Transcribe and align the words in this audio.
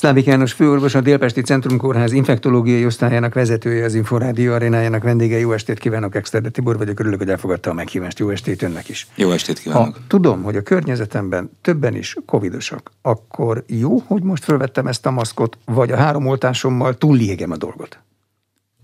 Szlávik 0.00 0.24
János 0.24 0.52
főorvos, 0.52 0.94
a 0.94 1.00
Délpesti 1.00 1.40
Centrum 1.40 1.78
Kórház 1.78 2.12
infektológiai 2.12 2.84
osztályának 2.84 3.34
vezetője, 3.34 3.84
az 3.84 3.94
Inforádió 3.94 4.52
arénájának 4.52 5.02
vendége. 5.02 5.38
Jó 5.38 5.52
estét 5.52 5.78
kívánok, 5.78 6.14
Exterde 6.14 6.48
Tibor 6.48 6.78
vagyok, 6.78 7.00
örülök, 7.00 7.18
hogy 7.18 7.28
elfogadta 7.28 7.70
a 7.70 7.72
meghívást. 7.72 8.18
Jó 8.18 8.30
estét 8.30 8.62
önnek 8.62 8.88
is. 8.88 9.06
Jó 9.14 9.30
estét 9.30 9.58
kívánok. 9.58 9.94
Ha 9.94 10.00
tudom, 10.06 10.42
hogy 10.42 10.56
a 10.56 10.62
környezetemben 10.62 11.50
többen 11.62 11.94
is 11.94 12.16
covidosak, 12.26 12.90
akkor 13.02 13.64
jó, 13.66 13.98
hogy 13.98 14.22
most 14.22 14.44
felvettem 14.44 14.86
ezt 14.86 15.06
a 15.06 15.10
maszkot, 15.10 15.58
vagy 15.64 15.90
a 15.90 15.96
három 15.96 16.26
oltásommal 16.26 16.98
túlliégem 16.98 17.50
a 17.50 17.56
dolgot? 17.56 17.98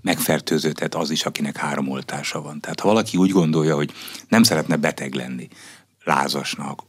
Megfertőződhet 0.03 0.95
az 0.95 1.11
is, 1.11 1.25
akinek 1.25 1.57
három 1.57 1.89
oltása 1.89 2.43
van. 2.43 2.61
Tehát 2.61 2.81
ha 2.81 2.89
valaki 2.89 3.17
úgy 3.17 3.31
gondolja, 3.31 3.75
hogy 3.75 3.93
nem 4.29 4.43
szeretne 4.43 4.77
beteg 4.77 5.15
lenni, 5.15 5.49
lázasnak, 6.05 6.83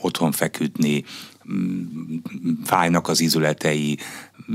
otthon 0.00 0.32
feküdni, 0.32 1.04
fájnak 2.64 3.08
az 3.08 3.20
izületei, 3.20 3.98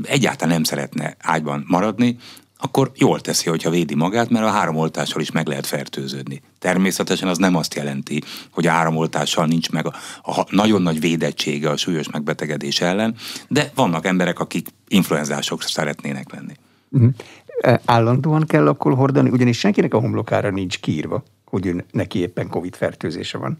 egyáltalán 0.04 0.54
nem 0.54 0.63
szeretne 0.63 1.15
ágyban 1.19 1.63
maradni, 1.68 2.18
akkor 2.60 2.91
jól 2.96 3.19
teszi, 3.19 3.50
hogyha 3.50 3.69
védi 3.69 3.96
magát, 3.96 4.29
mert 4.29 4.46
a 4.46 4.50
háromoltással 4.50 5.21
is 5.21 5.32
meg 5.32 5.47
lehet 5.47 5.65
fertőződni. 5.65 6.41
Természetesen 6.60 7.27
az 7.27 7.37
nem 7.37 7.55
azt 7.55 7.73
jelenti, 7.73 8.21
hogy 8.51 8.68
a 8.68 8.71
háromoltással 8.71 9.46
nincs 9.46 9.71
meg 9.71 9.86
a, 9.86 9.93
a 10.32 10.46
nagyon 10.50 10.82
nagy 10.82 11.00
védettsége 11.00 11.69
a 11.69 11.77
súlyos 11.77 12.10
megbetegedés 12.10 12.82
ellen, 12.82 13.15
de 13.47 13.71
vannak 13.75 14.05
emberek, 14.05 14.39
akik 14.39 14.68
influenzások 14.88 15.61
szeretnének 15.61 16.32
lenni. 16.32 16.54
Uh-huh. 16.89 17.13
Állandóan 17.85 18.46
kell 18.46 18.68
akkor 18.68 18.93
hordani, 18.93 19.29
ugyanis 19.29 19.60
senkinek 19.60 19.93
a 19.93 19.99
homlokára 19.99 20.49
nincs 20.49 20.79
kiírva, 20.79 21.24
hogy 21.46 21.83
neki 21.91 22.19
éppen 22.19 22.49
Covid 22.49 22.75
fertőzése 22.75 23.38
van. 23.38 23.60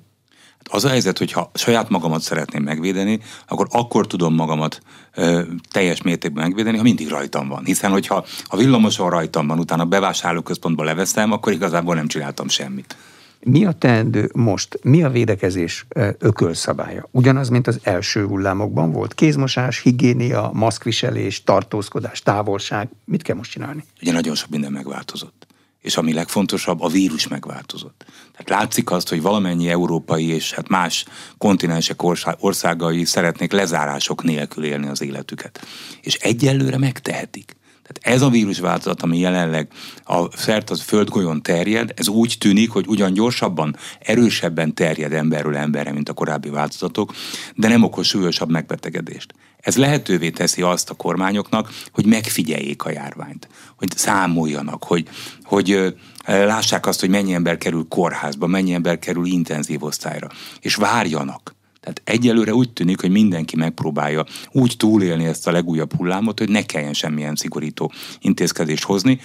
Az 0.70 0.86
a 0.86 0.90
helyzet, 0.90 1.18
hogyha 1.18 1.52
saját 1.54 1.90
magamat 1.90 2.22
szeretném 2.22 2.64
megvédeni, 2.64 3.20
akkor 3.48 3.68
akkor 3.72 4.08
tudom 4.08 4.34
magamat 4.34 4.82
ö, 5.16 5.42
teljes 5.72 6.02
mértékben 6.02 6.44
megvédeni, 6.44 6.78
ha 6.78 6.84
mindig 6.84 7.10
rajtam 7.10 7.48
van. 7.48 7.66
Hiszen, 7.66 7.92
hogyha 7.92 8.26
a 8.44 8.58
villamoson 8.58 9.10
rajtam 9.10 9.48
van, 9.48 9.60
utána 9.60 9.84
a 9.84 9.86
bevásárlóközpontba 9.86 10.84
leveszem, 10.84 11.32
akkor 11.32 11.54
igazából 11.54 11.96
nem 11.96 12.08
csináltam 12.08 12.48
semmit. 12.48 12.96
Mi 13.40 13.66
a 13.66 13.72
teendő 13.72 14.30
most? 14.34 14.80
Mi 14.84 15.04
a 15.04 15.10
védekezés 15.10 15.86
ökölszabálya? 16.20 17.08
Ugyanaz, 17.12 17.50
mint 17.50 17.68
az 17.68 17.80
első 17.84 18.26
hullámokban 18.26 18.92
volt? 18.92 19.14
Kézmosás, 19.14 19.82
higiénia, 19.82 20.50
maszkviselés, 20.54 21.44
tartózkodás, 21.44 22.22
távolság. 22.22 22.90
Mit 23.06 23.22
kell 23.22 23.36
most 23.36 23.52
csinálni? 23.52 23.84
Ugye 24.02 24.12
nagyon 24.12 24.36
sok 24.36 24.50
minden 24.50 24.72
megváltozott 24.72 25.47
és 25.82 25.98
ami 25.98 26.14
legfontosabb, 26.14 26.82
a 26.82 26.88
vírus 26.88 27.28
megváltozott. 27.28 28.06
Tehát 28.32 28.62
látszik 28.62 28.92
azt, 28.92 29.10
hogy 29.10 29.22
valamennyi 29.22 29.70
európai 29.70 30.28
és 30.28 30.54
hát 30.54 30.68
más 30.68 31.06
kontinensek 31.38 32.04
országai 32.40 33.06
szeretnék 33.06 33.52
lezárások 33.52 34.24
nélkül 34.24 34.64
élni 34.64 34.88
az 34.88 35.02
életüket. 35.02 35.66
És 36.02 36.16
egyelőre 36.16 36.78
megtehetik. 36.78 37.56
Tehát 37.88 38.18
ez 38.18 38.22
a 38.22 38.30
vírusváltozat, 38.30 39.02
ami 39.02 39.20
jelenleg 39.20 39.68
a 40.04 40.38
szert 40.38 40.70
az 40.70 40.82
földgolyón 40.82 41.42
terjed, 41.42 41.94
ez 41.96 42.08
úgy 42.08 42.36
tűnik, 42.40 42.70
hogy 42.70 42.88
ugyan 42.88 43.14
gyorsabban, 43.14 43.76
erősebben 44.00 44.74
terjed 44.74 45.14
emberről 45.14 45.56
emberre, 45.56 45.92
mint 45.92 46.10
a 46.10 46.14
korábbi 46.14 46.50
változatok, 46.50 47.14
de 47.56 47.68
nem 47.68 47.84
okoz 47.84 48.08
súlyosabb 48.08 48.50
megbetegedést. 48.50 49.34
Ez 49.68 49.78
lehetővé 49.78 50.30
teszi 50.30 50.62
azt 50.62 50.90
a 50.90 50.94
kormányoknak, 50.94 51.70
hogy 51.92 52.06
megfigyeljék 52.06 52.84
a 52.84 52.92
járványt, 52.92 53.48
hogy 53.78 53.98
számoljanak, 53.98 54.84
hogy, 54.84 55.08
hogy 55.44 55.96
lássák 56.26 56.86
azt, 56.86 57.00
hogy 57.00 57.10
mennyi 57.10 57.34
ember 57.34 57.58
kerül 57.58 57.86
kórházba, 57.90 58.48
mennyi 58.48 58.74
ember 58.74 59.00
kerül 59.00 59.26
intenzív 59.26 59.84
osztályra, 59.84 60.28
és 60.60 60.76
várjanak. 60.76 61.56
Tehát 61.80 62.02
egyelőre 62.04 62.54
úgy 62.54 62.74
tűnik, 62.74 63.02
hogy 63.02 63.10
mindenki 63.10 63.56
megpróbálja 63.56 64.26
úgy 64.52 64.74
túlélni 64.78 65.26
ezt 65.26 65.48
a 65.48 65.52
legújabb 65.52 65.96
hullámot, 65.96 66.40
hogy 66.40 66.50
ne 66.50 66.62
kelljen 66.62 66.94
semmilyen 66.94 67.36
szigorító 67.36 67.92
intézkedést 68.20 68.84
hozni. 68.84 69.20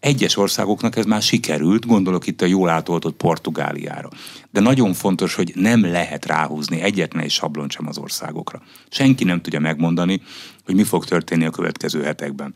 Egyes 0.00 0.36
országoknak 0.36 0.96
ez 0.96 1.04
már 1.04 1.22
sikerült, 1.22 1.86
gondolok 1.86 2.26
itt 2.26 2.42
a 2.42 2.46
jól 2.46 2.68
átoltott 2.68 3.16
Portugáliára. 3.16 4.08
De 4.50 4.60
nagyon 4.60 4.92
fontos, 4.92 5.34
hogy 5.34 5.52
nem 5.54 5.84
lehet 5.84 6.26
ráhúzni 6.26 6.80
egyetlen 6.80 7.22
egy 7.22 7.30
sablon 7.30 7.68
sem 7.68 7.86
az 7.88 7.98
országokra. 7.98 8.62
Senki 8.88 9.24
nem 9.24 9.40
tudja 9.40 9.60
megmondani, 9.60 10.22
hogy 10.64 10.74
mi 10.74 10.82
fog 10.82 11.04
történni 11.04 11.44
a 11.44 11.50
következő 11.50 12.02
hetekben 12.02 12.54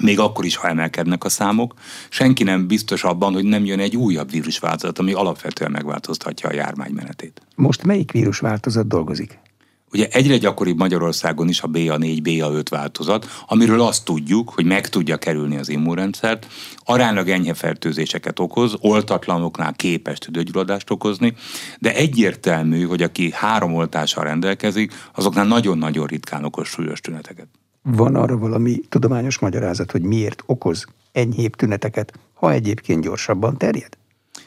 még 0.00 0.18
akkor 0.18 0.44
is, 0.44 0.56
ha 0.56 0.68
emelkednek 0.68 1.24
a 1.24 1.28
számok, 1.28 1.74
senki 2.08 2.42
nem 2.42 2.66
biztos 2.66 3.04
abban, 3.04 3.32
hogy 3.32 3.44
nem 3.44 3.64
jön 3.64 3.80
egy 3.80 3.96
újabb 3.96 4.30
vírusváltozat, 4.30 4.98
ami 4.98 5.12
alapvetően 5.12 5.70
megváltoztatja 5.70 6.48
a 6.48 6.52
járvány 6.52 6.92
menetét. 6.92 7.42
Most 7.54 7.82
melyik 7.82 8.12
vírusváltozat 8.12 8.88
dolgozik? 8.88 9.38
Ugye 9.92 10.08
egyre 10.10 10.36
gyakoribb 10.36 10.78
Magyarországon 10.78 11.48
is 11.48 11.62
a 11.62 11.68
BA4, 11.68 12.20
BA5 12.22 12.64
változat, 12.70 13.26
amiről 13.46 13.80
azt 13.80 14.04
tudjuk, 14.04 14.50
hogy 14.50 14.64
meg 14.64 14.88
tudja 14.88 15.16
kerülni 15.16 15.56
az 15.56 15.68
immunrendszert, 15.68 16.46
aránylag 16.84 17.28
enyhe 17.28 17.54
fertőzéseket 17.54 18.38
okoz, 18.38 18.76
oltatlanoknál 18.80 19.72
képes 19.72 20.18
tüdőgyulladást 20.18 20.90
okozni, 20.90 21.34
de 21.78 21.94
egyértelmű, 21.94 22.82
hogy 22.82 23.02
aki 23.02 23.30
három 23.34 23.74
oltással 23.74 24.24
rendelkezik, 24.24 24.92
azoknál 25.14 25.46
nagyon-nagyon 25.46 26.06
ritkán 26.06 26.44
okoz 26.44 26.66
súlyos 26.66 27.00
tüneteket. 27.00 27.46
Van 27.82 28.14
arra 28.14 28.38
valami 28.38 28.80
tudományos 28.88 29.38
magyarázat, 29.38 29.90
hogy 29.90 30.02
miért 30.02 30.42
okoz 30.46 30.84
enyhébb 31.12 31.56
tüneteket, 31.56 32.12
ha 32.34 32.52
egyébként 32.52 33.02
gyorsabban 33.02 33.58
terjed? 33.58 33.98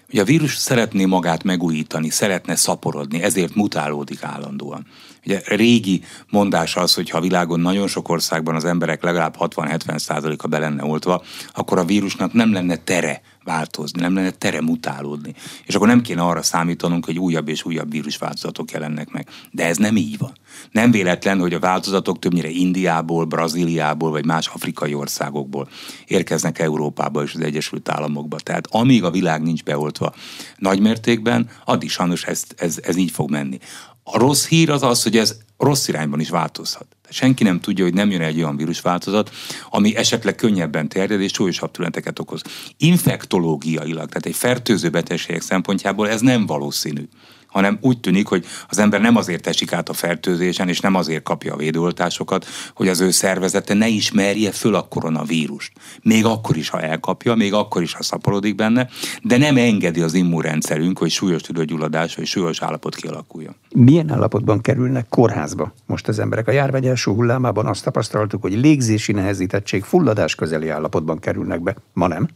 Ugye 0.09 0.21
a 0.21 0.25
vírus 0.25 0.55
szeretné 0.55 1.05
magát 1.05 1.43
megújítani, 1.43 2.09
szeretne 2.09 2.55
szaporodni, 2.55 3.21
ezért 3.21 3.55
mutálódik 3.55 4.23
állandóan. 4.23 4.85
Ugye 5.25 5.41
régi 5.45 6.03
mondás 6.29 6.75
az, 6.75 6.93
hogy 6.93 7.09
ha 7.09 7.17
a 7.17 7.21
világon 7.21 7.59
nagyon 7.59 7.87
sok 7.87 8.09
országban 8.09 8.55
az 8.55 8.65
emberek 8.65 9.03
legalább 9.03 9.35
60-70 9.39 9.97
százaléka 9.97 10.47
be 10.47 10.59
lenne 10.59 10.83
oltva, 10.83 11.23
akkor 11.53 11.77
a 11.77 11.85
vírusnak 11.85 12.33
nem 12.33 12.53
lenne 12.53 12.75
tere 12.75 13.21
változni, 13.43 14.01
nem 14.01 14.15
lenne 14.15 14.31
tere 14.31 14.61
mutálódni. 14.61 15.33
És 15.65 15.75
akkor 15.75 15.87
nem 15.87 16.01
kéne 16.01 16.21
arra 16.21 16.41
számítanunk, 16.41 17.05
hogy 17.05 17.19
újabb 17.19 17.47
és 17.47 17.65
újabb 17.65 17.91
vírusváltozatok 17.91 18.71
jelennek 18.71 19.11
meg. 19.11 19.27
De 19.51 19.65
ez 19.65 19.77
nem 19.77 19.95
így 19.95 20.17
van. 20.17 20.33
Nem 20.71 20.91
véletlen, 20.91 21.39
hogy 21.39 21.53
a 21.53 21.59
változatok 21.59 22.19
többnyire 22.19 22.49
Indiából, 22.49 23.25
Brazíliából 23.25 24.11
vagy 24.11 24.25
más 24.25 24.47
afrikai 24.47 24.93
országokból 24.93 25.69
érkeznek 26.07 26.59
Európába 26.59 27.23
és 27.23 27.33
az 27.33 27.41
Egyesült 27.41 27.89
Államokba. 27.89 28.39
Tehát 28.39 28.67
amíg 28.71 29.03
a 29.03 29.11
világ 29.11 29.41
nincs 29.41 29.63
beoltva 29.63 30.13
nagymértékben, 30.57 31.49
addig 31.65 31.89
sajnos 31.89 32.23
ez, 32.23 32.43
ez, 32.57 32.79
ez 32.83 32.95
így 32.95 33.11
fog 33.11 33.29
menni. 33.29 33.59
A 34.03 34.17
rossz 34.17 34.47
hír 34.47 34.69
az 34.69 34.83
az, 34.83 35.03
hogy 35.03 35.17
ez 35.17 35.37
rossz 35.57 35.87
irányban 35.87 36.19
is 36.19 36.29
változhat. 36.29 36.85
Senki 37.09 37.43
nem 37.43 37.59
tudja, 37.59 37.83
hogy 37.83 37.93
nem 37.93 38.11
jön 38.11 38.21
egy 38.21 38.37
olyan 38.37 38.57
vírusváltozat, 38.57 39.31
ami 39.69 39.95
esetleg 39.95 40.35
könnyebben 40.35 40.89
terjed 40.89 41.21
és 41.21 41.31
súlyosabb 41.31 41.71
tüneteket 41.71 42.19
okoz. 42.19 42.41
Infektológiailag, 42.77 44.07
tehát 44.07 44.25
egy 44.25 44.35
fertőző 44.35 44.89
betegségek 44.89 45.41
szempontjából 45.41 46.09
ez 46.09 46.21
nem 46.21 46.45
valószínű 46.45 47.07
hanem 47.53 47.77
úgy 47.81 47.99
tűnik, 47.99 48.27
hogy 48.27 48.45
az 48.69 48.79
ember 48.79 49.01
nem 49.01 49.15
azért 49.15 49.47
esik 49.47 49.73
át 49.73 49.89
a 49.89 49.93
fertőzésen, 49.93 50.69
és 50.69 50.79
nem 50.79 50.95
azért 50.95 51.23
kapja 51.23 51.53
a 51.53 51.57
védőoltásokat, 51.57 52.45
hogy 52.75 52.87
az 52.87 53.01
ő 53.01 53.11
szervezete 53.11 53.73
ne 53.73 53.87
ismerje 53.87 54.51
föl 54.51 54.75
a 54.75 54.87
koronavírust. 54.87 55.71
Még 56.01 56.25
akkor 56.25 56.57
is, 56.57 56.69
ha 56.69 56.81
elkapja, 56.81 57.35
még 57.35 57.53
akkor 57.53 57.81
is, 57.81 57.93
ha 57.93 58.03
szaporodik 58.03 58.55
benne, 58.55 58.87
de 59.21 59.37
nem 59.37 59.57
engedi 59.57 60.01
az 60.01 60.13
immunrendszerünk, 60.13 60.97
hogy 60.97 61.09
súlyos 61.09 61.41
tüdőgyulladás 61.41 62.15
vagy 62.15 62.25
súlyos 62.25 62.61
állapot 62.61 62.95
kialakuljon. 62.95 63.55
Milyen 63.75 64.11
állapotban 64.11 64.61
kerülnek 64.61 65.05
kórházba 65.09 65.73
most 65.85 66.07
az 66.07 66.19
emberek? 66.19 66.47
A 66.47 66.51
járvány 66.51 66.85
első 66.85 67.11
hullámában 67.11 67.65
azt 67.65 67.83
tapasztaltuk, 67.83 68.41
hogy 68.41 68.53
légzési 68.53 69.11
nehezítettség, 69.11 69.83
fulladás 69.83 70.35
közeli 70.35 70.69
állapotban 70.69 71.19
kerülnek 71.19 71.61
be. 71.61 71.75
Ma 71.93 72.07
nem? 72.07 72.27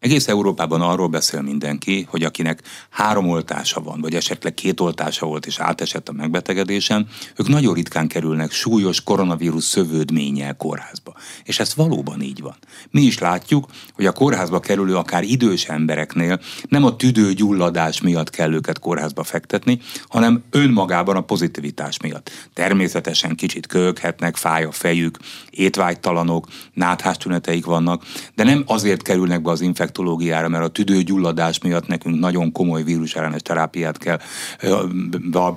Egész 0.00 0.28
Európában 0.28 0.80
arról 0.80 1.08
beszél 1.08 1.42
mindenki, 1.42 2.06
hogy 2.10 2.22
akinek 2.22 2.62
három 2.90 3.28
oltása 3.28 3.80
van, 3.80 4.00
vagy 4.00 4.14
esetleg 4.14 4.54
két 4.54 4.80
oltása 4.80 5.26
volt 5.26 5.46
és 5.46 5.58
átesett 5.58 6.08
a 6.08 6.12
megbetegedésen, 6.12 7.08
ők 7.36 7.48
nagyon 7.48 7.74
ritkán 7.74 8.08
kerülnek 8.08 8.52
súlyos 8.52 9.02
koronavírus 9.02 9.64
szövődménnyel 9.64 10.56
kórházba. 10.56 11.14
És 11.44 11.58
ez 11.58 11.74
valóban 11.74 12.20
így 12.22 12.40
van. 12.40 12.56
Mi 12.90 13.00
is 13.00 13.18
látjuk, 13.18 13.66
hogy 13.94 14.06
a 14.06 14.12
kórházba 14.12 14.60
kerülő 14.60 14.96
akár 14.96 15.22
idős 15.22 15.64
embereknél 15.64 16.40
nem 16.68 16.84
a 16.84 16.96
tüdőgyulladás 16.96 18.00
miatt 18.00 18.30
kell 18.30 18.52
őket 18.52 18.78
kórházba 18.78 19.22
fektetni, 19.22 19.80
hanem 20.08 20.42
önmagában 20.50 21.16
a 21.16 21.20
pozitivitás 21.20 22.00
miatt. 22.00 22.30
Természetesen 22.54 23.36
kicsit 23.36 23.66
köhöghetnek, 23.66 24.36
fáj 24.36 24.64
a 24.64 24.72
fejük, 24.72 25.18
étvágytalanok, 25.50 26.46
náthás 26.72 27.16
tüneteik 27.16 27.64
vannak, 27.64 28.04
de 28.34 28.44
nem 28.44 28.62
azért 28.66 29.02
kerülnek 29.02 29.42
be 29.42 29.50
az 29.50 29.60
infekciók 29.60 29.88
infektológiára, 29.90 30.48
mert 30.48 30.64
a 30.64 30.68
tüdőgyulladás 30.68 31.60
miatt 31.60 31.86
nekünk 31.86 32.18
nagyon 32.18 32.52
komoly 32.52 32.82
vírusellenes 32.82 33.42
terápiát 33.42 33.98
kell, 33.98 34.18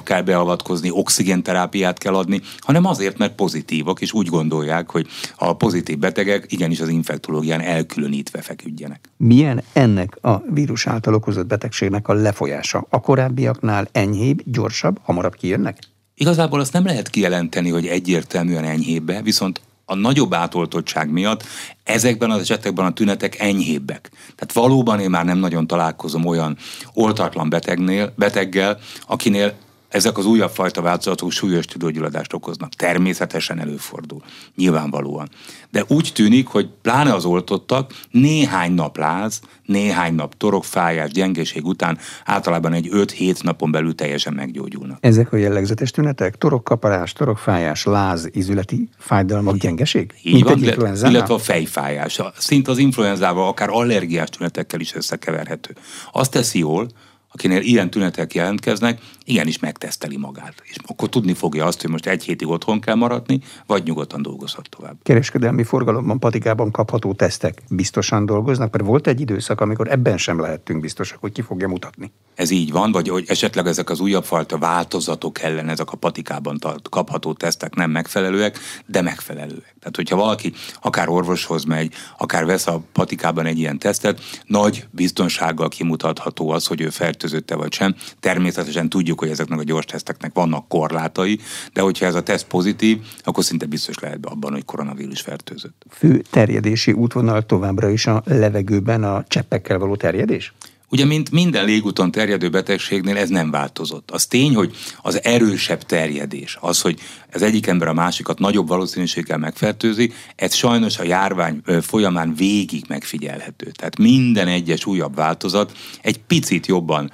kell 0.04 0.22
beavatkozni, 0.22 0.90
oxigénterápiát 0.92 1.98
kell 1.98 2.16
adni, 2.16 2.42
hanem 2.60 2.86
azért, 2.86 3.18
mert 3.18 3.36
pozitívak, 3.36 4.02
és 4.02 4.14
úgy 4.14 4.28
gondolják, 4.28 4.92
hogy 4.92 5.08
a 5.36 5.54
pozitív 5.56 5.98
betegek 5.98 6.46
igenis 6.52 6.80
az 6.80 6.88
infektológián 6.88 7.62
elkülönítve 7.62 8.42
feküdjenek. 8.42 9.10
Milyen 9.18 9.64
ennek 9.74 10.18
a 10.22 10.42
vírus 10.54 10.88
által 10.88 11.14
okozott 11.14 11.48
betegségnek 11.48 12.08
a 12.08 12.14
lefolyása? 12.14 12.86
A 12.90 13.00
korábbiaknál 13.00 13.88
enyhébb, 13.92 14.42
gyorsabb, 14.46 15.00
hamarabb 15.04 15.36
kijönnek? 15.36 15.78
Igazából 16.16 16.60
azt 16.60 16.74
nem 16.74 16.86
lehet 16.86 17.10
kijelenteni, 17.10 17.70
hogy 17.70 17.88
egyértelműen 17.88 18.64
enyhébbbe, 18.64 19.22
viszont 19.22 19.62
a 19.86 19.96
nagyobb 19.96 20.34
átoltottság 20.34 21.10
miatt 21.10 21.44
ezekben 21.84 22.32
az 22.32 22.42
esetekben 22.42 22.86
a 22.86 22.94
tünetek 22.94 23.40
enyhébbek. 23.40 24.12
Tehát 24.12 24.54
valóban 24.54 25.00
én 25.00 25.10
már 25.10 25.26
nem 25.26 25.38
nagyon 25.38 25.68
találkozom 25.68 26.26
olyan 26.26 26.58
oltatlan 26.94 27.50
betegnél, 27.50 28.14
beteggel, 28.16 28.80
akinél 29.08 29.54
ezek 29.94 30.18
az 30.18 30.26
újabb 30.26 30.50
fajta 30.50 30.82
változatok 30.82 31.32
súlyos 31.32 31.66
tüdőgyulladást 31.66 32.34
okoznak. 32.34 32.74
Természetesen 32.74 33.60
előfordul, 33.60 34.22
nyilvánvalóan. 34.56 35.30
De 35.70 35.84
úgy 35.88 36.12
tűnik, 36.14 36.48
hogy 36.48 36.70
pláne 36.82 37.14
az 37.14 37.26
oltottak 37.26 37.94
néhány 38.12 38.74
nap 38.74 38.98
láz, 38.98 39.42
néhány 39.66 40.14
nap 40.14 40.38
torokfájás, 40.38 41.12
gyengeség 41.12 41.66
után 41.66 41.98
általában 42.26 42.74
egy 42.74 42.90
5-7 42.92 43.44
napon 43.44 43.72
belül 43.72 43.96
teljesen 43.96 44.34
meggyógyulnak. 44.34 44.98
Ezek 45.02 45.34
a 45.34 45.38
jellegzetes 45.38 45.92
tünetek? 45.92 46.36
Torokkaparás, 46.38 47.14
torokfájás, 47.14 47.84
láz, 47.84 48.30
izületi 48.32 48.90
fájdalmak, 48.98 49.58
gyengeség? 49.58 50.14
Így 50.24 50.34
Mint 50.34 50.46
van, 50.46 50.64
egy 50.64 51.10
illetve 51.10 51.34
a 51.34 51.40
fejfájás. 51.40 52.20
Szinte 52.38 52.72
az 52.72 52.78
influenzával, 52.78 53.48
akár 53.48 53.70
allergiás 53.70 54.30
tünetekkel 54.30 54.80
is 54.80 54.96
összekeverhető. 54.96 55.76
Azt 56.12 56.32
teszi 56.32 56.60
jól, 56.60 56.88
akinél 57.34 57.62
ilyen 57.62 57.90
tünetek 57.90 58.34
jelentkeznek, 58.34 59.00
igenis 59.24 59.60
megteszteli 59.60 60.18
magát. 60.18 60.54
És 60.64 60.76
akkor 60.86 61.10
tudni 61.10 61.34
fogja 61.34 61.66
azt, 61.66 61.82
hogy 61.82 61.90
most 61.90 62.06
egy 62.06 62.24
hétig 62.24 62.48
otthon 62.48 62.80
kell 62.80 62.96
maradni, 62.96 63.40
vagy 63.66 63.84
nyugodtan 63.84 64.22
dolgozhat 64.22 64.70
tovább. 64.70 64.96
Kereskedelmi 65.04 65.64
forgalomban, 65.64 66.20
patikában 66.20 66.72
kapható 66.72 67.14
tesztek 67.14 67.62
biztosan 67.70 68.26
dolgoznak, 68.26 68.72
mert 68.72 68.86
volt 68.86 69.08
egy 69.08 69.20
időszak, 69.20 69.62
amikor 69.62 69.92
ebben 69.92 70.18
sem 70.18 70.40
lehettünk 70.40 70.82
biztosak, 70.82 71.18
hogy 71.20 71.32
ki 71.32 71.42
fogja 71.42 71.68
mutatni. 71.68 72.12
Ez 72.36 72.50
így 72.50 72.72
van, 72.72 72.92
vagy 72.92 73.08
hogy 73.08 73.26
esetleg 73.28 73.68
ezek 73.68 73.90
az 73.90 74.00
újabb 74.00 74.24
fajta 74.24 74.58
változatok 74.58 75.42
ellen 75.42 75.70
ezek 75.70 75.92
a 75.92 75.98
patikában 75.98 76.60
kapható 76.90 77.34
tesztek 77.34 77.76
nem 77.76 77.92
megfelelőek, 77.92 78.60
de 78.86 79.02
megfelelőek. 79.02 79.76
Tehát, 79.80 79.96
hogyha 79.96 80.16
valaki 80.16 80.54
akár 80.82 81.10
orvoshoz 81.10 81.64
megy, 81.64 81.94
akár 82.18 82.46
vesz 82.46 82.68
a 82.68 82.82
patikában 82.92 83.46
egy 83.46 83.60
ilyen 83.60 83.80
tesztet, 83.80 84.22
nagy 84.46 84.88
biztonsággal 84.92 85.70
kimutatható 85.70 86.50
az, 86.50 86.68
hogy 86.68 86.82
ő 86.82 86.90
fertőzötte 86.90 87.56
vagy 87.56 87.74
sem. 87.74 87.96
Természetesen 88.20 88.90
tudjuk, 88.90 89.13
hogy 89.20 89.30
ezeknek 89.30 89.60
a 89.60 89.64
gyors 89.64 89.86
teszteknek 89.86 90.34
vannak 90.34 90.68
korlátai, 90.68 91.40
de 91.74 91.82
hogyha 91.82 92.06
ez 92.06 92.16
a 92.16 92.24
teszt 92.24 92.48
pozitív, 92.48 92.98
akkor 93.24 93.44
szinte 93.44 93.66
biztos 93.66 94.00
lehet 94.00 94.20
be 94.20 94.28
abban, 94.28 94.52
hogy 94.52 94.66
koronavírus 94.66 95.22
fertőzött. 95.22 95.86
Fő 95.90 96.24
terjedési 96.30 96.92
útvonal 96.92 97.46
továbbra 97.46 97.90
is 97.90 98.08
a 98.08 98.24
levegőben 98.26 99.04
a 99.04 99.24
cseppekkel 99.28 99.78
való 99.78 99.96
terjedés? 99.96 100.54
Ugye, 100.94 101.06
mint 101.06 101.32
minden 101.32 101.66
légúton 101.66 102.12
terjedő 102.12 102.50
betegségnél 102.50 103.18
ez 103.18 103.30
nem 103.30 103.52
változott. 103.52 104.12
Az 104.12 104.26
tény, 104.26 104.56
hogy 104.56 104.76
az 105.02 105.24
erősebb 105.24 105.84
terjedés, 105.84 106.58
az, 106.62 106.82
hogy 106.82 107.00
az 107.34 107.42
egyik 107.42 107.68
ember 107.68 107.88
a 107.88 107.94
másikat 107.94 108.40
nagyobb 108.40 108.68
valószínűséggel 108.68 109.38
megfertőzi, 109.38 110.12
ez 110.36 110.54
sajnos 110.54 111.00
a 111.00 111.04
járvány 111.04 111.62
folyamán 111.82 112.36
végig 112.36 112.86
megfigyelhető. 112.88 113.72
Tehát 113.72 113.98
minden 113.98 114.48
egyes 114.48 114.86
újabb 114.86 115.16
változat 115.16 115.72
egy 116.02 116.20
picit 116.20 116.68
jobban 116.68 117.12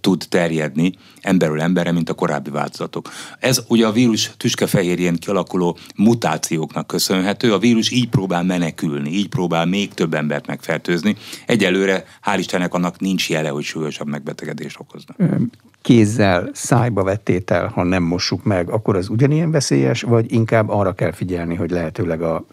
tud 0.00 0.24
terjedni 0.28 0.92
emberről 1.20 1.60
emberre, 1.60 1.92
mint 1.92 2.10
a 2.10 2.14
korábbi 2.14 2.50
változatok. 2.50 3.10
Ez 3.38 3.62
ugye 3.68 3.86
a 3.86 3.92
vírus 3.92 4.30
tüskefehérjén 4.36 5.16
kialakuló 5.16 5.78
mutációknak 5.96 6.86
köszönhető. 6.86 7.52
A 7.52 7.58
vírus 7.58 7.90
így 7.90 8.08
próbál 8.08 8.42
menekülni, 8.42 9.10
így 9.10 9.28
próbál 9.28 9.66
még 9.66 9.94
több 9.94 10.14
embert 10.14 10.46
megfertőzni. 10.46 11.16
Egyelőre, 11.46 12.04
hál' 12.24 12.38
Istennek 12.38 12.74
annak 12.74 13.00
nincs 13.00 13.30
jele, 13.30 13.48
hogy 13.48 13.64
súlyosabb 13.64 14.08
megbetegedést 14.08 14.76
okozna 14.80 15.14
kézzel 15.82 16.50
szájba 16.52 17.02
vettétel, 17.02 17.66
ha 17.66 17.82
nem 17.82 18.02
mossuk 18.02 18.44
meg, 18.44 18.68
akkor 18.70 18.96
az 18.96 19.08
ugyanilyen 19.08 19.50
veszélyes, 19.50 20.02
vagy 20.02 20.32
inkább 20.32 20.68
arra 20.68 20.92
kell 20.92 21.12
figyelni, 21.12 21.54
hogy 21.54 21.70
lehetőleg 21.70 22.22
a 22.22 22.44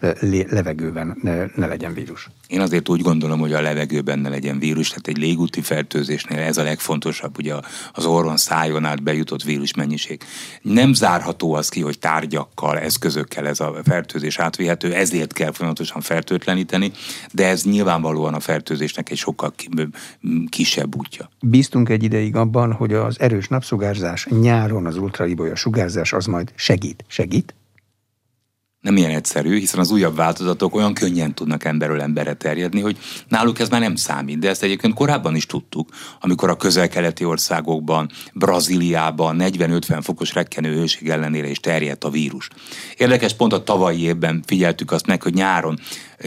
levegőben 0.48 1.18
ne, 1.22 1.44
ne 1.54 1.66
legyen 1.66 1.94
vírus? 1.94 2.30
Én 2.48 2.60
azért 2.60 2.88
úgy 2.88 3.00
gondolom, 3.00 3.40
hogy 3.40 3.52
a 3.52 3.60
levegőben 3.60 4.18
ne 4.18 4.28
legyen 4.28 4.58
vírus, 4.58 4.88
tehát 4.88 5.08
egy 5.08 5.18
légúti 5.18 5.60
fertőzésnél 5.60 6.38
ez 6.38 6.56
a 6.56 6.62
legfontosabb, 6.62 7.38
ugye 7.38 7.54
az 7.92 8.04
orron, 8.04 8.36
szájon 8.36 8.84
át 8.84 9.02
bejutott 9.02 9.42
vírusmennyiség. 9.42 10.22
Nem 10.62 10.92
zárható 10.92 11.54
az 11.54 11.68
ki, 11.68 11.80
hogy 11.80 11.98
tárgyakkal, 11.98 12.78
eszközökkel 12.78 13.46
ez 13.46 13.60
a 13.60 13.74
fertőzés 13.84 14.38
átvihető, 14.38 14.94
ezért 14.94 15.32
kell 15.32 15.52
folyamatosan 15.52 16.00
fertőtleníteni, 16.00 16.92
de 17.32 17.46
ez 17.46 17.64
nyilvánvalóan 17.64 18.34
a 18.34 18.40
fertőzésnek 18.40 19.10
egy 19.10 19.16
sokkal 19.16 19.54
kisebb 20.48 20.96
útja. 20.96 21.30
Bíztunk 21.40 21.88
egy 21.88 22.02
ideig 22.02 22.36
abban, 22.36 22.72
hogy 22.72 22.94
az 22.94 23.20
erős 23.20 23.48
napsugárzás, 23.48 24.26
nyáron 24.40 24.86
az 24.86 24.96
ultraibolya 24.96 25.54
sugárzás 25.54 26.12
az 26.12 26.26
majd 26.26 26.52
segít. 26.54 27.04
Segít? 27.08 27.57
Nem 28.80 28.96
ilyen 28.96 29.10
egyszerű, 29.10 29.58
hiszen 29.58 29.80
az 29.80 29.90
újabb 29.90 30.16
változatok 30.16 30.74
olyan 30.74 30.94
könnyen 30.94 31.34
tudnak 31.34 31.64
emberről 31.64 32.00
emberre 32.00 32.34
terjedni, 32.34 32.80
hogy 32.80 32.98
náluk 33.28 33.58
ez 33.58 33.68
már 33.68 33.80
nem 33.80 33.96
számít. 33.96 34.38
De 34.38 34.48
ezt 34.48 34.62
egyébként 34.62 34.94
korábban 34.94 35.34
is 35.34 35.46
tudtuk, 35.46 35.88
amikor 36.20 36.50
a 36.50 36.56
közel-keleti 36.56 37.24
országokban, 37.24 38.10
Brazíliában 38.34 39.36
40-50 39.40 39.98
fokos 40.02 40.34
rekkenő 40.34 40.74
hőség 40.74 41.08
ellenére 41.08 41.48
is 41.48 41.60
terjedt 41.60 42.04
a 42.04 42.10
vírus. 42.10 42.48
Érdekes, 42.96 43.34
pont 43.34 43.52
a 43.52 43.62
tavalyi 43.62 44.02
évben 44.02 44.42
figyeltük 44.46 44.90
azt 44.90 45.06
meg, 45.06 45.22
hogy 45.22 45.34
nyáron 45.34 45.78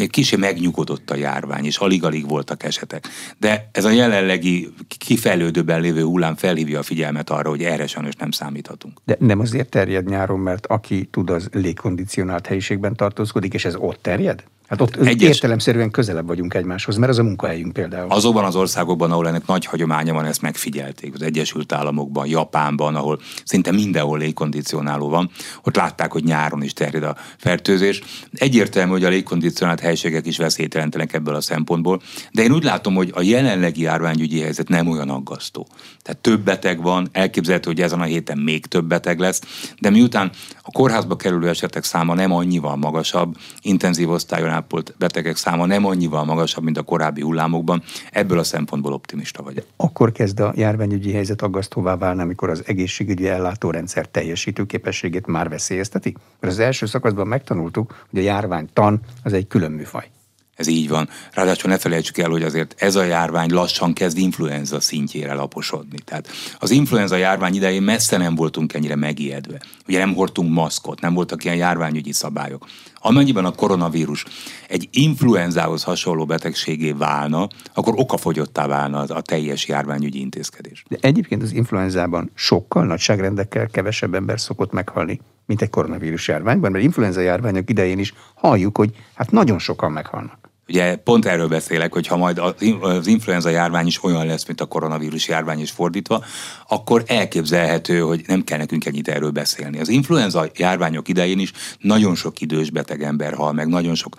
kicsi 0.09 0.35
megnyugodott 0.35 1.09
a 1.09 1.15
járvány, 1.15 1.65
és 1.65 1.77
alig-alig 1.77 2.27
voltak 2.27 2.63
esetek. 2.63 3.07
De 3.37 3.69
ez 3.71 3.85
a 3.85 3.89
jelenlegi 3.89 4.73
kifejlődőben 4.97 5.81
lévő 5.81 6.03
hullám 6.03 6.35
felhívja 6.35 6.79
a 6.79 6.83
figyelmet 6.83 7.29
arra, 7.29 7.49
hogy 7.49 7.63
erre 7.63 7.87
sajnos 7.87 8.15
nem 8.15 8.31
számíthatunk. 8.31 9.01
De 9.05 9.15
nem 9.19 9.39
azért 9.39 9.69
terjed 9.69 10.09
nyáron, 10.09 10.39
mert 10.39 10.65
aki 10.65 11.05
tud, 11.11 11.29
az 11.29 11.49
légkondicionált 11.51 12.40
helyiségben 12.47 12.95
tartózkodik, 12.95 13.53
és 13.53 13.65
ez 13.65 13.75
ott 13.75 14.01
terjed? 14.01 14.43
Hát 14.71 14.81
ott 14.81 14.95
Egyes... 14.95 15.29
értelemszerűen 15.29 15.91
közelebb 15.91 16.27
vagyunk 16.27 16.53
egymáshoz, 16.53 16.95
mert 16.95 17.11
az 17.11 17.19
a 17.19 17.23
munkahelyünk 17.23 17.73
például. 17.73 18.11
Azokban 18.11 18.43
az 18.43 18.55
országokban, 18.55 19.11
ahol 19.11 19.27
ennek 19.27 19.45
nagy 19.45 19.65
hagyománya 19.65 20.13
van, 20.13 20.25
ezt 20.25 20.41
megfigyelték. 20.41 21.13
Az 21.13 21.21
Egyesült 21.21 21.71
Államokban, 21.71 22.27
Japánban, 22.27 22.95
ahol 22.95 23.19
szinte 23.43 23.71
mindenhol 23.71 24.17
légkondicionáló 24.17 25.09
van, 25.09 25.29
ott 25.63 25.75
látták, 25.75 26.11
hogy 26.11 26.23
nyáron 26.23 26.63
is 26.63 26.73
terjed 26.73 27.03
a 27.03 27.15
fertőzés. 27.37 28.01
Egyértelmű, 28.33 28.91
hogy 28.91 29.03
a 29.03 29.09
légkondicionált 29.09 29.79
helységek 29.79 30.25
is 30.25 30.37
veszélyt 30.37 30.73
jelentenek 30.73 31.13
ebből 31.13 31.35
a 31.35 31.41
szempontból, 31.41 32.01
de 32.31 32.43
én 32.43 32.51
úgy 32.51 32.63
látom, 32.63 32.95
hogy 32.95 33.11
a 33.13 33.21
jelenlegi 33.21 33.81
járványügyi 33.81 34.39
helyzet 34.39 34.67
nem 34.67 34.87
olyan 34.87 35.09
aggasztó. 35.09 35.67
Tehát 36.01 36.21
több 36.21 36.43
beteg 36.43 36.81
van, 36.81 37.09
elképzelhető, 37.11 37.69
hogy 37.69 37.81
ezen 37.81 38.01
a 38.01 38.03
héten 38.03 38.37
még 38.37 38.65
több 38.65 38.85
beteg 38.85 39.19
lesz, 39.19 39.41
de 39.79 39.89
miután 39.89 40.31
a 40.61 40.71
kórházba 40.71 41.15
kerülő 41.15 41.49
esetek 41.49 41.83
száma 41.83 42.13
nem 42.13 42.31
annyival 42.31 42.75
magasabb, 42.75 43.35
intenzív 43.61 44.09
osztályon 44.09 44.49
ápolt 44.61 44.93
betegek 44.97 45.35
száma 45.35 45.65
nem 45.65 45.85
annyival 45.85 46.23
magasabb, 46.23 46.63
mint 46.63 46.77
a 46.77 46.81
korábbi 46.81 47.21
hullámokban, 47.21 47.83
ebből 48.11 48.39
a 48.39 48.43
szempontból 48.43 48.93
optimista 48.93 49.43
vagyok. 49.43 49.65
Akkor 49.75 50.11
kezd 50.11 50.39
a 50.39 50.53
járványügyi 50.55 51.11
helyzet 51.11 51.41
aggasztóvá 51.41 51.97
válni, 51.97 52.21
amikor 52.21 52.49
az 52.49 52.63
egészségügyi 52.65 53.27
ellátórendszer 53.27 54.05
teljesítő 54.05 54.65
képességét 54.65 55.27
már 55.27 55.49
veszélyezteti? 55.49 56.15
Mert 56.39 56.53
az 56.53 56.59
első 56.59 56.85
szakaszban 56.85 57.27
megtanultuk, 57.27 58.05
hogy 58.09 58.19
a 58.19 58.23
járványtan 58.23 58.99
az 59.23 59.33
egy 59.33 59.47
külön 59.47 59.71
műfaj. 59.71 60.09
Ez 60.55 60.67
így 60.67 60.89
van. 60.89 61.09
Ráadásul 61.33 61.69
ne 61.69 61.77
felejtsük 61.77 62.17
el, 62.17 62.29
hogy 62.29 62.43
azért 62.43 62.75
ez 62.77 62.95
a 62.95 63.03
járvány 63.03 63.49
lassan 63.49 63.93
kezd 63.93 64.17
influenza 64.17 64.79
szintjére 64.79 65.33
laposodni. 65.33 65.97
Tehát 66.05 66.29
az 66.59 66.71
influenza 66.71 67.15
járvány 67.15 67.55
idején 67.55 67.81
messze 67.81 68.17
nem 68.17 68.35
voltunk 68.35 68.73
ennyire 68.73 68.95
megijedve. 68.95 69.61
Ugye 69.87 69.99
nem 69.99 70.13
hordtunk 70.13 70.53
maszkot, 70.53 71.01
nem 71.01 71.13
voltak 71.13 71.43
ilyen 71.43 71.55
járványügyi 71.55 72.11
szabályok. 72.11 72.65
Amennyiben 72.95 73.45
a 73.45 73.51
koronavírus 73.51 74.25
egy 74.67 74.87
influenzához 74.91 75.83
hasonló 75.83 76.25
betegségé 76.25 76.91
válna, 76.91 77.47
akkor 77.73 77.93
okafogyottá 77.97 78.67
válna 78.67 78.99
az 78.99 79.11
a 79.11 79.21
teljes 79.21 79.67
járványügyi 79.67 80.19
intézkedés. 80.19 80.83
De 80.87 80.97
egyébként 81.01 81.43
az 81.43 81.53
influenzában 81.53 82.31
sokkal 82.33 82.85
nagyságrendekkel 82.85 83.67
kevesebb 83.67 84.13
ember 84.13 84.39
szokott 84.39 84.71
meghalni, 84.71 85.19
mint 85.45 85.61
egy 85.61 85.69
koronavírus 85.69 86.27
járványban, 86.27 86.71
mert 86.71 86.83
influenza 86.83 87.21
járványok 87.21 87.69
idején 87.69 87.99
is 87.99 88.13
halljuk, 88.35 88.77
hogy 88.77 88.89
hát 89.13 89.31
nagyon 89.31 89.59
sokan 89.59 89.91
meghalnak. 89.91 90.40
Ugye 90.71 90.95
pont 90.95 91.25
erről 91.25 91.47
beszélek, 91.47 91.93
hogy 91.93 92.07
ha 92.07 92.17
majd 92.17 92.41
az 92.81 93.07
influenza 93.07 93.49
járvány 93.49 93.87
is 93.87 94.03
olyan 94.03 94.25
lesz, 94.25 94.45
mint 94.45 94.61
a 94.61 94.65
koronavírus 94.65 95.27
járvány 95.27 95.61
is 95.61 95.71
fordítva, 95.71 96.23
akkor 96.67 97.03
elképzelhető, 97.07 97.99
hogy 97.99 98.23
nem 98.27 98.43
kell 98.43 98.57
nekünk 98.57 98.85
ennyit 98.85 99.07
erről 99.07 99.29
beszélni. 99.29 99.79
Az 99.79 99.89
influenza 99.89 100.49
járványok 100.55 101.07
idején 101.07 101.39
is 101.39 101.51
nagyon 101.79 102.15
sok 102.15 102.41
idős 102.41 102.69
beteg 102.69 103.03
ember 103.03 103.33
hal 103.33 103.53
meg, 103.53 103.67
nagyon 103.67 103.95
sok 103.95 104.15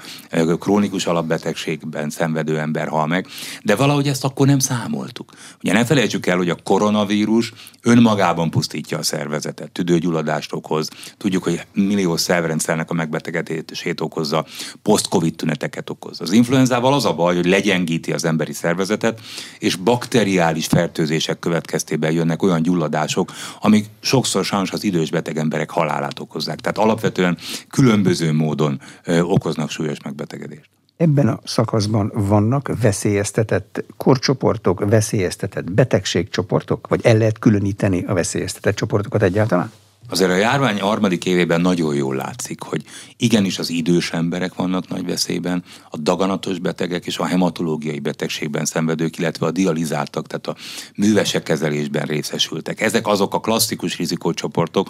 krónikus 0.59 1.07
alapbetegségben 1.07 2.11
szenvedő 2.11 2.59
ember 2.59 2.89
hal 2.89 3.07
meg, 3.07 3.27
de 3.63 3.77
valahogy 3.77 4.09
ezt 4.09 4.25
akkor 4.25 4.47
nem 4.47 4.59
számoltuk. 4.59 5.33
Ugye 5.63 5.73
ne 5.73 5.85
felejtsük 5.85 6.27
el, 6.27 6.37
hogy 6.37 6.51
a 6.51 6.57
koronavírus 6.63 7.53
önmagában 7.83 8.51
pusztítja 8.51 8.99
a 8.99 9.03
szervezetet, 9.03 9.71
tüdőgyulladást 9.71 10.53
okoz, 10.53 10.89
tudjuk, 11.17 11.43
hogy 11.43 11.67
millió 11.73 12.17
szervrendszernek 12.17 12.91
a 12.91 12.95
megbetegedését 12.95 14.01
okozza, 14.01 14.47
post-covid 14.83 15.35
tüneteket 15.35 15.91
okoz. 15.91 16.21
Az 16.21 16.33
influenzával 16.43 16.95
az 16.95 17.05
a 17.05 17.15
baj, 17.15 17.35
hogy 17.35 17.47
legyengíti 17.47 18.13
az 18.13 18.25
emberi 18.25 18.53
szervezetet, 18.53 19.21
és 19.59 19.77
bakteriális 19.77 20.67
fertőzések 20.67 21.39
következtében 21.39 22.13
jönnek 22.13 22.43
olyan 22.43 22.63
gyulladások, 22.63 23.33
amik 23.61 23.87
sokszor 24.01 24.45
sajnos 24.45 24.71
az 24.71 24.85
idős 24.85 25.11
beteg 25.11 25.37
emberek 25.37 25.71
halálát 25.71 26.19
okozzák. 26.19 26.61
Tehát 26.61 26.79
alapvetően 26.79 27.39
különböző 27.69 28.33
módon 28.33 28.81
ö, 29.05 29.21
okoznak 29.21 29.71
súlyos 29.71 30.03
megbetegedést. 30.05 30.69
Ebben 30.97 31.29
a 31.29 31.41
szakaszban 31.45 32.13
vannak 32.15 32.81
veszélyeztetett 32.81 33.85
korcsoportok, 33.97 34.85
veszélyeztetett 34.89 35.71
betegségcsoportok, 35.73 36.89
vagy 36.89 37.01
el 37.05 37.17
lehet 37.17 37.39
különíteni 37.39 38.05
a 38.05 38.15
veszélyeztetett 38.15 38.77
csoportokat 38.77 39.23
egyáltalán? 39.23 39.73
Azért 40.09 40.31
a 40.31 40.35
járvány 40.35 40.81
harmadik 40.81 41.25
évében 41.25 41.61
nagyon 41.61 41.95
jól 41.95 42.15
látszik, 42.15 42.63
hogy 42.63 42.85
igenis 43.17 43.59
az 43.59 43.71
idős 43.71 44.11
emberek 44.11 44.55
vannak 44.55 44.89
nagy 44.89 45.05
veszélyben, 45.07 45.65
a 45.91 45.97
daganatos 45.97 46.59
betegek 46.59 47.07
és 47.07 47.19
a 47.19 47.25
hematológiai 47.25 47.99
betegségben 47.99 48.65
szenvedők, 48.65 49.19
illetve 49.19 49.47
a 49.47 49.51
dializáltak, 49.51 50.27
tehát 50.27 50.47
a 50.47 50.57
művesek 50.95 51.43
kezelésben 51.43 52.07
részesültek. 52.07 52.81
Ezek 52.81 53.07
azok 53.07 53.35
a 53.35 53.41
klasszikus 53.41 53.97
rizikócsoportok, 53.97 54.89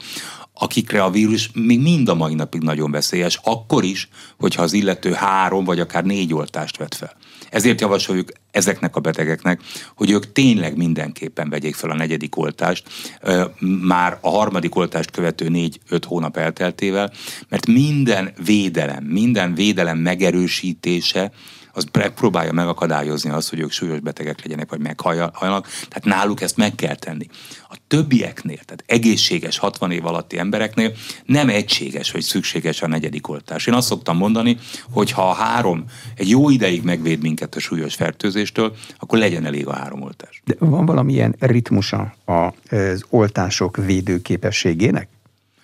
akikre 0.55 1.03
a 1.03 1.11
vírus 1.11 1.51
még 1.55 1.81
mind 1.81 2.09
a 2.09 2.15
mai 2.15 2.35
napig 2.35 2.63
nagyon 2.63 2.91
veszélyes, 2.91 3.41
akkor 3.43 3.85
is, 3.85 4.09
hogyha 4.39 4.63
az 4.63 4.73
illető 4.73 5.13
három 5.13 5.65
vagy 5.65 5.81
akár 5.81 6.05
négy 6.05 6.35
oltást 6.35 6.77
vett 6.77 6.95
fel. 6.95 7.17
Ezért 7.53 7.81
javasoljuk 7.81 8.29
ezeknek 8.51 8.97
a 8.97 9.01
betegeknek, 9.01 9.61
hogy 9.95 10.11
ők 10.11 10.33
tényleg 10.33 10.77
mindenképpen 10.77 11.51
vegyék 11.51 11.75
fel 11.75 11.91
a 11.91 11.95
negyedik 11.95 12.37
oltást, 12.37 12.85
már 13.83 14.19
a 14.21 14.29
harmadik 14.29 14.75
oltást 14.75 15.11
követő 15.11 15.49
négy-öt 15.49 16.05
hónap 16.05 16.37
elteltével, 16.37 17.13
mert 17.49 17.67
minden 17.67 18.33
védelem, 18.45 19.05
minden 19.05 19.55
védelem 19.55 19.99
megerősítése, 19.99 21.33
az 21.73 21.87
próbálja 22.15 22.53
megakadályozni 22.53 23.31
azt, 23.31 23.51
hogy 23.51 23.61
ők 23.61 23.71
súlyos 23.71 24.01
betegek 24.01 24.43
legyenek, 24.43 24.71
vagy 24.71 24.81
meghajlanak. 24.81 25.67
Tehát 25.67 26.05
náluk 26.05 26.41
ezt 26.41 26.57
meg 26.57 26.75
kell 26.75 26.95
tenni. 26.95 27.27
A 27.69 27.77
többieknél, 27.87 28.59
tehát 28.65 28.85
egészséges 28.87 29.59
60 29.59 29.91
év 29.91 30.07
alatti 30.07 30.39
embereknél 30.39 30.93
nem 31.25 31.49
egységes, 31.49 32.11
hogy 32.11 32.23
szükséges 32.23 32.83
a 32.83 32.87
negyedik 32.87 33.29
oltás. 33.29 33.67
Én 33.67 33.75
azt 33.75 33.87
szoktam 33.87 34.17
mondani, 34.17 34.57
hogy 34.91 35.11
ha 35.11 35.31
a 35.31 35.35
három 35.35 35.85
egy 36.17 36.29
jó 36.29 36.51
ideig 36.51 36.83
megvéd 36.83 37.23
minket 37.23 37.55
a 37.55 37.61
súlyos 37.61 37.95
fertőzéstől, 37.95 38.75
akkor 38.99 39.19
legyen 39.19 39.45
elég 39.45 39.67
a 39.67 39.75
három 39.75 40.03
oltás. 40.03 40.43
De 40.45 40.55
van 40.59 40.87
valamilyen 40.87 41.35
ritmusa 41.39 42.15
az 42.25 43.05
oltások 43.09 43.77
védőképességének? 43.77 45.09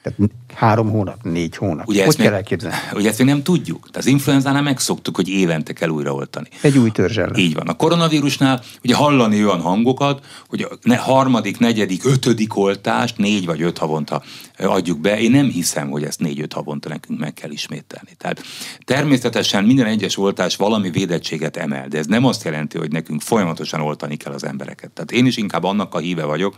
Tehát 0.02 0.30
három 0.54 0.90
hónap, 0.90 1.22
négy 1.22 1.56
hónap. 1.56 1.88
Ugye 1.88 2.04
hogy 2.04 2.16
kell 2.16 2.32
elképzelni? 2.32 2.76
Ugye 2.98 3.08
ezt 3.08 3.18
még 3.18 3.26
nem 3.26 3.42
tudjuk. 3.42 3.80
Tehát 3.80 3.96
az 3.96 4.06
influenzánál 4.06 4.62
megszoktuk, 4.62 5.16
hogy 5.16 5.28
évente 5.28 5.72
kell 5.72 5.88
újraoltani. 5.88 6.48
Egy 6.60 6.78
új 6.78 6.90
törzs 6.90 7.16
ellen. 7.16 7.36
Így 7.36 7.54
van. 7.54 7.68
A 7.68 7.74
koronavírusnál 7.74 8.62
ugye 8.84 8.94
hallani 8.94 9.44
olyan 9.44 9.60
hangokat, 9.60 10.24
hogy 10.48 10.66
a 10.82 10.96
harmadik, 10.96 11.58
negyedik, 11.58 12.04
ötödik 12.04 12.56
oltást 12.56 13.18
négy 13.18 13.46
vagy 13.46 13.62
öt 13.62 13.78
havonta 13.78 14.22
adjuk 14.66 15.00
be. 15.00 15.20
Én 15.20 15.30
nem 15.30 15.48
hiszem, 15.48 15.90
hogy 15.90 16.04
ezt 16.04 16.20
négy-öt 16.20 16.52
havonta 16.52 16.88
nekünk 16.88 17.18
meg 17.18 17.34
kell 17.34 17.50
ismételni. 17.50 18.10
Tehát 18.16 18.42
természetesen 18.84 19.64
minden 19.64 19.86
egyes 19.86 20.18
oltás 20.18 20.56
valami 20.56 20.90
védettséget 20.90 21.56
emel, 21.56 21.88
de 21.88 21.98
ez 21.98 22.06
nem 22.06 22.24
azt 22.24 22.44
jelenti, 22.44 22.78
hogy 22.78 22.92
nekünk 22.92 23.20
folyamatosan 23.20 23.80
oltani 23.80 24.16
kell 24.16 24.32
az 24.32 24.44
embereket. 24.44 24.90
Tehát 24.90 25.12
én 25.12 25.26
is 25.26 25.36
inkább 25.36 25.64
annak 25.64 25.94
a 25.94 25.98
híve 25.98 26.24
vagyok, 26.24 26.56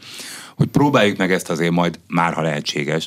hogy 0.57 0.69
próbáljuk 0.69 1.17
meg 1.17 1.33
ezt 1.33 1.51
azért 1.51 1.73
majd, 1.73 2.01
már 2.07 2.33
ha 2.33 2.43
lehetséges, 2.43 3.07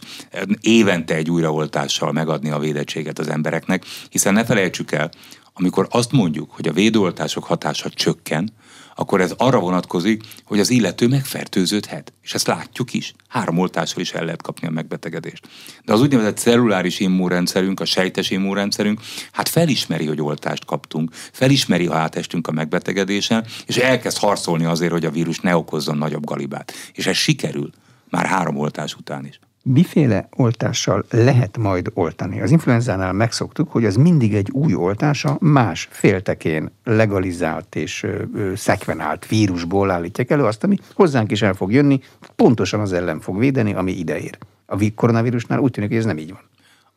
évente 0.61 1.15
egy 1.15 1.29
újraoltással 1.29 2.11
megadni 2.11 2.49
a 2.49 2.59
védettséget 2.59 3.19
az 3.19 3.27
embereknek, 3.27 3.85
hiszen 4.09 4.33
ne 4.33 4.45
felejtsük 4.45 4.91
el, 4.91 5.11
amikor 5.53 5.87
azt 5.89 6.11
mondjuk, 6.11 6.51
hogy 6.51 6.67
a 6.67 6.73
védőoltások 6.73 7.43
hatása 7.43 7.89
csökken, 7.89 8.53
akkor 8.95 9.21
ez 9.21 9.33
arra 9.37 9.59
vonatkozik, 9.59 10.23
hogy 10.45 10.59
az 10.59 10.69
illető 10.69 11.07
megfertőződhet. 11.07 12.13
És 12.21 12.33
ezt 12.33 12.47
látjuk 12.47 12.93
is. 12.93 13.13
Három 13.27 13.57
oltással 13.57 14.01
is 14.01 14.11
el 14.11 14.23
lehet 14.23 14.41
kapni 14.41 14.67
a 14.67 14.71
megbetegedést. 14.71 15.47
De 15.85 15.93
az 15.93 16.01
úgynevezett 16.01 16.37
celluláris 16.37 16.99
immunrendszerünk, 16.99 17.79
a 17.79 17.85
sejtes 17.85 18.29
immunrendszerünk, 18.29 18.99
hát 19.31 19.49
felismeri, 19.49 20.05
hogy 20.05 20.21
oltást 20.21 20.65
kaptunk, 20.65 21.11
felismeri, 21.13 21.85
ha 21.85 21.95
átestünk 21.95 22.47
a 22.47 22.51
megbetegedésen, 22.51 23.45
és 23.65 23.77
elkezd 23.77 24.17
harcolni 24.17 24.65
azért, 24.65 24.91
hogy 24.91 25.05
a 25.05 25.11
vírus 25.11 25.39
ne 25.39 25.55
okozzon 25.55 25.97
nagyobb 25.97 26.25
galibát. 26.25 26.73
És 26.93 27.07
ez 27.07 27.15
sikerül 27.15 27.69
már 28.09 28.25
három 28.25 28.57
oltás 28.57 28.95
után 28.95 29.25
is. 29.25 29.39
Miféle 29.65 30.27
oltással 30.35 31.05
lehet 31.09 31.57
majd 31.57 31.91
oltani? 31.93 32.41
Az 32.41 32.51
influenzánál 32.51 33.13
megszoktuk, 33.13 33.71
hogy 33.71 33.85
az 33.85 33.95
mindig 33.95 34.33
egy 34.33 34.49
új 34.51 34.73
oltása 34.73 35.37
más 35.39 35.87
féltekén 35.91 36.71
legalizált 36.83 37.75
és 37.75 38.03
ö, 38.03 38.23
szekvenált 38.55 39.27
vírusból 39.27 39.91
állítják 39.91 40.31
elő 40.31 40.43
azt, 40.43 40.63
ami 40.63 40.77
hozzánk 40.93 41.31
is 41.31 41.41
el 41.41 41.53
fog 41.53 41.71
jönni, 41.71 41.99
pontosan 42.35 42.79
az 42.79 42.93
ellen 42.93 43.19
fog 43.19 43.39
védeni, 43.39 43.73
ami 43.73 43.91
ideér. 43.91 44.37
A 44.65 44.93
koronavírusnál 44.95 45.59
úgy 45.59 45.71
tűnik, 45.71 45.89
hogy 45.89 45.99
ez 45.99 46.05
nem 46.05 46.17
így 46.17 46.31
van. 46.31 46.41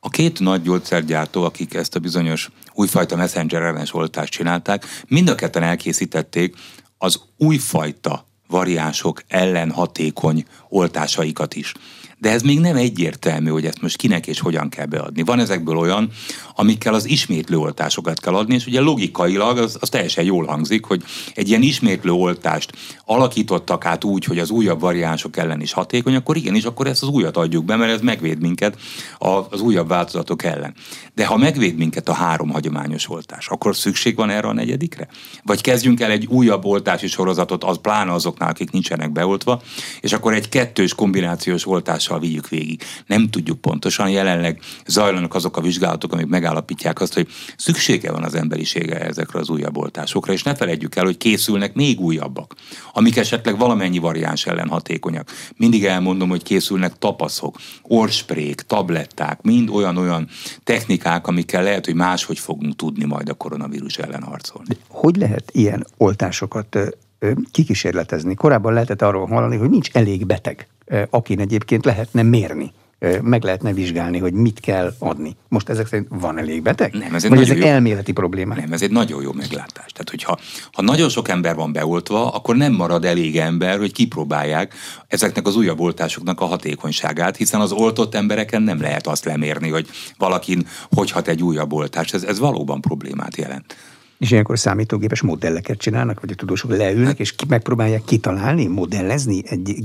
A 0.01 0.09
két 0.09 0.41
nagy 0.41 0.63
gyógyszergyártó, 0.63 1.45
akik 1.45 1.75
ezt 1.75 1.97
a 1.97 2.01
bizonyos 2.01 2.51
újfajta 2.75 3.17
messenger 3.17 3.63
ellenes 3.63 3.95
oltást 3.95 4.33
csinálták, 4.33 4.85
mind 5.09 5.29
a 5.29 5.35
ketten 5.35 5.63
elkészítették 5.63 6.55
az 6.99 7.21
újfajta 7.37 8.27
variánsok 8.49 9.23
ellen 9.29 9.71
hatékony 9.71 10.45
oltásaikat 10.69 11.55
is 11.55 11.73
de 12.19 12.31
ez 12.31 12.43
még 12.43 12.61
nem 12.61 12.77
egyértelmű, 12.77 13.51
hogy 13.51 13.65
ezt 13.65 13.81
most 13.81 13.97
kinek 13.97 14.27
és 14.27 14.41
hogyan 14.41 14.69
kell 14.69 14.87
beadni. 14.87 15.23
Van 15.23 15.39
ezekből 15.39 15.77
olyan, 15.77 16.11
amikkel 16.55 16.95
az 16.95 17.09
ismétlő 17.09 17.57
oltásokat 17.57 18.21
kell 18.21 18.35
adni, 18.35 18.55
és 18.55 18.67
ugye 18.67 18.81
logikailag 18.81 19.59
az, 19.59 19.77
az 19.81 19.89
teljesen 19.89 20.25
jól 20.25 20.47
hangzik, 20.47 20.85
hogy 20.85 21.03
egy 21.35 21.49
ilyen 21.49 21.63
ismétlő 21.63 22.11
oltást 22.11 22.73
alakítottak 23.05 23.85
át 23.85 24.05
úgy, 24.05 24.25
hogy 24.25 24.39
az 24.39 24.51
újabb 24.51 24.81
variánsok 24.81 25.37
ellen 25.37 25.61
is 25.61 25.73
hatékony, 25.73 26.15
akkor 26.15 26.37
igenis, 26.37 26.65
akkor 26.65 26.87
ezt 26.87 27.03
az 27.03 27.09
újat 27.09 27.37
adjuk 27.37 27.65
be, 27.65 27.77
mert 27.77 27.93
ez 27.93 28.01
megvéd 28.01 28.41
minket 28.41 28.79
az 29.19 29.61
újabb 29.61 29.89
változatok 29.89 30.45
ellen. 30.45 30.75
De 31.15 31.27
ha 31.27 31.37
megvéd 31.37 31.77
minket 31.77 32.09
a 32.09 32.13
három 32.13 32.51
hagyományos 32.51 33.11
oltás, 33.11 33.49
akkor 33.49 33.77
szükség 33.77 34.17
van 34.17 34.31
erre 34.31 34.49
a 34.49 34.53
negyedikre? 34.53 35.09
Vagy 35.43 35.61
kezdjünk 35.61 36.01
el 36.01 36.11
egy 36.11 36.27
újabb 36.27 36.65
oltási 36.65 37.07
sorozatot, 37.07 37.65
az 37.65 37.79
pláne 37.83 38.13
azoknál, 38.13 38.51
akik 38.51 38.71
nincsenek 38.71 39.13
beoltva, 39.13 39.63
és 40.01 40.13
akkor 40.13 40.35
egy 40.35 40.49
kettős 40.49 40.95
kombinációs 40.95 41.67
oltással 42.11 42.19
vigyük 42.19 42.49
végig. 42.49 42.83
Nem 43.07 43.31
tudjuk 43.31 43.61
pontosan, 43.61 44.11
jelenleg 44.11 44.61
zajlanak 44.87 45.35
azok 45.35 45.57
a 45.57 45.61
vizsgálatok, 45.61 46.13
amik 46.13 46.27
megállapítják 46.27 47.01
azt, 47.01 47.15
hogy 47.15 47.29
szüksége 47.57 48.13
van 48.13 48.23
az 48.23 48.35
emberisége 48.35 49.01
ezekre 49.01 49.39
az 49.39 49.49
újabb 49.49 49.77
oltásokra, 49.77 50.33
és 50.33 50.43
ne 50.43 50.55
felejtjük 50.55 50.97
el, 50.97 51.05
hogy 51.05 51.17
készülnek 51.17 51.75
még 51.75 52.01
újabbak, 52.01 52.55
amik 52.93 53.17
esetleg 53.17 53.59
valamennyi 53.59 53.99
variáns 53.99 54.47
ellen 54.47 54.69
hatékonyak. 54.69 55.31
Mindig 55.57 55.85
elmondom, 55.85 56.29
hogy 56.29 56.43
készülnek 56.43 56.99
tapaszok, 56.99 57.57
orsprék, 57.83 58.61
tabletták, 58.61 59.43
mind 59.43 59.69
olyan-olyan 59.71 60.29
technikák, 60.65 61.27
amikkel 61.27 61.63
lehet, 61.63 61.85
hogy 61.85 61.95
máshogy 61.95 62.39
fogunk 62.39 62.77
tudni 62.77 63.05
majd 63.05 63.29
a 63.29 63.35
koronavírus 63.35 63.99
ellen 63.99 64.23
harcolni. 64.23 64.69
De 64.69 64.77
hogy 64.89 65.17
lehet 65.17 65.51
ilyen 65.53 65.87
oltásokat 65.97 66.79
kikísérletezni? 67.51 68.35
Korábban 68.35 68.73
lehetett 68.73 69.03
arról 69.03 69.27
hallani, 69.27 69.57
hogy 69.57 69.71
nincs 69.71 69.91
elég 69.93 70.27
beteg, 70.27 70.69
akin 71.11 71.41
egyébként 71.41 71.85
lehetne 71.85 72.23
mérni 72.23 72.73
meg 73.23 73.43
lehetne 73.43 73.73
vizsgálni, 73.73 74.19
hogy 74.19 74.33
mit 74.33 74.61
kell 74.61 74.95
adni. 74.99 75.37
Most 75.49 75.69
ezek 75.69 75.87
szerint 75.87 76.09
van 76.11 76.39
elég 76.39 76.63
beteg? 76.63 76.93
Nem, 76.93 77.15
ez 77.15 77.25
egy 77.25 77.31
Vagy 77.31 77.41
ezek 77.41 77.59
jó, 77.59 77.67
elméleti 77.67 78.13
problémák? 78.13 78.61
Nem, 78.61 78.73
ez 78.73 78.83
egy 78.83 78.91
nagyon 78.91 79.23
jó 79.23 79.33
meglátás. 79.33 79.93
Tehát, 79.93 80.11
hogyha 80.11 80.39
ha 80.73 80.83
nagyon 80.83 81.09
sok 81.09 81.29
ember 81.29 81.55
van 81.55 81.73
beoltva, 81.73 82.31
akkor 82.31 82.57
nem 82.57 82.73
marad 82.73 83.05
elég 83.05 83.37
ember, 83.37 83.79
hogy 83.79 83.93
kipróbálják 83.93 84.75
ezeknek 85.09 85.47
az 85.47 85.57
újabb 85.57 85.81
oltásoknak 85.81 86.41
a 86.41 86.45
hatékonyságát, 86.45 87.37
hiszen 87.37 87.61
az 87.61 87.73
oltott 87.73 88.15
embereken 88.15 88.63
nem 88.63 88.81
lehet 88.81 89.07
azt 89.07 89.25
lemérni, 89.25 89.69
hogy 89.69 89.89
valakin 90.19 90.67
hogy 90.91 91.11
hat 91.11 91.29
egy 91.29 91.43
újabb 91.43 91.73
oltás. 91.73 92.13
Ez, 92.13 92.23
ez 92.23 92.39
valóban 92.39 92.81
problémát 92.81 93.37
jelent. 93.37 93.77
És 94.19 94.31
ilyenkor 94.31 94.59
számítógépes 94.59 95.21
modelleket 95.21 95.79
csinálnak, 95.79 96.21
vagy 96.21 96.31
a 96.31 96.35
tudósok 96.35 96.77
leülnek, 96.77 97.19
és 97.19 97.35
megpróbálják 97.49 98.05
kitalálni, 98.05 98.67
modellezni 98.67 99.43
egy 99.49 99.85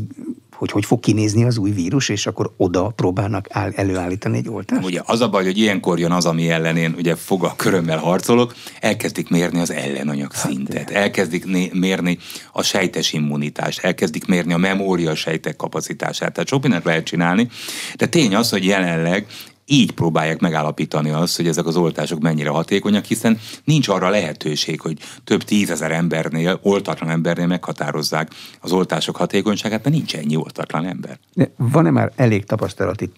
hogy 0.61 0.71
hogy 0.71 0.85
fog 0.85 0.99
kinézni 0.99 1.43
az 1.43 1.57
új 1.57 1.71
vírus, 1.71 2.09
és 2.09 2.27
akkor 2.27 2.51
oda 2.57 2.87
próbálnak 2.95 3.47
áll, 3.49 3.71
előállítani 3.75 4.37
egy 4.37 4.49
oltást? 4.49 4.85
Ugye 4.85 5.01
az 5.05 5.21
a 5.21 5.29
baj, 5.29 5.43
hogy 5.43 5.57
ilyenkor 5.57 5.99
jön 5.99 6.11
az, 6.11 6.25
ami 6.25 6.49
ellen 6.49 6.77
én 6.77 6.93
ugye 6.97 7.15
foga 7.15 7.53
körömmel 7.55 7.97
harcolok, 7.97 8.55
elkezdik 8.79 9.29
mérni 9.29 9.59
az 9.59 9.71
ellenanyag 9.71 10.33
hát, 10.33 10.45
szintet, 10.45 10.89
elkezdik 10.89 11.45
né- 11.45 11.73
mérni 11.73 12.17
a 12.51 12.63
sejtes 12.63 13.13
immunitást, 13.13 13.79
elkezdik 13.83 14.25
mérni 14.25 14.53
a 14.53 14.57
memória 14.57 15.15
sejtek 15.15 15.55
kapacitását. 15.55 16.33
Tehát 16.33 16.49
sok 16.49 16.61
mindent 16.61 16.85
lehet 16.85 17.05
csinálni, 17.05 17.47
de 17.95 18.05
tény 18.05 18.35
az, 18.35 18.49
hogy 18.49 18.65
jelenleg 18.65 19.25
így 19.71 19.91
próbálják 19.91 20.39
megállapítani 20.39 21.09
azt, 21.09 21.35
hogy 21.35 21.47
ezek 21.47 21.65
az 21.65 21.75
oltások 21.75 22.19
mennyire 22.19 22.49
hatékonyak, 22.49 23.05
hiszen 23.05 23.39
nincs 23.63 23.87
arra 23.87 24.09
lehetőség, 24.09 24.81
hogy 24.81 24.97
több 25.23 25.43
tízezer 25.43 25.91
embernél, 25.91 26.59
oltatlan 26.63 27.09
embernél 27.09 27.47
meghatározzák 27.47 28.31
az 28.59 28.71
oltások 28.71 29.15
hatékonyságát, 29.15 29.83
mert 29.83 29.95
nincs 29.95 30.15
ennyi 30.15 30.35
oltatlan 30.35 30.85
ember. 30.85 31.19
De 31.33 31.51
van-e 31.57 31.89
már 31.89 32.11
elég 32.15 32.45
tapasztalati 32.45 33.11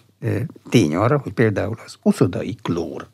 tény 0.68 0.94
arra, 0.94 1.18
hogy 1.18 1.32
például 1.32 1.78
az 1.84 1.96
uszodai 2.02 2.56
klór, 2.62 3.08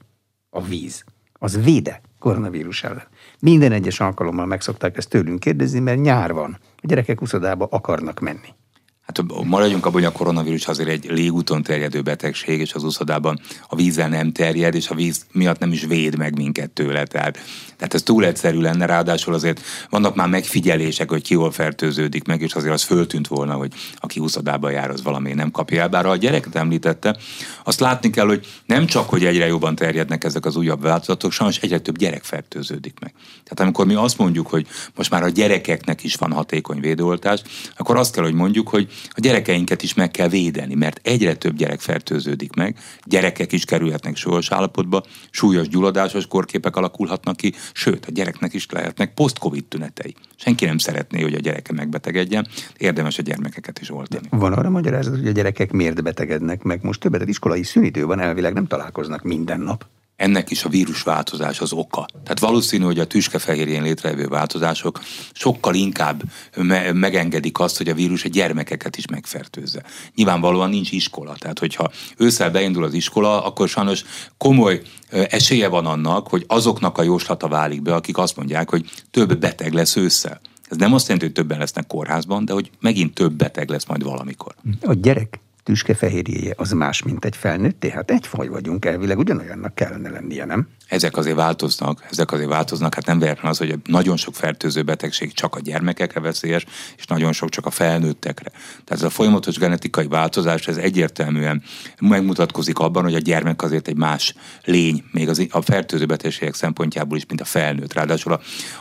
a 0.51 0.63
víz, 0.63 1.05
az 1.33 1.65
véde 1.65 2.01
koronavírus 2.19 2.85
ellen. 2.85 3.07
Minden 3.39 3.73
egyes 3.73 4.01
alkalommal 4.01 4.47
meg 4.47 4.61
szokták 4.61 4.97
ezt 4.97 5.09
tőlünk 5.09 5.41
kérdezni, 5.41 5.79
mert 5.79 6.01
nyár 6.01 6.33
van. 6.33 6.59
A 6.77 6.87
gyerekek 6.87 7.21
uszodába 7.21 7.67
akarnak 7.71 8.21
menni. 8.21 8.49
Hát 9.11 9.45
maradjunk 9.45 9.87
abban, 9.87 10.01
hogy 10.01 10.11
a 10.11 10.13
koronavírus 10.13 10.67
azért 10.67 10.89
egy 10.89 11.05
légúton 11.09 11.63
terjedő 11.63 12.03
betegség, 12.03 12.61
és 12.61 12.75
az 12.75 12.85
úszodában 12.85 13.41
a 13.69 13.77
vízzel 13.77 14.09
nem 14.09 14.33
terjed, 14.33 14.75
és 14.75 14.89
a 14.89 14.95
víz 14.95 15.27
miatt 15.33 15.59
nem 15.59 15.73
is 15.73 15.85
véd 15.85 16.17
meg 16.17 16.37
minket 16.37 16.71
tőle. 16.71 17.05
Tehát, 17.05 17.39
tehát 17.77 17.95
ez 17.95 18.03
túl 18.03 18.25
egyszerű 18.25 18.61
lenne, 18.61 18.87
ráadásul 18.87 19.35
azért 19.35 19.61
vannak 19.89 20.15
már 20.15 20.29
megfigyelések, 20.29 21.09
hogy 21.09 21.23
ki 21.23 21.35
hol 21.35 21.51
fertőződik 21.51 22.25
meg, 22.25 22.41
és 22.41 22.55
azért 22.55 22.73
az 22.73 22.83
föltűnt 22.83 23.27
volna, 23.27 23.55
hogy 23.55 23.73
aki 23.97 24.21
úszodába 24.21 24.71
jár, 24.71 24.91
az 24.91 25.03
valami 25.03 25.33
nem 25.33 25.51
kapja 25.51 25.81
el. 25.81 25.89
Bár 25.89 26.07
a 26.07 26.17
gyereket 26.17 26.55
említette, 26.55 27.17
azt 27.65 27.81
látni 27.81 28.11
kell, 28.11 28.27
hogy 28.27 28.47
nem 28.67 28.87
csak, 28.87 29.09
hogy 29.09 29.25
egyre 29.25 29.47
jobban 29.47 29.75
terjednek 29.75 30.25
ezek 30.25 30.47
az 30.47 30.57
újabb 30.57 30.83
változatok, 30.83 31.33
sajnos 31.33 31.59
egyre 31.59 31.79
több 31.79 31.99
gyerek 31.99 32.25
fertőződik 32.25 33.01
meg. 33.01 33.13
Tehát 33.17 33.61
amikor 33.61 33.87
mi 33.87 33.95
azt 33.95 34.19
mondjuk, 34.19 34.47
hogy 34.47 34.67
most 34.95 35.11
már 35.11 35.23
a 35.23 35.29
gyerekeknek 35.29 36.05
is 36.05 36.15
van 36.15 36.33
hatékony 36.33 36.81
védőoltás, 36.81 37.43
akkor 37.77 37.97
azt 37.97 38.15
kell, 38.15 38.25
hogy 38.25 38.35
mondjuk, 38.35 38.69
hogy 38.69 38.89
a 39.09 39.21
gyerekeinket 39.21 39.83
is 39.83 39.95
meg 39.95 40.11
kell 40.11 40.29
védeni, 40.29 40.75
mert 40.75 41.01
egyre 41.03 41.35
több 41.35 41.57
gyerek 41.57 41.81
fertőződik 41.81 42.55
meg, 42.55 42.79
gyerekek 43.05 43.53
is 43.53 43.65
kerülhetnek 43.65 44.17
súlyos 44.17 44.51
állapotba, 44.51 45.03
súlyos 45.31 45.69
gyulladásos 45.69 46.27
korképek 46.27 46.77
alakulhatnak 46.77 47.37
ki, 47.37 47.53
sőt, 47.73 48.07
a 48.07 48.11
gyereknek 48.11 48.55
is 48.55 48.67
lehetnek 48.71 49.15
post-covid 49.15 49.65
tünetei. 49.65 50.15
Senki 50.37 50.65
nem 50.65 50.79
szeretné, 50.79 51.23
hogy 51.23 51.35
a 51.35 51.39
gyereke 51.39 51.73
megbetegedjen, 51.73 52.47
érdemes 52.77 53.19
a 53.19 53.23
gyermekeket 53.23 53.79
is 53.81 53.91
oltani. 53.91 54.27
Van 54.31 54.53
arra 54.53 54.71
magyarázat, 54.71 55.17
hogy 55.17 55.29
a 55.29 55.33
gyerekek 55.33 55.71
miért 55.71 56.03
betegednek 56.03 56.63
meg? 56.63 56.83
Most 56.83 57.01
többet 57.01 57.29
iskolai 57.29 57.63
szünidő 57.63 58.05
van, 58.05 58.21
elvileg 58.21 58.53
nem 58.53 58.67
találkoznak 58.67 59.23
minden 59.23 59.61
nap 59.61 59.85
ennek 60.21 60.51
is 60.51 60.65
a 60.65 60.69
vírusváltozás 60.69 61.61
az 61.61 61.73
oka. 61.73 62.07
Tehát 62.23 62.39
valószínű, 62.39 62.85
hogy 62.85 62.99
a 62.99 63.07
tüskefehérjén 63.07 63.83
létrejövő 63.83 64.27
változások 64.27 65.01
sokkal 65.33 65.75
inkább 65.75 66.23
me- 66.57 66.93
megengedik 66.93 67.59
azt, 67.59 67.77
hogy 67.77 67.89
a 67.89 67.95
vírus 67.95 68.25
a 68.25 68.29
gyermekeket 68.29 68.97
is 68.97 69.07
megfertőzze. 69.07 69.83
Nyilvánvalóan 70.15 70.71
nincs 70.71 70.93
iskola, 70.93 71.35
tehát 71.39 71.59
hogyha 71.59 71.91
ősszel 72.17 72.51
beindul 72.51 72.85
az 72.85 72.95
iskola, 72.95 73.45
akkor 73.45 73.69
sajnos 73.69 74.05
komoly 74.39 74.83
esélye 75.11 75.69
van 75.69 75.87
annak, 75.87 76.29
hogy 76.29 76.45
azoknak 76.47 76.99
a 76.99 77.03
jóslata 77.03 77.49
válik 77.49 77.83
be, 77.83 77.95
akik 77.95 78.19
azt 78.19 78.37
mondják, 78.37 78.71
hogy 78.71 78.91
több 79.11 79.39
beteg 79.39 79.73
lesz 79.73 79.97
ősszel. 79.97 80.41
Ez 80.69 80.77
nem 80.77 80.95
azt 80.95 81.05
jelenti, 81.05 81.27
hogy 81.27 81.35
többen 81.35 81.59
lesznek 81.59 81.87
kórházban, 81.87 82.45
de 82.45 82.53
hogy 82.53 82.71
megint 82.81 83.15
több 83.15 83.33
beteg 83.33 83.69
lesz 83.69 83.87
majd 83.87 84.03
valamikor. 84.03 84.55
A 84.81 84.93
gyerek 84.93 85.41
tüskefehérjéje 85.63 86.55
az 86.57 86.71
más, 86.71 87.03
mint 87.03 87.25
egy 87.25 87.37
felnőtt, 87.37 87.81
tehát 87.81 88.11
egy 88.11 88.27
faj 88.27 88.49
vagyunk 88.49 88.85
elvileg, 88.85 89.19
ugyanolyannak 89.19 89.75
kellene 89.75 90.11
lennie, 90.11 90.45
nem? 90.45 90.69
Ezek 90.89 91.17
azért 91.17 91.37
változnak, 91.37 92.07
ezek 92.11 92.33
azért 92.33 92.49
változnak, 92.49 92.95
hát 92.95 93.07
nem 93.07 93.19
véletlen 93.19 93.51
az, 93.51 93.59
hogy 93.59 93.79
nagyon 93.85 94.17
sok 94.17 94.35
fertőző 94.35 94.83
betegség 94.83 95.33
csak 95.33 95.55
a 95.55 95.61
gyermekekre 95.61 96.21
veszélyes, 96.21 96.67
és 96.97 97.07
nagyon 97.07 97.33
sok 97.33 97.49
csak 97.49 97.67
a 97.67 97.71
felnőttekre. 97.71 98.51
Tehát 98.51 98.91
ez 98.91 99.03
a 99.03 99.11
folyamatos 99.11 99.59
genetikai 99.59 100.07
változás, 100.07 100.69
ez 100.69 100.77
egyértelműen 100.77 101.63
megmutatkozik 102.01 102.79
abban, 102.79 103.03
hogy 103.03 103.15
a 103.15 103.19
gyermek 103.19 103.63
azért 103.63 103.89
egy 103.89 103.97
más 103.97 104.35
lény, 104.65 105.05
még 105.13 105.29
az, 105.29 105.47
a 105.51 105.61
fertőző 105.61 106.07
betegségek 106.07 106.55
szempontjából 106.55 107.17
is, 107.17 107.27
mint 107.27 107.41
a 107.41 107.45
felnőtt. 107.45 107.93
Ráadásul 107.93 108.33
a, 108.33 108.41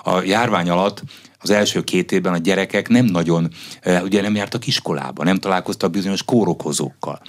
a 0.10 0.22
járvány 0.22 0.70
alatt 0.70 1.04
az 1.40 1.50
első 1.50 1.84
két 1.84 2.12
évben 2.12 2.34
a 2.34 2.38
gyerekek 2.38 2.88
nem 2.88 3.06
nagyon, 3.06 3.50
eh, 3.82 4.04
ugye 4.04 4.22
nem 4.22 4.36
jártak 4.36 4.68
iskolába, 4.68 5.24
nem 5.24 5.38
találkoztak 5.38 5.92
bizonyos 5.92 6.24
kórokozókkal. 6.24 7.22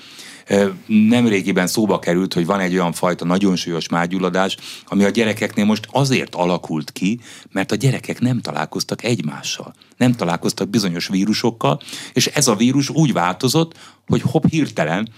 Nemrégiben 0.86 1.66
szóba 1.66 1.98
került, 1.98 2.34
hogy 2.34 2.46
van 2.46 2.60
egy 2.60 2.72
olyan 2.72 2.92
fajta 2.92 3.24
nagyon 3.24 3.56
súlyos 3.56 3.88
mágyulladás, 3.88 4.56
ami 4.86 5.04
a 5.04 5.08
gyerekeknél 5.08 5.64
most 5.64 5.88
azért 5.90 6.34
alakult 6.34 6.90
ki, 6.90 7.20
mert 7.52 7.72
a 7.72 7.74
gyerekek 7.74 8.20
nem 8.20 8.40
találkoztak 8.40 9.04
egymással. 9.04 9.74
Nem 10.00 10.12
találkoztak 10.12 10.68
bizonyos 10.68 11.08
vírusokkal, 11.08 11.80
és 12.12 12.26
ez 12.26 12.48
a 12.48 12.54
vírus 12.54 12.88
úgy 12.88 13.12
változott, 13.12 13.74
hogy 14.06 14.22
hopp 14.22 14.44
hirtelen 14.48 15.08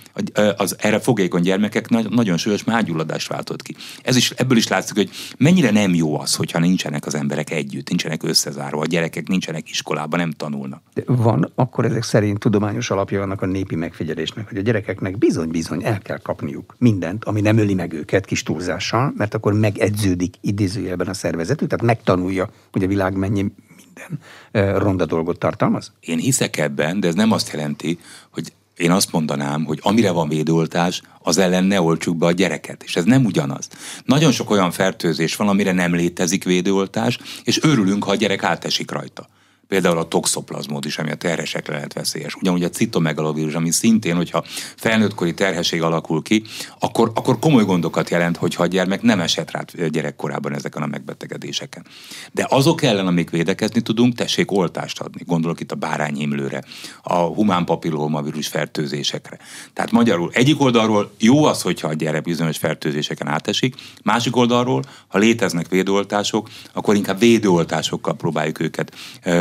az 0.57 0.77
erre 0.79 1.01
fogékony 1.01 1.43
gyermekek 1.43 1.89
nagyon 2.09 2.37
súlyos 2.37 2.65
mágyulladást 2.65 3.29
váltott 3.29 3.63
ki. 3.63 3.77
Ez 4.03 4.17
is, 4.17 4.31
ebből 4.31 4.57
is 4.57 4.69
látszik, 4.69 4.97
hogy 4.97 5.11
mennyire 5.39 5.71
nem 5.71 5.95
jó 5.95 6.21
az, 6.21 6.35
hogyha 6.35 6.59
nincsenek 6.59 7.07
az 7.07 7.15
emberek 7.15 7.51
együtt, 7.51 7.89
nincsenek 7.89 8.23
összezárva, 8.23 8.81
a 8.81 8.87
gyerekek 8.87 9.29
nincsenek 9.29 9.69
iskolában, 9.69 10.19
nem 10.19 10.31
tanulnak. 10.31 10.83
De 10.95 11.03
van, 11.07 11.53
akkor 11.55 11.85
ezek 11.85 12.03
szerint 12.03 12.39
tudományos 12.39 12.91
alapja 12.91 13.19
vannak 13.19 13.43
a 13.43 13.47
népi 13.47 13.75
megfigyelésnek, 13.75 14.49
hogy 14.49 14.59
a 14.59 14.63
gyerekeknek 14.63 15.19
bizony-bizony 15.19 15.85
el 15.85 15.99
kell 15.99 16.19
kapniuk 16.19 16.75
mindent, 16.79 17.25
ami 17.25 17.41
nem 17.41 17.59
öli 17.59 17.75
meg 17.75 17.93
őket 17.93 18.25
kis 18.25 18.43
túlzással, 18.43 19.13
mert 19.17 19.35
akkor 19.35 19.53
megedződik 19.53 20.35
idézőjelben 20.41 21.07
a 21.07 21.15
szervezetük, 21.15 21.69
tehát 21.69 21.85
megtanulja, 21.85 22.51
hogy 22.73 22.85
a 22.85 22.87
világ 22.87 23.17
mennyi 23.17 23.53
minden 23.95 24.79
ronda 24.79 25.07
dolgot 25.07 25.39
tartalmaz? 25.39 25.93
Én 26.01 26.19
hiszek 26.19 26.57
ebben, 26.57 27.01
de 27.01 27.09
ez 27.09 27.15
nem 27.15 27.33
azt 27.33 27.53
jelenti, 27.53 27.99
hogy 28.31 28.53
én 28.77 28.91
azt 28.91 29.13
mondanám, 29.13 29.65
hogy 29.65 29.79
amire 29.83 30.11
van 30.11 30.29
védőoltás, 30.29 31.03
az 31.23 31.39
ellen 31.39 31.65
ne 31.65 31.81
oltsuk 31.81 32.17
be 32.17 32.27
a 32.27 32.33
gyereket. 32.33 32.83
És 32.83 32.97
ez 32.97 33.05
nem 33.05 33.25
ugyanaz. 33.25 33.69
Nagyon 34.05 34.33
sok 34.33 34.51
olyan 34.51 34.71
fertőzés 34.71 35.37
van, 35.37 35.49
amire 35.49 35.73
nem 35.73 35.95
létezik 35.95 36.45
védőoltás, 36.45 37.19
és 37.45 37.63
örülünk, 37.63 38.05
ha 38.05 38.11
a 38.11 38.15
gyerek 38.15 38.43
átesik 38.43 38.91
rajta 38.91 39.29
például 39.73 39.99
a 39.99 40.09
toxoplazmód 40.09 40.85
ami 40.97 41.11
a 41.11 41.15
terhesekre 41.15 41.75
lehet 41.75 41.93
veszélyes. 41.93 42.35
Ugyanúgy 42.35 42.65
a 42.65 42.69
citomegalovírus, 42.71 43.55
ami 43.55 43.71
szintén, 43.71 44.17
hogyha 44.17 44.45
felnőttkori 44.77 45.35
terhesség 45.35 45.83
alakul 45.83 46.23
ki, 46.23 46.45
akkor, 46.79 47.13
akkor 47.15 47.39
komoly 47.39 47.65
gondokat 47.65 48.11
jelent, 48.11 48.37
hogyha 48.37 48.63
a 48.63 48.67
gyermek 48.67 49.03
nem 49.03 49.21
esett 49.21 49.51
rá 49.51 49.65
gyerekkorában 49.89 50.55
ezeken 50.55 50.83
a 50.83 50.87
megbetegedéseken. 50.87 51.87
De 52.33 52.47
azok 52.49 52.83
ellen, 52.83 53.07
amik 53.07 53.31
védekezni 53.31 53.81
tudunk, 53.81 54.15
tessék 54.15 54.51
oltást 54.51 55.01
adni. 55.01 55.21
Gondolok 55.27 55.61
itt 55.61 55.73
a 55.73 55.75
bárányhimlőre, 55.75 56.65
a 57.03 57.15
humán 57.15 57.65
papillomavírus 57.65 58.47
fertőzésekre. 58.47 59.39
Tehát 59.73 59.91
magyarul 59.91 60.31
egyik 60.33 60.61
oldalról 60.61 61.13
jó 61.19 61.45
az, 61.45 61.63
hogyha 61.63 61.89
a 61.89 61.95
gyerek 61.95 62.23
bizonyos 62.23 62.59
fertőzéseken 62.59 63.29
átesik, 63.29 63.75
másik 64.03 64.37
oldalról, 64.37 64.83
ha 65.09 65.19
léteznek 65.19 65.69
védőoltások, 65.69 66.49
akkor 66.73 66.95
inkább 66.95 67.19
védőoltásokkal 67.19 68.15
próbáljuk 68.15 68.61
őket 68.61 68.95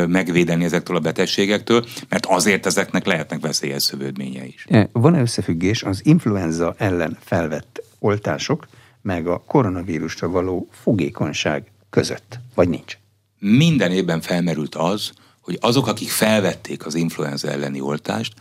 meg 0.08 0.20
megvédeni 0.25 0.63
ezektől 0.63 0.95
a 0.95 0.99
betegségektől, 0.99 1.86
mert 2.10 2.25
azért 2.25 2.65
ezeknek 2.65 3.05
lehetnek 3.05 3.41
veszélyes 3.41 3.84
szövődménye 3.84 4.45
is. 4.45 4.65
E, 4.69 4.89
van-e 4.91 5.21
összefüggés 5.21 5.84
az 5.84 6.05
influenza 6.05 6.75
ellen 6.77 7.17
felvett 7.21 7.84
oltások, 7.99 8.67
meg 9.01 9.27
a 9.27 9.43
koronavírusra 9.47 10.29
való 10.29 10.67
fogékonyság 10.71 11.63
között, 11.89 12.39
vagy 12.55 12.69
nincs? 12.69 12.97
Minden 13.39 13.91
évben 13.91 14.21
felmerült 14.21 14.75
az, 14.75 15.12
hogy 15.41 15.57
azok, 15.62 15.88
akik 15.88 16.10
felvették 16.10 16.86
az 16.86 16.95
influenza 16.95 17.49
elleni 17.49 17.79
oltást, 17.79 18.34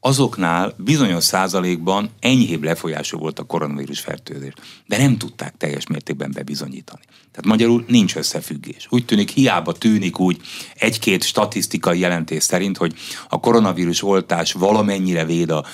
azoknál 0.00 0.74
bizonyos 0.76 1.24
százalékban 1.24 2.10
enyhébb 2.20 2.62
lefolyású 2.62 3.18
volt 3.18 3.38
a 3.38 3.44
koronavírus 3.44 4.00
fertőzés, 4.00 4.52
de 4.86 4.98
nem 4.98 5.18
tudták 5.18 5.56
teljes 5.56 5.86
mértékben 5.86 6.30
bebizonyítani. 6.32 7.02
Tehát 7.06 7.46
magyarul 7.46 7.84
nincs 7.88 8.16
összefüggés. 8.16 8.86
Úgy 8.90 9.04
tűnik, 9.04 9.30
hiába 9.30 9.72
tűnik 9.72 10.18
úgy 10.18 10.40
egy-két 10.74 11.22
statisztikai 11.22 11.98
jelentés 11.98 12.42
szerint, 12.42 12.76
hogy 12.76 12.94
a 13.28 13.40
koronavírus 13.40 14.02
oltás 14.02 14.52
valamennyire 14.52 15.24
véd 15.24 15.50
a 15.50 15.64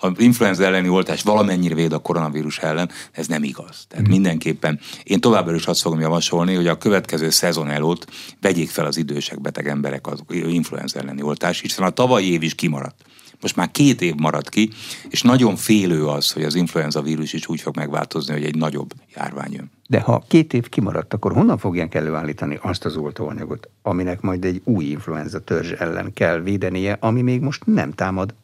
az 0.00 0.12
influenza 0.16 0.64
elleni 0.64 0.88
oltás 0.88 1.22
valamennyire 1.22 1.74
véd 1.74 1.92
a 1.92 1.98
koronavírus 1.98 2.58
ellen, 2.58 2.90
ez 3.12 3.26
nem 3.26 3.42
igaz. 3.42 3.84
Tehát 3.88 4.06
mm. 4.06 4.10
mindenképpen 4.10 4.80
én 5.02 5.20
továbbra 5.20 5.54
is 5.54 5.66
azt 5.66 5.80
fogom 5.80 6.00
javasolni, 6.00 6.54
hogy 6.54 6.66
a 6.66 6.78
következő 6.78 7.30
szezon 7.30 7.70
előtt 7.70 8.06
vegyék 8.40 8.70
fel 8.70 8.86
az 8.86 8.96
idősek, 8.96 9.40
beteg 9.40 9.68
emberek 9.68 10.06
az 10.06 10.22
influenza 10.28 10.98
elleni 10.98 11.22
oltás, 11.22 11.60
hiszen 11.60 11.84
a 11.84 11.90
tavalyi 11.90 12.32
év 12.32 12.42
is 12.42 12.54
kimaradt. 12.54 13.04
Most 13.40 13.56
már 13.56 13.70
két 13.70 14.00
év 14.00 14.14
maradt 14.14 14.48
ki, 14.48 14.70
és 15.08 15.22
nagyon 15.22 15.56
félő 15.56 16.06
az, 16.06 16.32
hogy 16.32 16.44
az 16.44 16.54
influenza 16.54 17.02
vírus 17.02 17.32
is 17.32 17.48
úgy 17.48 17.60
fog 17.60 17.76
megváltozni, 17.76 18.32
hogy 18.32 18.44
egy 18.44 18.56
nagyobb 18.56 18.92
járvány 19.14 19.52
jön. 19.52 19.70
De 19.88 20.00
ha 20.00 20.24
két 20.28 20.52
év 20.52 20.68
kimaradt, 20.68 21.14
akkor 21.14 21.32
honnan 21.32 21.58
fogják 21.58 21.94
előállítani 21.94 22.58
azt 22.62 22.84
az 22.84 22.96
oltóanyagot, 22.96 23.68
aminek 23.82 24.20
majd 24.20 24.44
egy 24.44 24.60
új 24.64 24.84
influenza 24.84 25.40
törzs 25.40 25.70
ellen 25.70 26.12
kell 26.12 26.40
védenie, 26.40 26.96
ami 27.00 27.22
még 27.22 27.40
most 27.40 27.66
nem 27.66 27.92
támad 27.92 28.34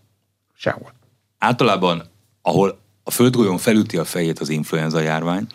sehol? 0.54 0.92
Általában, 1.38 2.02
ahol 2.42 2.78
a 3.04 3.10
földgolyón 3.10 3.58
felüti 3.58 3.96
a 3.96 4.04
fejét 4.04 4.38
az 4.38 4.48
influenza 4.48 5.00
járvány, 5.00 5.46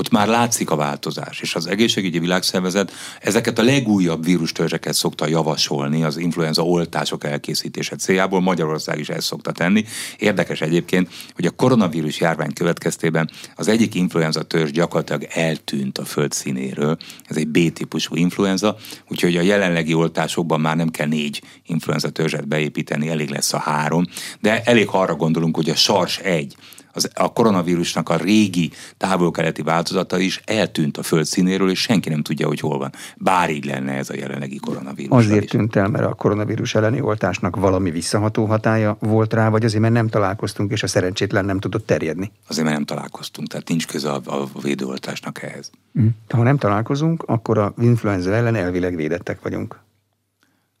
ott 0.00 0.10
már 0.10 0.28
látszik 0.28 0.70
a 0.70 0.76
változás, 0.76 1.40
és 1.40 1.54
az 1.54 1.66
egészségügyi 1.66 2.18
világszervezet 2.18 2.92
ezeket 3.20 3.58
a 3.58 3.62
legújabb 3.62 4.24
vírustörzseket 4.24 4.94
szokta 4.94 5.26
javasolni 5.26 6.04
az 6.04 6.16
influenza 6.16 6.62
oltások 6.62 7.24
elkészítése 7.24 7.96
céljából, 7.96 8.40
Magyarország 8.40 8.98
is 8.98 9.08
ezt 9.08 9.26
szokta 9.26 9.52
tenni. 9.52 9.84
Érdekes 10.18 10.60
egyébként, 10.60 11.08
hogy 11.34 11.46
a 11.46 11.50
koronavírus 11.50 12.20
járvány 12.20 12.52
következtében 12.52 13.30
az 13.56 13.68
egyik 13.68 13.94
influenza 13.94 14.42
törzs 14.42 14.70
gyakorlatilag 14.70 15.26
eltűnt 15.28 15.98
a 15.98 16.04
föld 16.04 16.32
színéről, 16.32 16.96
ez 17.28 17.36
egy 17.36 17.48
B-típusú 17.48 18.16
influenza, 18.16 18.76
úgyhogy 19.08 19.36
a 19.36 19.42
jelenlegi 19.42 19.94
oltásokban 19.94 20.60
már 20.60 20.76
nem 20.76 20.90
kell 20.90 21.06
négy 21.06 21.42
influenza 21.66 22.10
törzset 22.10 22.48
beépíteni, 22.48 23.08
elég 23.08 23.28
lesz 23.28 23.52
a 23.52 23.58
három, 23.58 24.04
de 24.40 24.62
elég 24.64 24.88
arra 24.90 25.14
gondolunk, 25.14 25.56
hogy 25.56 25.70
a 25.70 25.74
SARS 25.74 26.18
1, 26.18 26.56
Az, 26.92 27.10
a 27.14 27.32
koronavírusnak 27.32 28.08
a 28.08 28.16
régi 28.16 28.70
távol-keleti 28.96 29.62
változata 29.62 30.18
is 30.18 30.40
eltűnt 30.44 30.96
a 30.96 31.02
föld 31.02 31.24
színéről, 31.24 31.70
és 31.70 31.80
senki 31.80 32.08
nem 32.08 32.22
tudja, 32.22 32.46
hogy 32.46 32.60
hol 32.60 32.78
van. 32.78 32.92
Bár 33.16 33.50
így 33.50 33.64
lenne 33.64 33.92
ez 33.92 34.10
a 34.10 34.14
jelenlegi 34.14 34.56
koronavírus. 34.56 35.18
Azért 35.18 35.44
is. 35.44 35.50
tűnt 35.50 35.76
el, 35.76 35.88
mert 35.88 36.04
a 36.04 36.14
koronavírus 36.14 36.74
elleni 36.74 37.00
oltásnak 37.00 37.56
valami 37.56 37.90
visszaható 37.90 38.44
hatája 38.44 38.96
volt 39.00 39.32
rá, 39.32 39.48
vagy 39.48 39.64
azért, 39.64 39.82
mert 39.82 39.94
nem 39.94 40.08
találkoztunk, 40.08 40.70
és 40.70 40.82
a 40.82 40.86
szerencsétlen 40.86 41.44
nem 41.44 41.58
tudott 41.58 41.86
terjedni? 41.86 42.32
Azért, 42.48 42.64
mert 42.64 42.76
nem 42.76 42.86
találkoztunk, 42.86 43.48
tehát 43.48 43.68
nincs 43.68 43.86
köze 43.86 44.10
a, 44.10 44.20
a 44.24 44.60
védőoltásnak 44.62 45.42
ehhez. 45.42 45.70
Mm. 46.00 46.06
Ha 46.28 46.42
nem 46.42 46.58
találkozunk, 46.58 47.22
akkor 47.26 47.58
a 47.58 47.74
influenza 47.78 48.34
ellen 48.34 48.54
elvileg 48.54 48.96
védettek 48.96 49.42
vagyunk. 49.42 49.80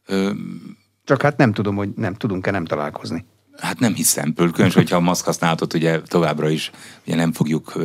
Ö... 0.06 0.30
Csak 1.04 1.22
hát 1.22 1.36
nem 1.36 1.52
tudom, 1.52 1.76
hogy 1.76 1.88
nem 1.96 2.14
tudunk-e 2.14 2.50
nem 2.50 2.64
találkozni. 2.64 3.24
Hát 3.60 3.78
nem 3.78 3.94
hiszem, 3.94 4.34
különösen, 4.34 4.70
hogyha 4.72 4.96
a 4.96 5.00
maszk 5.00 5.24
használatot 5.24 5.74
ugye 5.74 6.00
továbbra 6.00 6.48
is 6.48 6.70
ugye 7.06 7.16
nem 7.16 7.32
fogjuk 7.32 7.78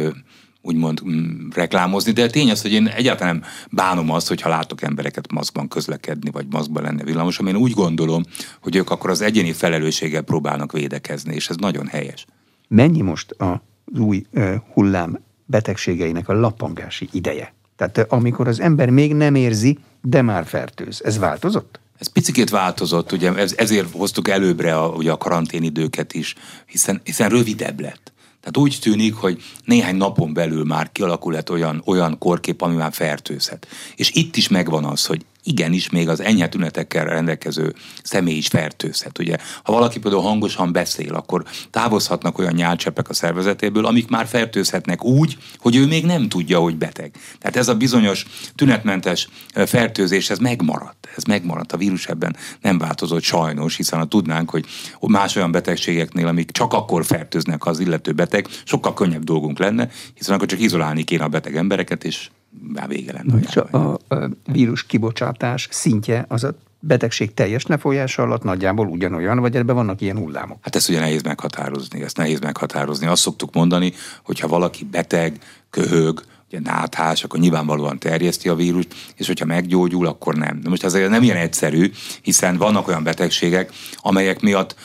úgymond 0.65 1.01
mm, 1.07 1.49
reklámozni, 1.53 2.11
de 2.11 2.27
tény 2.27 2.51
az, 2.51 2.61
hogy 2.61 2.71
én 2.71 2.87
egyáltalán 2.87 3.35
nem 3.35 3.49
bánom 3.71 4.11
azt, 4.11 4.27
hogyha 4.27 4.49
látok 4.49 4.81
embereket 4.81 5.31
maszkban 5.31 5.67
közlekedni, 5.67 6.31
vagy 6.31 6.45
maszkban 6.49 6.83
lenne 6.83 7.03
villamos, 7.03 7.39
én 7.47 7.55
úgy 7.55 7.71
gondolom, 7.71 8.23
hogy 8.61 8.75
ők 8.75 8.89
akkor 8.89 9.09
az 9.09 9.21
egyéni 9.21 9.51
felelősséggel 9.51 10.21
próbálnak 10.21 10.71
védekezni, 10.71 11.35
és 11.35 11.49
ez 11.49 11.55
nagyon 11.55 11.87
helyes. 11.87 12.25
Mennyi 12.67 13.01
most 13.01 13.35
az 13.37 13.99
új 13.99 14.25
hullám 14.73 15.19
betegségeinek 15.45 16.29
a 16.29 16.33
lappangási 16.33 17.09
ideje? 17.11 17.53
Tehát 17.75 17.97
amikor 17.97 18.47
az 18.47 18.59
ember 18.59 18.89
még 18.89 19.13
nem 19.13 19.35
érzi, 19.35 19.77
de 20.01 20.21
már 20.21 20.45
fertőz. 20.45 21.01
Ez 21.03 21.17
változott? 21.17 21.79
Ez 21.97 22.07
picikét 22.07 22.49
változott, 22.49 23.11
ugye 23.11 23.33
ez, 23.33 23.53
ezért 23.57 23.91
hoztuk 23.91 24.27
előbbre 24.27 24.77
a, 24.77 24.87
ugye 24.87 25.11
a 25.11 25.17
karanténidőket 25.17 26.13
is, 26.13 26.35
hiszen, 26.65 27.01
hiszen 27.03 27.29
rövidebb 27.29 27.79
lett. 27.79 28.13
Tehát 28.39 28.57
úgy 28.57 28.77
tűnik, 28.81 29.15
hogy 29.15 29.43
néhány 29.63 29.95
napon 29.95 30.33
belül 30.33 30.63
már 30.63 30.91
kialakulhat 30.91 31.49
olyan, 31.49 31.81
olyan 31.85 32.17
korkép, 32.17 32.61
ami 32.61 32.75
már 32.75 32.93
fertőzhet. 32.93 33.67
És 33.95 34.11
itt 34.13 34.35
is 34.35 34.47
megvan 34.47 34.85
az, 34.85 35.05
hogy 35.05 35.25
igenis 35.45 35.89
még 35.89 36.09
az 36.09 36.19
enyhe 36.19 36.49
tünetekkel 36.49 37.05
rendelkező 37.05 37.73
személy 38.03 38.37
is 38.37 38.47
fertőzhet. 38.47 39.19
Ugye, 39.19 39.37
ha 39.63 39.71
valaki 39.71 39.99
például 39.99 40.21
hangosan 40.21 40.71
beszél, 40.71 41.13
akkor 41.13 41.43
távozhatnak 41.69 42.37
olyan 42.37 42.53
nyálcseppek 42.53 43.09
a 43.09 43.13
szervezetéből, 43.13 43.85
amik 43.85 44.09
már 44.09 44.27
fertőzhetnek 44.27 45.03
úgy, 45.03 45.37
hogy 45.57 45.75
ő 45.75 45.85
még 45.85 46.05
nem 46.05 46.29
tudja, 46.29 46.59
hogy 46.59 46.77
beteg. 46.77 47.11
Tehát 47.39 47.55
ez 47.55 47.67
a 47.67 47.75
bizonyos 47.75 48.25
tünetmentes 48.55 49.29
fertőzés, 49.65 50.29
ez 50.29 50.37
megmaradt. 50.37 51.07
Ez 51.15 51.23
megmaradt. 51.23 51.71
A 51.71 51.77
vírus 51.77 52.07
ebben 52.07 52.35
nem 52.61 52.77
változott 52.77 53.23
sajnos, 53.23 53.75
hiszen 53.75 53.99
ha 53.99 54.05
tudnánk, 54.05 54.49
hogy 54.49 54.65
más 54.99 55.35
olyan 55.35 55.51
betegségeknél, 55.51 56.27
amik 56.27 56.51
csak 56.51 56.73
akkor 56.73 57.05
fertőznek 57.05 57.65
az 57.65 57.79
illető 57.79 58.11
beteg, 58.11 58.47
sokkal 58.63 58.93
könnyebb 58.93 59.23
dolgunk 59.23 59.59
lenne, 59.59 59.89
hiszen 60.13 60.35
akkor 60.35 60.47
csak 60.47 60.59
izolálni 60.59 61.03
kéne 61.03 61.23
a 61.23 61.27
beteg 61.27 61.55
embereket, 61.55 62.03
és 62.03 62.29
már 62.73 62.87
vége 62.87 63.13
lenne. 63.13 63.39
És 63.39 63.55
a, 63.55 63.93
a 63.93 64.29
vírus 64.45 64.85
kibocsátás 64.85 65.67
szintje 65.71 66.25
az 66.27 66.43
a 66.43 66.55
betegség 66.79 67.33
teljes 67.33 67.65
lefolyása 67.65 68.21
alatt 68.21 68.43
nagyjából 68.43 68.87
ugyanolyan, 68.87 69.39
vagy 69.39 69.55
ebben 69.55 69.75
vannak 69.75 70.01
ilyen 70.01 70.17
hullámok? 70.17 70.57
Hát 70.61 70.75
ezt 70.75 70.89
ugye 70.89 70.99
nehéz 70.99 71.21
meghatározni, 71.21 72.01
ezt 72.01 72.17
nehéz 72.17 72.39
meghatározni. 72.39 73.07
Azt 73.07 73.21
szoktuk 73.21 73.53
mondani, 73.53 73.93
hogy 74.23 74.39
ha 74.39 74.47
valaki 74.47 74.85
beteg, 74.91 75.39
köhög, 75.69 76.23
ugye 76.55 76.71
náthás, 76.71 77.23
akkor 77.23 77.39
nyilvánvalóan 77.39 77.99
terjeszti 77.99 78.49
a 78.49 78.55
vírust, 78.55 78.87
és 79.15 79.27
hogyha 79.27 79.45
meggyógyul, 79.45 80.07
akkor 80.07 80.35
nem. 80.35 80.59
De 80.61 80.69
most 80.69 80.83
azért 80.83 81.09
nem 81.09 81.23
ilyen 81.23 81.37
egyszerű, 81.37 81.91
hiszen 82.21 82.57
vannak 82.57 82.87
olyan 82.87 83.03
betegségek, 83.03 83.71
amelyek 83.95 84.41
miatt 84.41 84.75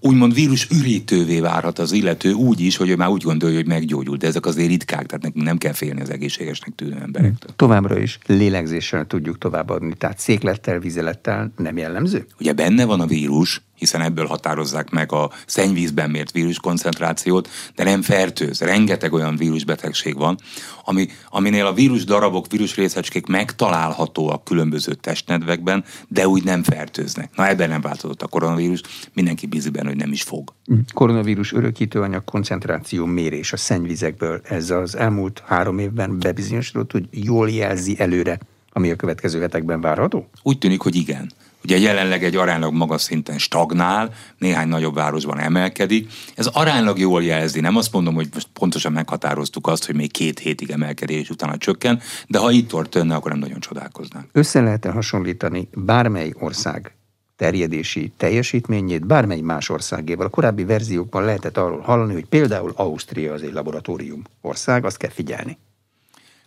úgymond 0.00 0.34
vírus 0.34 0.68
ürítővé 0.70 1.40
várhat 1.40 1.78
az 1.78 1.92
illető 1.92 2.32
úgy 2.32 2.60
is, 2.60 2.76
hogy 2.76 2.88
ő 2.88 2.96
már 2.96 3.08
úgy 3.08 3.22
gondolja, 3.22 3.56
hogy 3.56 3.66
meggyógyul, 3.66 4.16
de 4.16 4.26
ezek 4.26 4.46
azért 4.46 4.68
ritkák, 4.68 5.06
tehát 5.06 5.22
nekünk 5.22 5.44
nem 5.44 5.58
kell 5.58 5.72
félni 5.72 6.00
az 6.00 6.10
egészségesnek 6.10 6.74
tűnő 6.74 6.98
emberektől. 7.02 7.50
Továbbra 7.56 7.98
is 7.98 8.18
lélegzéssel 8.26 9.06
tudjuk 9.06 9.38
továbbadni, 9.38 9.94
tehát 9.94 10.18
széklettel, 10.18 10.78
vizelettel 10.78 11.52
nem 11.56 11.76
jellemző? 11.76 12.26
Ugye 12.40 12.52
benne 12.52 12.84
van 12.84 13.00
a 13.00 13.06
vírus, 13.06 13.62
hiszen 13.74 14.00
ebből 14.00 14.26
határozzák 14.26 14.90
meg 14.90 15.12
a 15.12 15.30
szennyvízben 15.46 16.10
mért 16.10 16.30
víruskoncentrációt, 16.30 17.48
de 17.74 17.84
nem 17.84 18.02
fertőz. 18.02 18.60
Rengeteg 18.60 19.12
olyan 19.12 19.36
vírusbetegség 19.36 20.16
van, 20.16 20.38
ami, 20.84 21.08
aminél 21.28 21.66
a 21.66 21.72
vírus 21.72 22.04
darabok, 22.04 22.50
vírus 22.50 22.76
részecskék 22.76 23.26
megtalálhatóak 23.26 24.44
különböző 24.44 24.94
testnedvekben, 24.94 25.84
de 26.08 26.28
úgy 26.28 26.44
nem 26.44 26.62
fertőznek. 26.62 27.30
Na 27.36 27.48
ebben 27.48 27.68
nem 27.68 27.80
változott 27.80 28.22
a 28.22 28.26
koronavírus, 28.26 28.80
mindenki 29.12 29.46
bízik 29.46 29.72
benne, 29.72 29.88
hogy 29.88 29.96
nem 29.96 30.12
is 30.12 30.22
fog. 30.22 30.52
Koronavírus 30.94 31.52
örökítőanyag 31.52 32.24
koncentráció 32.24 33.04
mérés 33.04 33.52
a 33.52 33.56
szennyvizekből. 33.56 34.40
Ez 34.44 34.70
az 34.70 34.96
elmúlt 34.96 35.42
három 35.46 35.78
évben 35.78 36.18
bebizonyosodott, 36.18 36.92
hogy 36.92 37.08
jól 37.10 37.50
jelzi 37.50 37.96
előre, 37.98 38.38
ami 38.72 38.90
a 38.90 38.96
következő 38.96 39.40
hetekben 39.40 39.80
várható? 39.80 40.28
Úgy 40.42 40.58
tűnik, 40.58 40.80
hogy 40.80 40.94
igen. 40.94 41.30
Ugye 41.64 41.78
jelenleg 41.78 42.24
egy 42.24 42.36
aránylag 42.36 42.72
magas 42.72 43.02
szinten 43.02 43.38
stagnál, 43.38 44.12
néhány 44.38 44.68
nagyobb 44.68 44.94
városban 44.94 45.38
emelkedik. 45.38 46.12
Ez 46.34 46.46
aránylag 46.46 46.98
jól 46.98 47.22
jelzi, 47.24 47.60
nem 47.60 47.76
azt 47.76 47.92
mondom, 47.92 48.14
hogy 48.14 48.28
most 48.34 48.48
pontosan 48.52 48.92
meghatároztuk 48.92 49.66
azt, 49.66 49.86
hogy 49.86 49.94
még 49.94 50.12
két 50.12 50.38
hétig 50.38 50.70
emelkedés 50.70 51.30
utána 51.30 51.56
csökken, 51.56 52.00
de 52.26 52.38
ha 52.38 52.50
itt 52.50 52.68
történne, 52.68 53.14
akkor 53.14 53.30
nem 53.30 53.40
nagyon 53.40 53.60
csodálkoznánk. 53.60 54.28
Össze 54.32 54.60
lehet-e 54.60 54.90
hasonlítani 54.90 55.68
bármely 55.74 56.32
ország 56.38 56.94
terjedési 57.36 58.12
teljesítményét 58.16 59.06
bármely 59.06 59.40
más 59.40 59.68
országéval. 59.68 60.26
A 60.26 60.30
korábbi 60.30 60.64
verziókban 60.64 61.24
lehetett 61.24 61.56
arról 61.56 61.80
hallani, 61.80 62.12
hogy 62.12 62.24
például 62.24 62.72
Ausztria 62.76 63.32
az 63.32 63.42
egy 63.42 63.52
laboratórium 63.52 64.22
ország, 64.40 64.84
azt 64.84 64.96
kell 64.96 65.10
figyelni. 65.10 65.58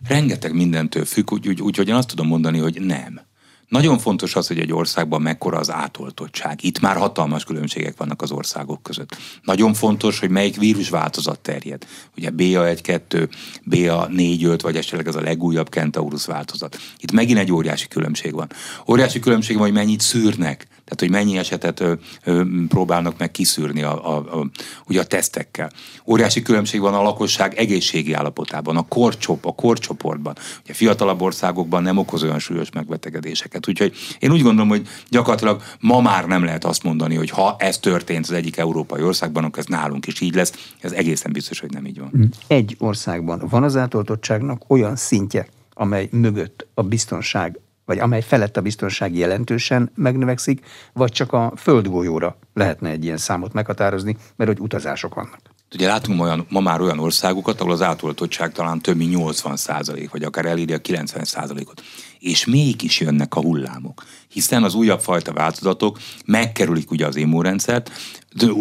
Rengeteg 0.08 0.54
mindentől 0.54 1.04
függ, 1.04 1.32
úgyhogy 1.32 1.62
úgy, 1.62 1.78
úgy, 1.78 1.88
én 1.88 1.94
azt 1.94 2.08
tudom 2.08 2.26
mondani, 2.26 2.58
hogy 2.58 2.80
nem. 2.80 3.20
Nagyon 3.68 3.98
fontos 3.98 4.36
az, 4.36 4.46
hogy 4.46 4.58
egy 4.58 4.72
országban 4.72 5.22
mekkora 5.22 5.58
az 5.58 5.70
átoltottság. 5.70 6.64
Itt 6.64 6.80
már 6.80 6.96
hatalmas 6.96 7.44
különbségek 7.44 7.96
vannak 7.96 8.22
az 8.22 8.30
országok 8.30 8.82
között. 8.82 9.16
Nagyon 9.42 9.74
fontos, 9.74 10.18
hogy 10.18 10.30
melyik 10.30 10.56
vírusváltozat 10.56 11.40
terjed. 11.40 11.86
Ugye 12.16 12.30
BA1-2, 12.36 13.28
BA4-5, 13.70 14.58
vagy 14.62 14.76
esetleg 14.76 15.06
ez 15.06 15.14
a 15.14 15.20
legújabb 15.20 15.68
Kentaurus 15.68 16.26
változat. 16.26 16.78
Itt 16.98 17.12
megint 17.12 17.38
egy 17.38 17.52
óriási 17.52 17.88
különbség 17.88 18.34
van. 18.34 18.48
Óriási 18.86 19.20
különbség 19.20 19.56
van, 19.56 19.64
hogy 19.64 19.74
mennyit 19.74 20.00
szűrnek 20.00 20.66
tehát, 20.88 21.14
hogy 21.14 21.24
mennyi 21.24 21.38
esetet 21.38 21.80
ö, 21.80 21.92
ö, 22.24 22.42
próbálnak 22.68 23.18
meg 23.18 23.30
kiszűrni 23.30 23.82
a, 23.82 24.16
a, 24.16 24.38
a, 24.38 24.46
ugye 24.86 25.00
a 25.00 25.04
tesztekkel. 25.04 25.70
Óriási 26.06 26.42
különbség 26.42 26.80
van 26.80 26.94
a 26.94 27.02
lakosság 27.02 27.54
egészségi 27.54 28.12
állapotában, 28.12 28.76
a 28.76 28.82
korcsop, 28.82 29.46
a 29.46 29.54
korcsoportban. 29.54 30.34
Ugye 30.64 30.74
fiatalabb 30.74 31.20
országokban 31.20 31.82
nem 31.82 31.96
okoz 31.98 32.22
olyan 32.22 32.38
súlyos 32.38 32.70
megbetegedéseket. 32.70 33.68
Úgyhogy 33.68 33.94
én 34.18 34.32
úgy 34.32 34.42
gondolom, 34.42 34.68
hogy 34.68 34.88
gyakorlatilag 35.08 35.62
ma 35.80 36.00
már 36.00 36.26
nem 36.26 36.44
lehet 36.44 36.64
azt 36.64 36.82
mondani, 36.82 37.14
hogy 37.14 37.30
ha 37.30 37.56
ez 37.58 37.78
történt 37.78 38.24
az 38.24 38.32
egyik 38.32 38.56
európai 38.56 39.02
országban, 39.02 39.44
akkor 39.44 39.58
ez 39.58 39.66
nálunk 39.66 40.06
is 40.06 40.20
így 40.20 40.34
lesz. 40.34 40.52
Ez 40.80 40.92
egészen 40.92 41.32
biztos, 41.32 41.60
hogy 41.60 41.70
nem 41.70 41.86
így 41.86 41.98
van. 41.98 42.32
Egy 42.46 42.76
országban 42.78 43.42
van 43.50 43.62
az 43.62 43.76
átoltottságnak 43.76 44.62
olyan 44.66 44.96
szintje, 44.96 45.46
amely 45.74 46.08
mögött 46.12 46.66
a 46.74 46.82
biztonság 46.82 47.58
vagy 47.88 47.98
amely 47.98 48.22
felett 48.22 48.56
a 48.56 48.60
biztonság 48.60 49.16
jelentősen 49.16 49.90
megnövekszik, 49.94 50.66
vagy 50.92 51.12
csak 51.12 51.32
a 51.32 51.52
földgolyóra 51.56 52.38
lehetne 52.54 52.90
egy 52.90 53.04
ilyen 53.04 53.16
számot 53.16 53.52
meghatározni, 53.52 54.16
mert 54.36 54.50
hogy 54.50 54.60
utazások 54.60 55.14
vannak. 55.14 55.40
Ugye 55.74 55.86
látunk 55.86 56.20
olyan, 56.20 56.46
ma 56.48 56.60
már 56.60 56.80
olyan 56.80 56.98
országokat, 56.98 57.60
ahol 57.60 57.72
az 57.72 57.82
átoltottság 57.82 58.52
talán 58.52 58.80
több 58.80 58.96
mint 58.96 59.14
80 59.14 59.56
százalék, 59.56 60.10
vagy 60.10 60.22
akár 60.22 60.44
elírja 60.44 60.76
a 60.76 60.80
90 60.80 61.24
százalékot. 61.24 61.82
És 62.18 62.44
mégis 62.44 63.00
jönnek 63.00 63.34
a 63.34 63.40
hullámok. 63.40 64.04
Hiszen 64.28 64.64
az 64.64 64.74
újabb 64.74 65.00
fajta 65.00 65.32
változatok 65.32 65.98
megkerülik 66.24 66.90
ugye 66.90 67.06
az 67.06 67.16
immunrendszert, 67.16 67.90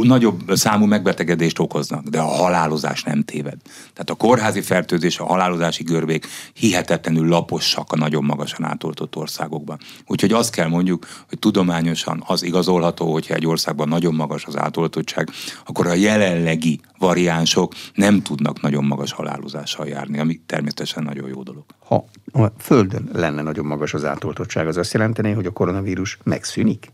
nagyobb 0.01 0.41
számú 0.55 0.85
megbetegedést 0.85 1.59
okoznak, 1.59 2.03
de 2.07 2.19
a 2.19 2.25
halálozás 2.25 3.03
nem 3.03 3.23
téved. 3.23 3.57
Tehát 3.93 4.09
a 4.09 4.15
kórházi 4.15 4.61
fertőzés, 4.61 5.19
a 5.19 5.25
halálozási 5.25 5.83
görbék 5.83 6.27
hihetetlenül 6.53 7.27
laposak 7.27 7.91
a 7.91 7.97
nagyon 7.97 8.23
magasan 8.23 8.65
átoltott 8.65 9.15
országokban. 9.15 9.79
Úgyhogy 10.05 10.31
azt 10.31 10.51
kell 10.51 10.67
mondjuk, 10.67 11.07
hogy 11.29 11.39
tudományosan 11.39 12.23
az 12.25 12.43
igazolható, 12.43 13.11
hogyha 13.11 13.33
egy 13.33 13.47
országban 13.47 13.87
nagyon 13.87 14.15
magas 14.15 14.45
az 14.45 14.57
átoltottság, 14.57 15.29
akkor 15.65 15.87
a 15.87 15.93
jelenlegi 15.93 16.79
variánsok 16.97 17.73
nem 17.93 18.21
tudnak 18.21 18.61
nagyon 18.61 18.85
magas 18.85 19.11
halálozással 19.11 19.87
járni, 19.87 20.19
ami 20.19 20.41
természetesen 20.45 21.03
nagyon 21.03 21.27
jó 21.29 21.43
dolog. 21.43 21.65
Ha 21.87 22.05
a 22.31 22.45
Földön 22.57 23.09
lenne 23.13 23.41
nagyon 23.41 23.65
magas 23.65 23.93
az 23.93 24.05
átoltottság, 24.05 24.67
az 24.67 24.77
azt 24.77 24.93
jelenteni, 24.93 25.31
hogy 25.31 25.45
a 25.45 25.51
koronavírus 25.51 26.17
megszűnik? 26.23 26.91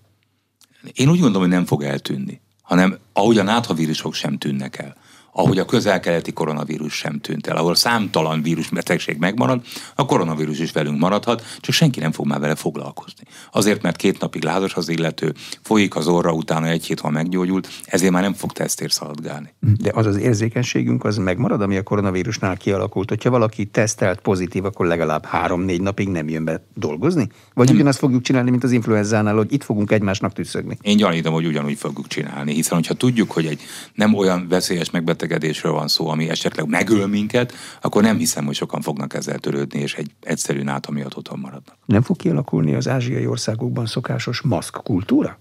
Én 0.93 1.09
úgy 1.09 1.19
gondolom, 1.19 1.41
hogy 1.41 1.55
nem 1.55 1.65
fog 1.65 1.83
eltűnni 1.83 2.41
hanem 2.63 2.97
ahogy 3.13 3.37
a 3.37 3.43
náthavírusok 3.43 4.13
sem 4.13 4.37
tűnnek 4.37 4.77
el. 4.77 4.95
Ahogy 5.33 5.57
a 5.57 5.65
közel-keleti 5.65 6.33
koronavírus 6.33 6.93
sem 6.93 7.19
tűnt 7.19 7.47
el, 7.47 7.57
ahol 7.57 7.75
számtalan 7.75 8.41
vírusbetegség 8.41 9.17
megmarad, 9.17 9.61
a 9.95 10.05
koronavírus 10.05 10.59
is 10.59 10.71
velünk 10.71 10.99
maradhat, 10.99 11.43
csak 11.59 11.73
senki 11.73 11.99
nem 11.99 12.11
fog 12.11 12.25
már 12.27 12.39
vele 12.39 12.55
foglalkozni. 12.55 13.23
Azért, 13.51 13.81
mert 13.81 13.95
két 13.95 14.19
napig 14.19 14.43
lázas 14.43 14.73
az 14.73 14.89
illető, 14.89 15.33
folyik 15.61 15.95
az 15.95 16.07
orra, 16.07 16.31
utána 16.31 16.67
egy 16.67 16.85
hét, 16.85 16.99
ha 16.99 17.09
meggyógyult, 17.09 17.67
ezért 17.85 18.11
már 18.11 18.21
nem 18.21 18.33
fog 18.33 18.51
tesztért 18.51 18.91
szaladgálni. 18.91 19.53
De 19.59 19.91
az 19.93 20.05
az 20.05 20.17
érzékenységünk 20.17 21.03
az 21.03 21.17
megmarad, 21.17 21.61
ami 21.61 21.77
a 21.77 21.83
koronavírusnál 21.83 22.57
kialakult. 22.57 23.09
Hogyha 23.09 23.29
valaki 23.29 23.65
tesztelt 23.65 24.19
pozitív, 24.19 24.65
akkor 24.65 24.85
legalább 24.85 25.25
három-négy 25.25 25.81
napig 25.81 26.07
nem 26.07 26.29
jön 26.29 26.45
be 26.45 26.65
dolgozni? 26.75 27.27
Vagy 27.53 27.65
nem. 27.65 27.75
ugyanazt 27.75 27.99
fogjuk 27.99 28.21
csinálni, 28.21 28.49
mint 28.49 28.63
az 28.63 28.71
influenzánál, 28.71 29.35
hogy 29.35 29.53
itt 29.53 29.63
fogunk 29.63 29.91
egymásnak 29.91 30.33
tüsszögni? 30.33 30.77
Én 30.81 30.97
gyanítom, 30.97 31.33
hogy 31.33 31.45
ugyanúgy 31.45 31.77
fogjuk 31.77 32.07
csinálni, 32.07 32.53
hiszen 32.53 32.77
hogyha 32.77 32.93
tudjuk, 32.93 33.31
hogy 33.31 33.45
egy 33.45 33.61
nem 33.93 34.13
olyan 34.13 34.47
veszélyes 34.47 34.89
megbetegedésről 35.23 35.71
van 35.71 35.87
szó, 35.87 36.07
ami 36.07 36.29
esetleg 36.29 36.67
megöl 36.67 37.07
minket, 37.07 37.53
akkor 37.81 38.01
nem 38.01 38.17
hiszem, 38.17 38.45
hogy 38.45 38.55
sokan 38.55 38.81
fognak 38.81 39.13
ezzel 39.13 39.39
törődni, 39.39 39.79
és 39.79 39.95
egy 39.95 40.11
egyszerű 40.21 40.61
náta 40.61 40.91
miatt 40.91 41.17
otthon 41.17 41.39
maradnak. 41.39 41.75
Nem 41.85 42.01
fog 42.01 42.15
kialakulni 42.15 42.73
az 42.73 42.87
ázsiai 42.87 43.27
országokban 43.27 43.85
szokásos 43.85 44.41
maszk 44.41 44.83
kultúra? 44.83 45.37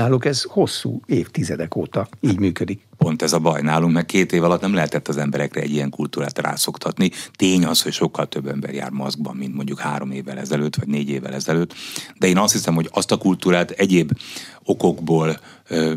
Náluk 0.00 0.24
ez 0.24 0.42
hosszú 0.42 1.00
évtizedek 1.06 1.76
óta 1.76 2.08
így 2.20 2.38
működik. 2.38 2.86
Pont 2.96 3.22
ez 3.22 3.32
a 3.32 3.38
baj 3.38 3.62
nálunk, 3.62 3.92
mert 3.92 4.06
két 4.06 4.32
év 4.32 4.44
alatt 4.44 4.60
nem 4.60 4.74
lehetett 4.74 5.08
az 5.08 5.16
emberekre 5.16 5.60
egy 5.60 5.70
ilyen 5.70 5.90
kultúrát 5.90 6.38
rászoktatni. 6.38 7.10
Tény 7.32 7.64
az, 7.64 7.82
hogy 7.82 7.92
sokkal 7.92 8.28
több 8.28 8.46
ember 8.46 8.74
jár 8.74 8.90
maszkban, 8.90 9.36
mint 9.36 9.54
mondjuk 9.54 9.78
három 9.78 10.10
évvel 10.10 10.38
ezelőtt, 10.38 10.76
vagy 10.76 10.88
négy 10.88 11.08
évvel 11.08 11.34
ezelőtt. 11.34 11.74
De 12.18 12.26
én 12.26 12.38
azt 12.38 12.52
hiszem, 12.52 12.74
hogy 12.74 12.88
azt 12.92 13.12
a 13.12 13.16
kultúrát 13.16 13.70
egyéb 13.70 14.12
okokból, 14.64 15.40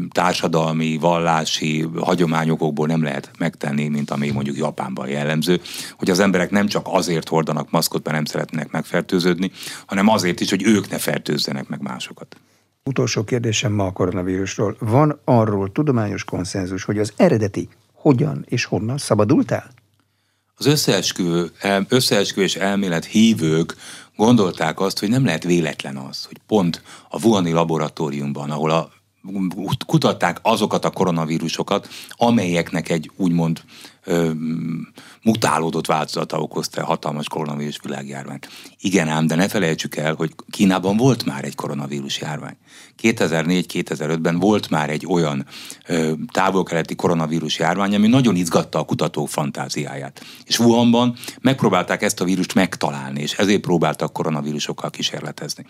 társadalmi, 0.10 0.98
vallási, 0.98 1.88
hagyományokokból 1.96 2.88
nem 2.88 3.04
lehet 3.04 3.32
megtenni, 3.38 3.88
mint 3.88 4.12
ami 4.12 4.30
mondjuk 4.30 4.58
Japánban 4.58 5.08
jellemző, 5.08 5.62
hogy 5.98 6.10
az 6.10 6.20
emberek 6.20 6.50
nem 6.50 6.68
csak 6.68 6.86
azért 6.90 7.30
hordanak 7.30 7.72
maszkot, 7.72 8.04
mert 8.04 8.16
nem 8.16 8.26
szeretnének 8.26 8.72
megfertőződni, 8.72 9.52
hanem 9.86 10.08
azért 10.08 10.40
is, 10.40 10.50
hogy 10.50 10.64
ők 10.64 10.90
ne 10.90 10.98
fertőzzenek 10.98 11.68
meg 11.68 11.82
másokat. 11.82 12.38
Utolsó 12.86 13.24
kérdésem 13.24 13.72
ma 13.72 13.86
a 13.86 13.92
koronavírusról. 13.92 14.76
Van 14.80 15.20
arról 15.24 15.72
tudományos 15.72 16.24
konszenzus, 16.24 16.84
hogy 16.84 17.00
az 17.00 17.14
eredeti 17.16 17.70
hogyan 17.94 18.46
és 18.48 18.66
honnan 18.66 18.98
szabadult 18.98 19.52
el? 19.52 19.72
Az 20.56 20.66
összeesküvő, 20.66 21.52
összeesküvés 21.88 22.56
elmélet 22.56 23.06
hívők 23.06 23.76
gondolták 24.16 24.80
azt, 24.80 25.00
hogy 25.00 25.10
nem 25.10 25.26
lehet 25.26 25.44
véletlen 25.44 25.98
az, 25.98 26.26
hogy 26.26 26.38
pont 26.48 26.82
a 27.10 27.26
Wuhani 27.26 27.52
laboratóriumban, 27.52 28.52
ahol 28.52 28.72
a 28.72 28.90
kutatták 29.86 30.40
azokat 30.42 30.86
a 30.86 30.90
koronavírusokat, 30.90 31.88
amelyeknek 32.10 32.90
egy 32.90 33.12
úgymond 33.16 33.62
ö, 34.04 34.32
mutálódott 35.22 35.86
változata 35.86 36.40
okozta 36.40 36.82
a 36.82 36.86
hatalmas 36.86 37.28
koronavírus 37.28 37.80
világjárványt. 37.84 38.50
Igen 38.80 39.08
ám, 39.08 39.28
de 39.28 39.36
ne 39.36 39.48
felejtsük 39.48 39.96
el, 39.96 40.14
hogy 40.14 40.32
Kínában 40.50 40.98
volt 40.98 41.26
már 41.26 41.44
egy 41.44 41.56
koronavírus 41.56 42.22
járvány. 42.22 42.58
2004-2005-ben 43.02 44.40
volt 44.40 44.70
már 44.70 44.90
egy 44.90 45.06
olyan 45.10 45.46
ö, 45.88 46.12
távol-keleti 46.32 46.96
koronavírus 46.96 47.60
járvány, 47.60 47.96
ami 47.96 48.08
nagyon 48.08 48.36
izgatta 48.36 48.80
a 48.80 48.84
kutatók 48.84 49.30
fantáziáját. 49.30 50.22
És 50.46 50.60
Wuhanban 50.60 51.16
megpróbálták 51.42 52.02
ezt 52.02 52.22
a 52.22 52.26
vírust 52.26 52.54
megtalálni, 52.54 53.22
és 53.22 53.34
ezért 53.34 53.62
próbáltak 53.62 54.14
koronavírusokkal 54.14 54.90
kísérletezni. 54.90 55.66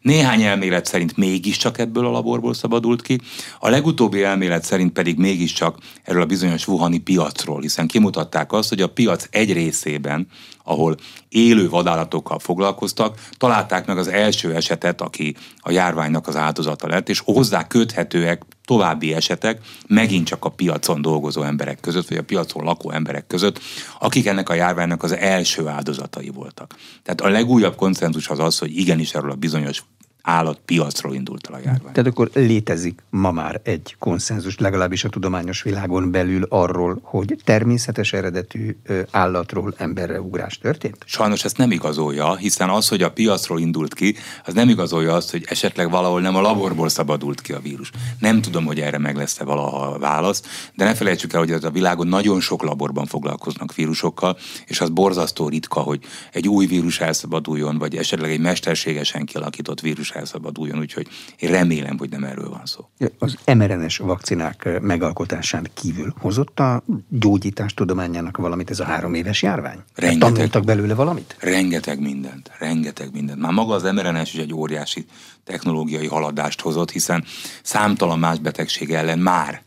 Néhány 0.00 0.42
elmélet 0.42 0.86
szerint 0.86 1.16
mégiscsak 1.16 1.78
ebből 1.78 2.06
a 2.06 2.10
laborból 2.10 2.54
szabadult 2.54 3.02
ki, 3.02 3.20
a 3.60 3.68
legutóbbi 3.68 4.22
elmélet 4.22 4.64
szerint 4.64 4.92
pedig 4.92 5.18
mégiscsak 5.18 5.78
erről 6.02 6.22
a 6.22 6.26
bizonyos 6.26 6.68
Wuhani 6.68 6.98
piacról, 6.98 7.62
hiszen 7.76 7.90
kimutatták 7.90 8.52
azt, 8.52 8.68
hogy 8.68 8.80
a 8.80 8.88
piac 8.88 9.26
egy 9.30 9.52
részében, 9.52 10.26
ahol 10.64 10.96
élő 11.28 11.68
vadállatokkal 11.68 12.38
foglalkoztak, 12.38 13.20
találták 13.36 13.86
meg 13.86 13.98
az 13.98 14.08
első 14.08 14.54
esetet, 14.54 15.00
aki 15.00 15.36
a 15.58 15.70
járványnak 15.70 16.26
az 16.26 16.36
áldozata 16.36 16.88
lett, 16.88 17.08
és 17.08 17.18
hozzá 17.18 17.66
köthetőek 17.66 18.42
további 18.64 19.14
esetek 19.14 19.60
megint 19.86 20.26
csak 20.26 20.44
a 20.44 20.48
piacon 20.48 21.02
dolgozó 21.02 21.42
emberek 21.42 21.80
között, 21.80 22.08
vagy 22.08 22.18
a 22.18 22.22
piacon 22.22 22.64
lakó 22.64 22.90
emberek 22.90 23.26
között, 23.26 23.60
akik 23.98 24.26
ennek 24.26 24.48
a 24.48 24.54
járványnak 24.54 25.02
az 25.02 25.12
első 25.12 25.66
áldozatai 25.66 26.28
voltak. 26.28 26.74
Tehát 27.02 27.20
a 27.20 27.28
legújabb 27.28 27.76
konszenzus 27.76 28.28
az 28.28 28.38
az, 28.38 28.58
hogy 28.58 28.76
igenis 28.76 29.14
erről 29.14 29.30
a 29.30 29.34
bizonyos 29.34 29.82
állatpiacról 30.26 31.14
indult 31.14 31.46
el 31.46 31.54
a 31.54 31.58
járvány. 31.64 31.92
Tehát 31.92 32.10
akkor 32.10 32.30
létezik 32.34 33.02
ma 33.10 33.30
már 33.30 33.60
egy 33.64 33.96
konszenzus, 33.98 34.58
legalábbis 34.58 35.04
a 35.04 35.08
tudományos 35.08 35.62
világon 35.62 36.10
belül 36.10 36.46
arról, 36.48 36.98
hogy 37.02 37.36
természetes 37.44 38.12
eredetű 38.12 38.76
állatról 39.10 39.74
emberre 39.76 40.20
ugrás 40.20 40.58
történt? 40.58 40.96
Sajnos 41.04 41.44
ezt 41.44 41.56
nem 41.56 41.70
igazolja, 41.70 42.36
hiszen 42.36 42.68
az, 42.68 42.88
hogy 42.88 43.02
a 43.02 43.10
piacról 43.10 43.60
indult 43.60 43.94
ki, 43.94 44.14
az 44.44 44.54
nem 44.54 44.68
igazolja 44.68 45.14
azt, 45.14 45.30
hogy 45.30 45.44
esetleg 45.48 45.90
valahol 45.90 46.20
nem 46.20 46.36
a 46.36 46.40
laborból 46.40 46.88
szabadult 46.88 47.40
ki 47.40 47.52
a 47.52 47.60
vírus. 47.60 47.90
Nem 48.18 48.40
tudom, 48.40 48.64
hogy 48.64 48.80
erre 48.80 48.98
meg 48.98 49.16
lesz-e 49.16 49.44
valaha 49.44 49.86
a 49.86 49.98
válasz, 49.98 50.42
de 50.74 50.84
ne 50.84 50.94
felejtsük 50.94 51.32
el, 51.32 51.40
hogy 51.40 51.52
a 51.52 51.70
világon 51.70 52.06
nagyon 52.06 52.40
sok 52.40 52.62
laborban 52.62 53.06
foglalkoznak 53.06 53.74
vírusokkal, 53.74 54.38
és 54.66 54.80
az 54.80 54.88
borzasztó 54.88 55.48
ritka, 55.48 55.80
hogy 55.80 56.00
egy 56.32 56.48
új 56.48 56.66
vírus 56.66 57.00
elszabaduljon, 57.00 57.78
vagy 57.78 57.96
esetleg 57.96 58.30
egy 58.30 58.40
mesterségesen 58.40 59.24
kialakított 59.24 59.80
vírus 59.80 60.14
felszabaduljon, 60.16 60.78
úgyhogy 60.78 61.08
én 61.38 61.50
remélem, 61.50 61.98
hogy 61.98 62.10
nem 62.10 62.24
erről 62.24 62.48
van 62.48 62.62
szó. 62.64 62.88
Az 63.18 63.36
mRNS 63.54 63.96
vakcinák 63.96 64.80
megalkotásán 64.80 65.66
kívül 65.74 66.14
hozott 66.18 66.60
a 66.60 66.82
gyógyítás 67.08 67.74
tudományának 67.74 68.36
valamit 68.36 68.70
ez 68.70 68.80
a 68.80 68.84
három 68.84 69.14
éves 69.14 69.42
járvány? 69.42 69.78
Rengeteg, 69.94 70.32
Tanultak 70.32 70.64
belőle 70.64 70.94
valamit? 70.94 71.36
Rengeteg 71.38 72.00
mindent, 72.00 72.50
rengeteg 72.58 73.12
mindent. 73.12 73.40
Már 73.40 73.52
maga 73.52 73.74
az 73.74 73.82
mRNS 73.82 74.34
is 74.34 74.40
egy 74.40 74.54
óriási 74.54 75.06
technológiai 75.44 76.06
haladást 76.06 76.60
hozott, 76.60 76.90
hiszen 76.90 77.24
számtalan 77.62 78.18
más 78.18 78.38
betegség 78.38 78.90
ellen 78.90 79.18
már 79.18 79.62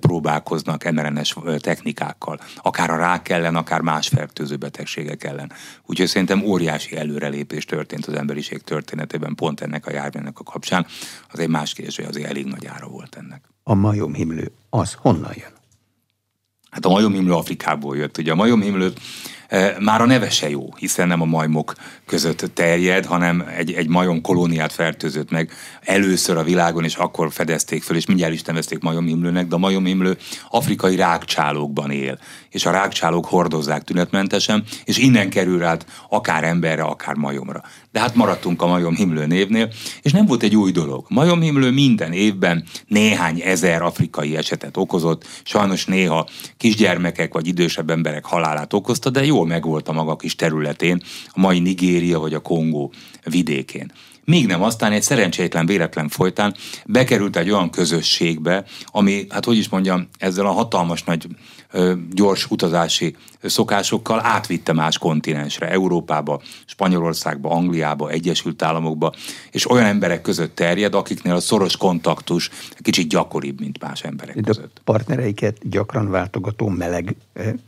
próbálkoznak 0.00 0.90
mRNS 0.90 1.36
technikákkal, 1.58 2.40
akár 2.56 2.90
a 2.90 2.96
rák 2.96 3.28
ellen, 3.28 3.56
akár 3.56 3.80
más 3.80 4.08
fertőző 4.08 4.56
betegségek 4.56 5.24
ellen. 5.24 5.52
Úgyhogy 5.86 6.06
szerintem 6.06 6.42
óriási 6.42 6.96
előrelépés 6.96 7.64
történt 7.64 8.06
az 8.06 8.14
emberiség 8.14 8.62
történetében 8.62 9.34
pont 9.34 9.60
ennek 9.60 9.86
a 9.86 9.92
járványnak 9.92 10.38
a 10.38 10.42
kapcsán. 10.42 10.86
Az 11.32 11.38
egy 11.38 11.48
más 11.48 11.72
kérdés, 11.72 11.96
hogy 11.96 12.04
azért 12.04 12.28
elég 12.28 12.46
nagy 12.46 12.66
ára 12.66 12.86
volt 12.86 13.16
ennek. 13.16 13.42
A 13.62 13.74
majomhimlő 13.74 14.52
az 14.70 14.92
honnan 14.92 15.32
jön? 15.36 15.54
Hát 16.70 16.84
a 16.84 16.88
majomhimlő 16.88 17.32
Afrikából 17.32 17.96
jött. 17.96 18.18
Ugye 18.18 18.32
a 18.32 18.34
majomhimlőt 18.34 19.00
már 19.78 20.00
a 20.00 20.06
neve 20.06 20.30
se 20.30 20.50
jó, 20.50 20.74
hiszen 20.76 21.08
nem 21.08 21.20
a 21.20 21.24
majmok 21.24 21.74
között 22.06 22.50
terjed, 22.54 23.04
hanem 23.04 23.44
egy, 23.56 23.72
egy 23.72 23.88
majom 23.88 24.20
kolóniát 24.20 24.72
fertőzött 24.72 25.30
meg 25.30 25.50
először 25.80 26.36
a 26.36 26.42
világon, 26.42 26.84
és 26.84 26.94
akkor 26.94 27.32
fedezték 27.32 27.82
föl, 27.82 27.96
és 27.96 28.06
mindjárt 28.06 28.32
is 28.32 28.42
nevezték 28.42 28.78
majomimlőnek, 28.78 29.46
de 29.46 29.54
a 29.54 29.58
majomimlő 29.58 30.16
afrikai 30.50 30.96
rákcsálókban 30.96 31.90
él, 31.90 32.18
és 32.50 32.66
a 32.66 32.70
rákcsálók 32.70 33.26
hordozzák 33.26 33.82
tünetmentesen, 33.82 34.64
és 34.84 34.98
innen 34.98 35.30
kerül 35.30 35.64
át 35.64 35.86
akár 36.08 36.44
emberre, 36.44 36.82
akár 36.82 37.14
majomra. 37.14 37.62
De 37.96 38.02
hát 38.02 38.14
maradtunk 38.14 38.62
a 38.62 38.66
majomhimlő 38.66 39.26
névnél, 39.26 39.68
és 40.02 40.12
nem 40.12 40.26
volt 40.26 40.42
egy 40.42 40.56
új 40.56 40.72
dolog. 40.72 41.04
Majomhimlő 41.08 41.70
minden 41.70 42.12
évben 42.12 42.64
néhány 42.86 43.40
ezer 43.40 43.82
afrikai 43.82 44.36
esetet 44.36 44.76
okozott, 44.76 45.24
sajnos 45.44 45.84
néha 45.84 46.28
kisgyermekek 46.56 47.32
vagy 47.32 47.46
idősebb 47.46 47.90
emberek 47.90 48.24
halálát 48.24 48.72
okozta, 48.72 49.10
de 49.10 49.24
jól 49.24 49.46
megvolt 49.46 49.88
a 49.88 49.92
maga 49.92 50.16
kis 50.16 50.34
területén, 50.34 51.02
a 51.26 51.40
mai 51.40 51.58
Nigéria 51.58 52.18
vagy 52.18 52.34
a 52.34 52.40
Kongó 52.40 52.92
vidékén. 53.24 53.92
Míg 54.24 54.46
nem 54.46 54.62
aztán 54.62 54.92
egy 54.92 55.02
szerencsétlen 55.02 55.66
véletlen 55.66 56.08
folytán 56.08 56.54
bekerült 56.86 57.36
egy 57.36 57.50
olyan 57.50 57.70
közösségbe, 57.70 58.64
ami, 58.86 59.26
hát 59.28 59.44
hogy 59.44 59.56
is 59.56 59.68
mondjam, 59.68 60.08
ezzel 60.18 60.46
a 60.46 60.52
hatalmas 60.52 61.04
nagy 61.04 61.26
gyors 62.12 62.50
utazási 62.50 63.16
szokásokkal 63.42 64.20
átvitte 64.24 64.72
más 64.72 64.98
kontinensre, 64.98 65.70
Európába, 65.70 66.40
Spanyolországba, 66.66 67.50
Angliába, 67.50 68.10
Egyesült 68.10 68.62
Államokba, 68.62 69.14
és 69.50 69.70
olyan 69.70 69.84
emberek 69.84 70.20
között 70.20 70.54
terjed, 70.54 70.94
akiknél 70.94 71.34
a 71.34 71.40
szoros 71.40 71.76
kontaktus 71.76 72.50
kicsit 72.78 73.08
gyakoribb, 73.08 73.60
mint 73.60 73.80
más 73.80 74.02
emberek 74.02 74.34
De 74.34 74.40
között. 74.42 74.80
partnereiket 74.84 75.68
gyakran 75.68 76.10
váltogató 76.10 76.68
meleg 76.68 77.16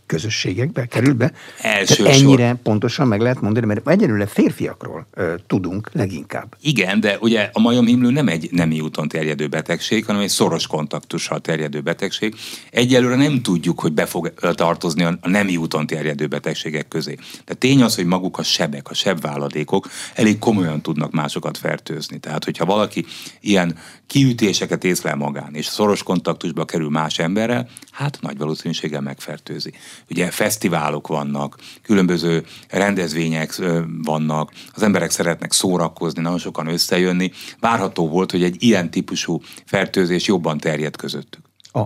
közösségekbe 0.06 0.86
kerül 0.86 1.14
be. 1.14 1.32
Első 1.62 2.06
ennyire 2.06 2.54
pontosan 2.62 3.08
meg 3.08 3.20
lehet 3.20 3.40
mondani, 3.40 3.66
mert 3.66 3.88
egyelőre 3.88 4.26
férfiakról 4.26 5.06
tudunk 5.46 5.90
leginkább. 5.92 6.56
Igen, 6.60 7.00
de 7.00 7.16
ugye 7.20 7.50
a 7.52 7.60
majomhimlő 7.60 8.10
nem 8.10 8.28
egy 8.28 8.48
nemi 8.52 8.80
úton 8.80 9.08
terjedő 9.08 9.46
betegség, 9.46 10.04
hanem 10.04 10.20
egy 10.20 10.28
szoros 10.28 10.66
kontaktussal 10.66 11.40
terjedő 11.40 11.80
betegség. 11.80 12.34
Egyelőre 12.70 13.16
nem 13.16 13.42
tudjuk, 13.42 13.80
hogy 13.80 13.87
be 13.92 14.06
fog 14.06 14.34
tartozni 14.54 15.02
a 15.02 15.18
nemi 15.22 15.56
úton 15.56 15.86
terjedő 15.86 16.26
betegségek 16.26 16.88
közé. 16.88 17.16
De 17.44 17.54
tény 17.54 17.82
az, 17.82 17.94
hogy 17.94 18.04
maguk 18.04 18.38
a 18.38 18.42
sebek, 18.42 18.90
a 18.90 18.94
sebváladékok 18.94 19.88
elég 20.14 20.38
komolyan 20.38 20.82
tudnak 20.82 21.12
másokat 21.12 21.58
fertőzni. 21.58 22.18
Tehát, 22.18 22.44
hogyha 22.44 22.64
valaki 22.64 23.06
ilyen 23.40 23.76
kiütéseket 24.06 24.84
észlel 24.84 25.16
magán, 25.16 25.54
és 25.54 25.66
szoros 25.66 26.02
kontaktusba 26.02 26.64
kerül 26.64 26.90
más 26.90 27.18
emberrel, 27.18 27.68
Hát 27.98 28.18
nagy 28.20 28.38
valószínűséggel 28.38 29.00
megfertőzi. 29.00 29.72
Ugye 30.10 30.30
fesztiválok 30.30 31.06
vannak, 31.06 31.56
különböző 31.82 32.44
rendezvények 32.68 33.54
vannak, 34.02 34.52
az 34.74 34.82
emberek 34.82 35.10
szeretnek 35.10 35.52
szórakozni, 35.52 36.22
nagyon 36.22 36.38
sokan 36.38 36.66
összejönni. 36.66 37.30
Várható 37.60 38.08
volt, 38.08 38.30
hogy 38.30 38.42
egy 38.42 38.62
ilyen 38.62 38.90
típusú 38.90 39.40
fertőzés 39.64 40.26
jobban 40.26 40.58
terjed 40.58 40.96
közöttük. 40.96 41.42
A 41.72 41.82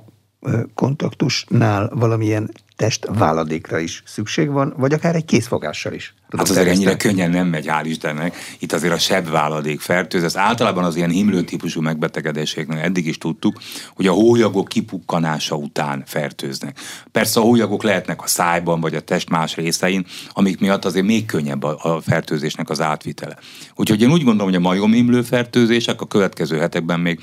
kontaktusnál 0.74 1.90
valamilyen 2.00 2.48
testváladékra 2.76 3.78
is 3.78 4.02
szükség 4.06 4.50
van, 4.50 4.74
vagy 4.76 4.92
akár 4.92 5.14
egy 5.14 5.24
készfogással 5.24 5.92
is. 5.92 6.14
Hát 6.36 6.48
azért 6.48 6.68
ennyire 6.68 6.96
könnyen 6.96 7.30
nem 7.30 7.46
megy, 7.46 7.66
hál' 7.68 7.84
Istennek. 7.84 8.36
Itt 8.58 8.72
azért 8.72 8.92
a 8.92 8.98
sebb 8.98 9.30
váladék 9.30 9.80
fertőz. 9.80 10.24
Ez 10.24 10.36
általában 10.36 10.84
az 10.84 10.96
ilyen 10.96 11.10
himlő 11.10 11.42
típusú 11.42 11.80
megbetegedéseknél 11.80 12.78
eddig 12.78 13.06
is 13.06 13.18
tudtuk, 13.18 13.60
hogy 13.94 14.06
a 14.06 14.12
hólyagok 14.12 14.68
kipukkanása 14.68 15.56
után 15.56 16.02
fertőznek. 16.06 16.78
Persze 17.10 17.40
a 17.40 17.42
hólyagok 17.42 17.82
lehetnek 17.82 18.22
a 18.22 18.26
szájban 18.26 18.80
vagy 18.80 18.94
a 18.94 19.00
test 19.00 19.30
más 19.30 19.54
részein, 19.54 20.06
amik 20.32 20.60
miatt 20.60 20.84
azért 20.84 21.06
még 21.06 21.26
könnyebb 21.26 21.62
a, 21.62 22.00
fertőzésnek 22.02 22.70
az 22.70 22.80
átvitele. 22.80 23.36
Úgyhogy 23.74 24.02
én 24.02 24.12
úgy 24.12 24.24
gondolom, 24.24 24.52
hogy 24.52 24.62
a 24.62 24.68
majomhimlő 24.68 25.22
fertőzések 25.22 26.00
a 26.00 26.06
következő 26.06 26.58
hetekben 26.58 27.00
még 27.00 27.20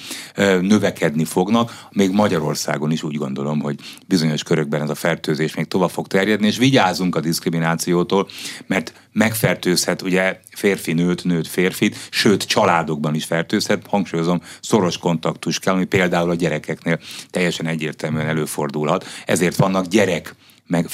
növekedni 0.62 1.25
fognak, 1.25 1.88
még 1.91 2.12
Magyarországon 2.12 2.91
is 2.91 3.03
úgy 3.03 3.15
gondolom, 3.15 3.59
hogy 3.59 3.75
bizonyos 4.07 4.43
körökben 4.43 4.81
ez 4.81 4.89
a 4.89 4.95
fertőzés 4.95 5.38
még 5.56 5.67
tovább 5.67 5.89
fog 5.89 6.08
terjedni, 6.08 6.47
és 6.47 6.58
vigyázunk 6.58 7.15
a 7.15 7.19
diszkriminációtól, 7.19 8.28
mert 8.67 8.93
megfertőzhet 9.12 10.02
ugye 10.02 10.39
férfi 10.52 10.93
nőt, 10.93 11.23
nőt 11.23 11.47
férfit, 11.47 11.97
sőt 12.10 12.43
családokban 12.43 13.15
is 13.15 13.25
fertőzhet, 13.25 13.88
hangsúlyozom, 13.88 14.41
szoros 14.62 14.97
kontaktus 14.97 15.60
kell, 15.60 15.73
ami 15.73 15.86
például 15.86 16.30
a 16.30 16.36
gyerekeknél 16.36 16.99
teljesen 17.30 17.65
egyértelműen 17.65 18.28
előfordulhat. 18.28 19.06
Ezért 19.25 19.56
vannak 19.56 19.86
gyerek 19.86 20.36
meg 20.69 20.88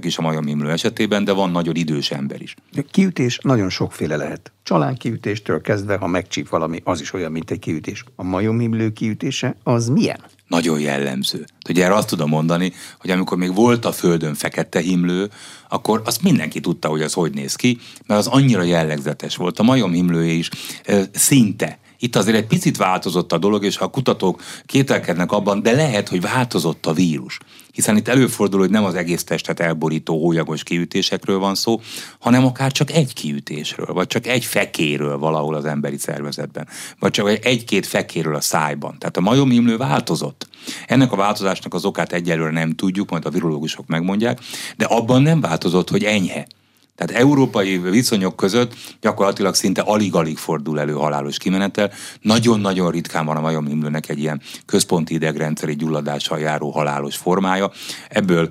is 0.00 0.18
a 0.18 0.22
majomhimlő 0.22 0.70
esetében, 0.70 1.24
de 1.24 1.32
van 1.32 1.50
nagyon 1.50 1.74
idős 1.74 2.10
ember 2.10 2.42
is. 2.42 2.54
A 2.76 2.84
kiütés 2.90 3.38
nagyon 3.42 3.70
sokféle 3.70 4.16
lehet. 4.16 4.52
Csalán 4.62 4.96
kiütéstől 4.96 5.60
kezdve, 5.60 5.96
ha 5.96 6.06
megcsíp 6.06 6.48
valami, 6.48 6.80
az 6.84 7.00
is 7.00 7.12
olyan, 7.12 7.32
mint 7.32 7.50
egy 7.50 7.58
kiütés. 7.58 8.04
A 8.16 8.22
majomhimlő 8.22 8.92
kiütése 8.92 9.56
az 9.62 9.88
milyen? 9.88 10.20
Nagyon 10.52 10.80
jellemző. 10.80 11.44
Ugye 11.68 11.84
erre 11.84 11.94
azt 11.94 12.08
tudom 12.08 12.28
mondani, 12.28 12.72
hogy 13.00 13.10
amikor 13.10 13.38
még 13.38 13.54
volt 13.54 13.84
a 13.84 13.92
Földön 13.92 14.34
fekete 14.34 14.80
himlő, 14.80 15.30
akkor 15.68 16.02
azt 16.04 16.22
mindenki 16.22 16.60
tudta, 16.60 16.88
hogy 16.88 17.02
az 17.02 17.12
hogy 17.12 17.32
néz 17.34 17.54
ki, 17.54 17.78
mert 18.06 18.20
az 18.20 18.26
annyira 18.26 18.62
jellegzetes 18.62 19.36
volt. 19.36 19.58
A 19.58 19.62
majomhimlője 19.62 20.32
is 20.32 20.48
e, 20.84 21.02
szinte 21.12 21.78
itt 22.02 22.16
azért 22.16 22.36
egy 22.36 22.46
picit 22.46 22.76
változott 22.76 23.32
a 23.32 23.38
dolog, 23.38 23.64
és 23.64 23.76
ha 23.76 23.84
a 23.84 23.90
kutatók 23.90 24.42
kételkednek 24.66 25.32
abban, 25.32 25.62
de 25.62 25.72
lehet, 25.72 26.08
hogy 26.08 26.20
változott 26.20 26.86
a 26.86 26.92
vírus. 26.92 27.38
Hiszen 27.72 27.96
itt 27.96 28.08
előfordul, 28.08 28.60
hogy 28.60 28.70
nem 28.70 28.84
az 28.84 28.94
egész 28.94 29.24
testet 29.24 29.60
elborító 29.60 30.20
hólyagos 30.20 30.62
kiütésekről 30.62 31.38
van 31.38 31.54
szó, 31.54 31.80
hanem 32.18 32.44
akár 32.44 32.72
csak 32.72 32.90
egy 32.90 33.12
kiütésről, 33.12 33.86
vagy 33.86 34.06
csak 34.06 34.26
egy 34.26 34.44
fekéről 34.44 35.18
valahol 35.18 35.54
az 35.54 35.64
emberi 35.64 35.98
szervezetben, 35.98 36.68
vagy 36.98 37.10
csak 37.10 37.44
egy-két 37.44 37.86
fekéről 37.86 38.34
a 38.34 38.40
szájban. 38.40 38.98
Tehát 38.98 39.16
a 39.16 39.20
majomhimlő 39.20 39.76
változott. 39.76 40.48
Ennek 40.86 41.12
a 41.12 41.16
változásnak 41.16 41.74
az 41.74 41.84
okát 41.84 42.12
egyelőre 42.12 42.50
nem 42.50 42.74
tudjuk, 42.74 43.10
majd 43.10 43.26
a 43.26 43.30
virológusok 43.30 43.86
megmondják, 43.86 44.40
de 44.76 44.84
abban 44.84 45.22
nem 45.22 45.40
változott, 45.40 45.90
hogy 45.90 46.04
enyhe. 46.04 46.46
Tehát 46.94 47.22
európai 47.22 47.78
viszonyok 47.78 48.36
között 48.36 48.74
gyakorlatilag 49.00 49.54
szinte 49.54 49.80
alig-alig 49.80 50.36
fordul 50.36 50.80
elő 50.80 50.92
halálos 50.92 51.38
kimenetel. 51.38 51.90
Nagyon-nagyon 52.20 52.90
ritkán 52.90 53.26
van 53.26 53.36
a 53.36 53.40
majomhimlőnek 53.40 54.08
egy 54.08 54.18
ilyen 54.18 54.40
központi 54.66 55.14
idegrendszeri 55.14 55.76
gyulladással 55.76 56.38
járó 56.38 56.70
halálos 56.70 57.16
formája. 57.16 57.70
Ebből 58.08 58.50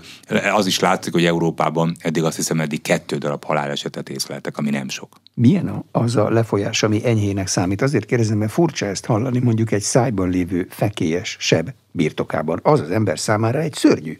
az 0.53 0.65
is 0.65 0.79
látszik, 0.79 1.13
hogy 1.13 1.25
Európában 1.25 1.95
eddig 1.99 2.23
azt 2.23 2.35
hiszem 2.35 2.59
eddig 2.59 2.81
kettő 2.81 3.17
darab 3.17 3.43
halálesetet 3.43 4.09
észleltek, 4.09 4.57
ami 4.57 4.69
nem 4.69 4.89
sok. 4.89 5.09
Milyen 5.33 5.85
az 5.91 6.15
a 6.15 6.29
lefolyás, 6.29 6.83
ami 6.83 7.05
enyhének 7.05 7.47
számít? 7.47 7.81
Azért 7.81 8.05
kérdezem, 8.05 8.37
mert 8.37 8.51
furcsa 8.51 8.85
ezt 8.85 9.05
hallani 9.05 9.39
mondjuk 9.39 9.71
egy 9.71 9.81
szájban 9.81 10.29
lévő 10.29 10.67
fekélyes 10.69 11.37
seb 11.39 11.69
birtokában. 11.91 12.59
Az 12.63 12.79
az 12.79 12.91
ember 12.91 13.19
számára 13.19 13.59
egy 13.59 13.73
szörnyű 13.73 14.17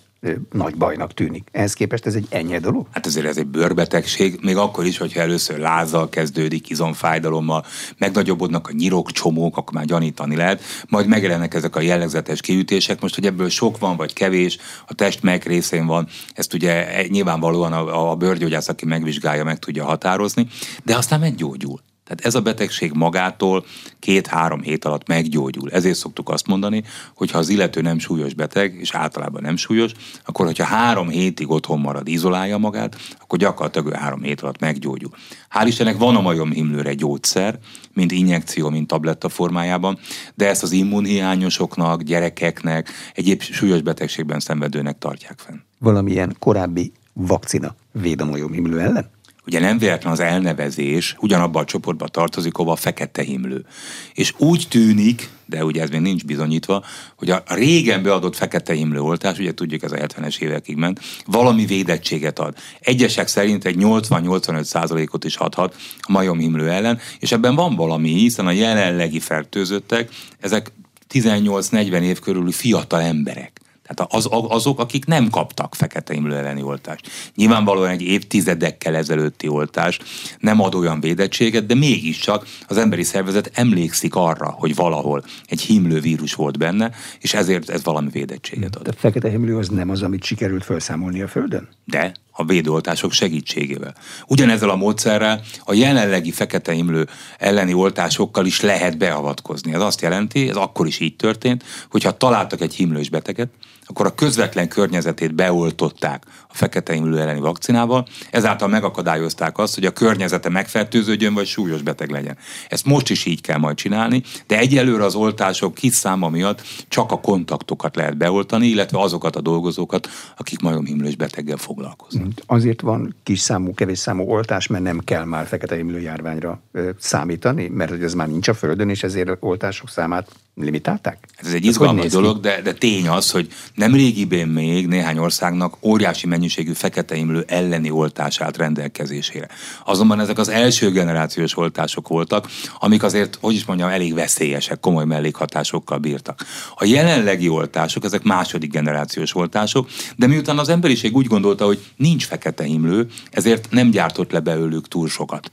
nagy 0.52 0.76
bajnak 0.76 1.14
tűnik. 1.14 1.48
Ehhez 1.52 1.74
képest 1.74 2.06
ez 2.06 2.16
egy 2.16 2.26
ennyi 2.30 2.58
dolog? 2.58 2.88
Hát 2.92 3.06
azért 3.06 3.26
ez 3.26 3.38
egy 3.38 3.48
bőrbetegség, 3.48 4.40
még 4.42 4.58
akkor 4.58 4.86
is, 4.86 4.98
hogyha 4.98 5.22
először 5.22 5.58
lázzal 5.58 6.10
kezdődik, 6.10 6.70
izomfájdalommal, 6.70 7.66
megnagyobbodnak 7.98 8.68
a 8.68 8.72
nyirok, 8.72 9.12
csomók, 9.12 9.58
akkor 9.58 9.74
már 9.74 9.86
gyanítani 9.86 10.36
lehet, 10.36 10.62
majd 10.90 11.08
megjelennek 11.08 11.54
ezek 11.54 11.76
a 11.76 11.82
jellegzetes 11.82 12.42
kiütések. 12.42 13.02
Most, 13.02 13.16
hogy 13.16 13.26
ebből 13.26 13.50
sok 13.50 13.80
van, 13.80 13.98
vagy 13.98 14.14
kevés, 14.14 14.58
a 14.88 14.94
test 14.94 15.22
melyik 15.22 15.44
részén 15.44 15.86
van, 15.86 16.08
ezt 16.34 16.54
ugye 16.54 17.06
nyilvánvalóan 17.08 17.74
a, 17.74 18.12
a 18.12 18.16
bőrgyógyász, 18.16 18.68
aki 18.68 18.86
megvizsgálja, 18.86 19.44
meg 19.44 19.60
tudja 19.60 19.86
határozni, 19.86 20.48
de 20.84 20.96
aztán 20.96 21.20
meggyógyul. 21.20 21.80
Tehát 22.04 22.26
ez 22.26 22.36
a 22.36 22.42
betegség 22.42 22.92
magától 22.94 23.66
két-három 24.00 24.62
hét 24.62 24.86
alatt 24.86 25.08
meggyógyul. 25.08 25.72
Ezért 25.72 25.98
szoktuk 25.98 26.30
azt 26.30 26.48
mondani, 26.48 26.84
hogy 27.16 27.32
ha 27.32 27.38
az 27.38 27.50
illető 27.50 27.82
nem 27.82 28.00
súlyos 28.00 28.34
beteg, 28.34 28.76
és 28.80 28.94
általában 28.94 29.42
nem 29.42 29.56
súlyos, 29.56 29.92
akkor 30.26 30.46
hogyha 30.46 30.64
három 30.64 31.10
hétig 31.10 31.50
otthon 31.50 31.80
marad, 31.80 32.08
izolálja 32.08 32.58
magát, 32.58 32.98
akkor 33.20 33.40
gyakorlatilag 33.40 33.88
ő 33.88 33.92
három 33.92 34.22
hét 34.22 34.42
alatt 34.42 34.60
meggyógyul. 34.60 35.12
Hál' 35.50 35.68
Istennek 35.68 35.98
van 35.98 36.16
a 36.16 36.22
majomhimlőre 36.22 36.94
gyógyszer, 36.94 37.60
mint 37.94 38.12
injekció, 38.12 38.70
mint 38.70 38.88
tabletta 38.88 39.30
formájában, 39.30 40.00
de 40.36 40.48
ezt 40.48 40.64
az 40.64 40.72
immunhiányosoknak, 40.72 42.02
gyerekeknek, 42.02 42.90
egyéb 43.14 43.42
súlyos 43.42 43.82
betegségben 43.82 44.40
szenvedőnek 44.40 44.98
tartják 44.98 45.40
fenn. 45.40 45.58
Valamilyen 45.80 46.36
korábbi 46.40 46.92
vakcina 47.14 47.76
véd 47.92 48.22
a 48.22 48.26
majomhimlő 48.26 48.80
ellen? 48.80 49.10
Ugye 49.46 49.60
nem 49.60 49.78
véletlen 49.78 50.12
az 50.12 50.20
elnevezés 50.20 51.16
ugyanabban 51.20 51.62
a 51.62 51.66
csoportba 51.66 52.08
tartozik, 52.08 52.58
ahol 52.58 52.72
a 52.72 52.76
fekete 52.76 53.22
himlő. 53.22 53.66
És 54.14 54.34
úgy 54.38 54.66
tűnik, 54.70 55.30
de 55.46 55.66
ugye 55.66 55.82
ez 55.82 55.90
még 55.90 56.02
nincs 56.02 56.26
bizonyítva, 56.26 56.84
hogy 57.16 57.30
a 57.30 57.44
régen 57.48 58.04
beadott 58.04 58.36
fekete 58.36 58.74
himlő 58.74 59.00
oltás, 59.00 59.40
ugye 59.40 59.54
tudjuk 59.54 59.84
ez 59.84 59.92
a 59.92 59.96
70-es 59.96 60.40
évekig 60.40 60.76
ment, 60.76 61.00
valami 61.26 61.66
védettséget 61.66 62.40
ad. 62.40 62.58
Egyesek 62.80 63.28
szerint 63.28 63.66
egy 63.66 63.76
80-85 63.80 64.64
százalékot 64.64 65.24
is 65.24 65.36
adhat 65.36 65.76
a 66.00 66.12
majomhimlő 66.12 66.70
ellen, 66.70 67.00
és 67.20 67.32
ebben 67.32 67.56
van 67.56 67.76
valami, 67.76 68.10
hiszen 68.10 68.48
a 68.48 68.52
jelenlegi 68.52 69.20
fertőzöttek, 69.20 70.10
ezek 70.40 70.72
18-40 71.14 72.02
év 72.02 72.20
körüli 72.20 72.52
fiatal 72.52 73.02
emberek. 73.02 73.61
Tehát 73.94 74.14
az, 74.14 74.28
azok, 74.30 74.80
akik 74.80 75.06
nem 75.06 75.30
kaptak 75.30 75.76
fekete 75.76 76.14
imlő 76.14 76.36
elleni 76.36 76.62
oltást. 76.62 77.10
Nyilvánvalóan 77.36 77.90
egy 77.90 78.02
évtizedekkel 78.02 78.96
ezelőtti 78.96 79.48
oltás 79.48 80.00
nem 80.40 80.62
ad 80.62 80.76
olyan 80.76 81.00
védettséget, 81.00 81.66
de 81.66 81.76
mégiscsak 81.76 82.48
az 82.68 82.78
emberi 82.78 83.04
szervezet 83.04 83.52
emlékszik 83.54 84.16
arra, 84.16 84.50
hogy 84.50 84.76
valahol 84.76 85.24
egy 85.46 85.62
himlő 85.62 86.00
vírus 86.00 86.34
volt 86.34 86.58
benne, 86.58 86.92
és 87.20 87.34
ezért 87.34 87.70
ez 87.70 87.84
valami 87.84 88.10
védettséget 88.10 88.76
ad. 88.76 88.88
A 88.88 88.94
fekete 88.98 89.30
himlő 89.30 89.58
az 89.58 89.70
nem 89.70 89.90
az, 89.90 90.02
amit 90.02 90.24
sikerült 90.24 90.64
felszámolni 90.64 91.22
a 91.22 91.28
Földön? 91.28 91.70
De, 91.86 92.12
a 92.32 92.46
védőoltások 92.46 93.12
segítségével. 93.12 93.96
Ugyanezzel 94.28 94.70
a 94.70 94.76
módszerrel 94.76 95.42
a 95.66 95.74
jelenlegi 95.74 96.32
fekete 96.32 96.74
imlő 96.74 97.08
elleni 97.38 97.74
oltásokkal 97.74 98.46
is 98.46 98.62
lehet 98.62 98.98
beavatkozni. 98.98 99.74
Ez 99.74 99.82
azt 99.82 100.02
jelenti, 100.02 100.50
ez 100.50 100.56
akkor 100.56 100.88
is 100.88 101.00
így 101.00 101.16
történt, 101.16 101.64
hogyha 101.90 102.18
találtak 102.18 102.62
egy 102.62 102.76
himlős 102.76 103.10
beteget, 103.10 103.50
akkor 103.92 104.06
a 104.06 104.16
közvetlen 104.16 104.68
környezetét 104.68 105.36
beoltották 105.36 106.24
a 106.48 106.54
fekete 106.54 106.94
imlő 106.94 107.20
elleni 107.20 107.40
vakcinával, 107.40 108.08
ezáltal 108.32 108.68
megakadályozták 108.68 109.58
azt, 109.58 109.76
hogy 109.76 109.86
a 109.86 109.92
környezete 109.92 110.50
megfertőződjön, 110.50 111.34
vagy 111.34 111.46
súlyos 111.46 111.82
beteg 111.82 112.10
legyen. 112.10 112.38
Ezt 112.70 112.86
most 112.86 113.10
is 113.10 113.26
így 113.26 113.42
kell 113.42 113.58
majd 113.58 113.76
csinálni, 113.76 114.24
de 114.48 114.58
egyelőre 114.58 115.04
az 115.04 115.16
oltások 115.16 115.74
kis 115.74 115.94
száma 115.94 116.30
miatt 116.30 116.62
csak 116.88 117.12
a 117.12 117.20
kontaktokat 117.20 117.96
lehet 117.96 118.18
beoltani, 118.18 118.68
illetve 118.68 119.00
azokat 119.00 119.36
a 119.36 119.42
dolgozókat, 119.42 120.08
akik 120.38 120.60
majomhimlős 120.60 121.16
beteggel 121.16 121.58
foglalkoznak. 121.58 122.32
Azért 122.46 122.82
van 122.82 123.16
kis 123.24 123.40
számú, 123.40 123.74
kevés 123.74 124.00
számú 124.00 124.24
oltás, 124.30 124.68
mert 124.68 124.84
nem 124.84 125.00
kell 125.00 125.24
már 125.24 125.48
fekete 125.48 125.78
imlő 125.78 126.00
járványra 126.00 126.62
számítani, 127.00 127.68
mert 127.68 127.90
hogy 127.90 128.04
ez 128.04 128.14
már 128.14 128.28
nincs 128.28 128.48
a 128.48 128.54
Földön, 128.54 128.90
és 128.90 129.04
ezért 129.04 129.38
oltások 129.40 129.90
számát 129.90 130.28
limitálták? 130.64 131.18
Hát 131.36 131.46
ez 131.46 131.54
egy 131.54 131.66
izgalmas 131.66 132.12
dolog, 132.12 132.40
de, 132.40 132.62
de 132.62 132.74
tény 132.74 133.08
az, 133.08 133.32
hogy 133.32 133.48
nem 133.76 133.94
régiben 133.94 134.48
még 134.48 134.88
néhány 134.88 135.18
országnak 135.18 135.78
óriási 135.82 136.28
mennyiségű 136.28 136.72
fekete 136.74 137.16
imlő 137.16 137.44
elleni 137.48 137.90
oltás 137.92 138.42
állt 138.42 138.58
rendelkezésére. 138.58 139.48
Azonban 139.86 140.20
ezek 140.20 140.38
az 140.38 140.50
első 140.50 140.92
generációs 140.92 141.58
oltások 141.58 142.08
voltak, 142.08 142.48
amik 142.80 143.04
azért, 143.04 143.38
hogy 143.42 143.54
is 143.54 143.66
mondjam, 143.66 143.90
elég 143.90 144.14
veszélyesek, 144.14 144.80
komoly 144.80 145.06
mellékhatásokkal 145.06 145.98
bírtak. 145.98 146.46
A 146.76 146.86
jelenlegi 146.86 147.50
oltások, 147.50 148.04
ezek 148.04 148.24
második 148.24 148.72
generációs 148.72 149.36
oltások, 149.36 149.90
de 150.16 150.28
miután 150.28 150.58
az 150.58 150.70
emberiség 150.70 151.16
úgy 151.16 151.28
gondolta, 151.28 151.66
hogy 151.66 151.80
nincs 151.96 152.26
fekete 152.26 152.66
imlő, 152.66 153.08
ezért 153.32 153.68
nem 153.72 153.90
gyártott 153.90 154.32
le 154.32 154.40
belőlük 154.40 154.88
túl 154.88 155.08
sokat. 155.08 155.50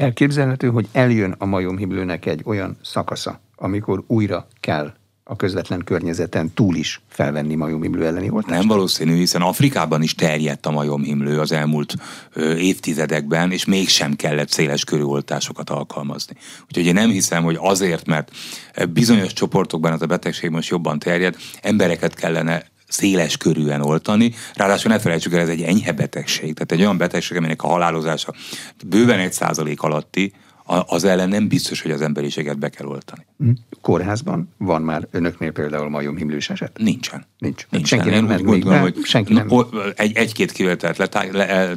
Elképzelhető, 0.00 0.68
hogy 0.68 0.88
eljön 0.92 1.34
a 1.38 1.44
majomhimlőnek 1.44 2.26
egy 2.26 2.42
olyan 2.44 2.78
szakasza, 2.82 3.40
amikor 3.56 4.04
újra 4.06 4.46
kell 4.60 4.92
a 5.24 5.36
közvetlen 5.36 5.84
környezeten 5.84 6.50
túl 6.54 6.76
is 6.76 7.00
felvenni 7.08 7.54
majomhimlő 7.54 8.06
elleni 8.06 8.30
oltást? 8.30 8.58
Nem 8.58 8.68
valószínű, 8.68 9.16
hiszen 9.16 9.42
Afrikában 9.42 10.02
is 10.02 10.14
terjedt 10.14 10.66
a 10.66 10.70
majomhimlő 10.70 11.40
az 11.40 11.52
elmúlt 11.52 11.94
ö, 12.32 12.54
évtizedekben, 12.54 13.52
és 13.52 13.64
mégsem 13.64 14.16
kellett 14.16 14.48
széles 14.48 14.84
körű 14.84 15.02
oltásokat 15.02 15.70
alkalmazni. 15.70 16.36
Úgyhogy 16.66 16.86
én 16.86 16.94
nem 16.94 17.10
hiszem, 17.10 17.42
hogy 17.42 17.56
azért, 17.60 18.06
mert 18.06 18.30
bizonyos 18.92 19.32
csoportokban 19.32 19.92
ez 19.92 20.02
a 20.02 20.06
betegség 20.06 20.50
most 20.50 20.68
jobban 20.68 20.98
terjed, 20.98 21.36
embereket 21.62 22.14
kellene 22.14 22.64
széles 22.90 23.36
körűen 23.36 23.82
oltani. 23.82 24.32
Ráadásul 24.54 24.90
ne 24.90 24.98
felejtsük 24.98 25.32
el, 25.32 25.40
ez 25.40 25.48
egy 25.48 25.62
enyhe 25.62 25.92
betegség. 25.92 26.54
Tehát 26.54 26.72
egy 26.72 26.80
olyan 26.80 26.96
betegség, 26.96 27.36
aminek 27.36 27.62
a 27.62 27.68
halálozása 27.68 28.34
bőven 28.86 29.18
egy 29.18 29.32
százalék 29.32 29.82
alatti, 29.82 30.32
az 30.86 31.04
ellen 31.04 31.28
nem 31.28 31.48
biztos, 31.48 31.82
hogy 31.82 31.90
az 31.90 32.00
emberiséget 32.00 32.58
be 32.58 32.68
kell 32.68 32.86
oltani. 32.86 33.26
Hm. 33.38 33.50
Kórházban 33.80 34.48
van 34.56 34.82
már 34.82 35.08
önöknél 35.10 35.52
például 35.52 35.88
majomhimlős 35.88 36.50
eset? 36.50 36.78
Nincsen. 36.78 37.26
Nincs. 37.38 37.66
Nincsen. 37.70 37.98
Senki 37.98 38.14
nem 38.14 38.26
ment 38.26 38.42
még, 38.42 38.64
hogy 38.64 38.96
senki 39.02 39.32
nem. 39.32 39.48
Egy, 39.96 40.16
egy-két 40.16 40.52
kivételt 40.52 41.14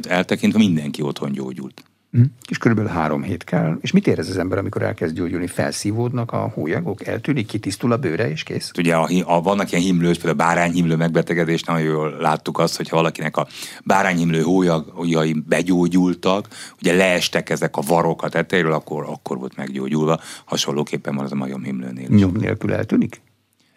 eltekintve 0.08 0.58
mindenki 0.58 1.02
otthon 1.02 1.32
gyógyult. 1.32 1.82
Hm? 2.14 2.22
És 2.48 2.58
körülbelül 2.58 2.90
három 2.90 3.22
hét 3.22 3.44
kell. 3.44 3.78
És 3.80 3.92
mit 3.92 4.06
érez 4.06 4.28
az 4.28 4.38
ember, 4.38 4.58
amikor 4.58 4.82
elkezd 4.82 5.14
gyógyulni? 5.14 5.46
Felszívódnak 5.46 6.32
a 6.32 6.50
hólyagok, 6.54 7.06
eltűnik, 7.06 7.46
kitisztul 7.46 7.92
a 7.92 7.96
bőre, 7.96 8.30
és 8.30 8.42
kész? 8.42 8.70
Ugye 8.78 8.94
a, 8.94 9.08
a, 9.24 9.42
vannak 9.42 9.70
ilyen 9.72 9.84
himlős, 9.84 10.18
például 10.18 10.40
a 10.40 10.44
bárányhimlő 10.44 10.96
megbetegedés, 10.96 11.62
nagyon 11.62 11.82
jól 11.82 12.16
láttuk 12.20 12.58
azt, 12.58 12.76
hogyha 12.76 12.96
valakinek 12.96 13.36
a 13.36 13.46
bárányhimlő 13.84 14.42
hólyagjai 14.42 15.32
begyógyultak, 15.48 16.48
ugye 16.80 16.94
leestek 16.94 17.50
ezek 17.50 17.76
a 17.76 17.80
varok 17.80 18.22
a 18.22 18.28
tetejéről, 18.28 18.72
akkor, 18.72 19.04
akkor 19.08 19.38
volt 19.38 19.56
meggyógyulva. 19.56 20.20
Hasonlóképpen 20.44 21.14
van 21.14 21.24
az 21.24 21.32
a 21.32 21.36
majomhimlőnél. 21.36 22.06
Nyom 22.08 22.32
nélkül 22.36 22.72
eltűnik? 22.72 23.20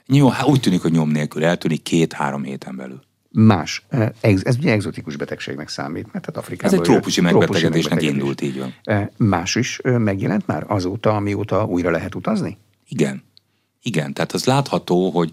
Jó, 0.05 0.27
hát 0.27 0.47
úgy 0.47 0.59
tűnik, 0.59 0.81
hogy 0.81 0.91
nyom 0.91 1.09
nélkül 1.09 1.45
eltűnik 1.45 1.81
két-három 1.81 2.43
héten 2.43 2.75
belül 2.75 2.99
más. 3.39 3.85
Eh, 3.89 4.09
ez 4.21 4.55
ugye 4.57 4.71
egzotikus 4.71 5.15
betegségnek 5.15 5.69
számít, 5.69 6.13
mert 6.13 6.25
hát 6.25 6.38
Afrikában... 6.38 6.73
Ez 6.73 6.79
egy 6.79 6.93
trópusi 6.93 7.21
megbetegedésnek 7.21 7.73
megbetegedés. 7.73 8.19
indult, 8.19 8.41
így 8.41 8.59
van. 8.59 8.73
Eh, 8.83 9.07
más 9.17 9.55
is 9.55 9.79
megjelent 9.83 10.47
már 10.47 10.63
azóta, 10.67 11.15
amióta 11.15 11.65
újra 11.65 11.91
lehet 11.91 12.15
utazni? 12.15 12.57
Igen. 12.88 13.23
Igen, 13.81 14.13
tehát 14.13 14.31
az 14.31 14.45
látható, 14.45 15.09
hogy 15.09 15.31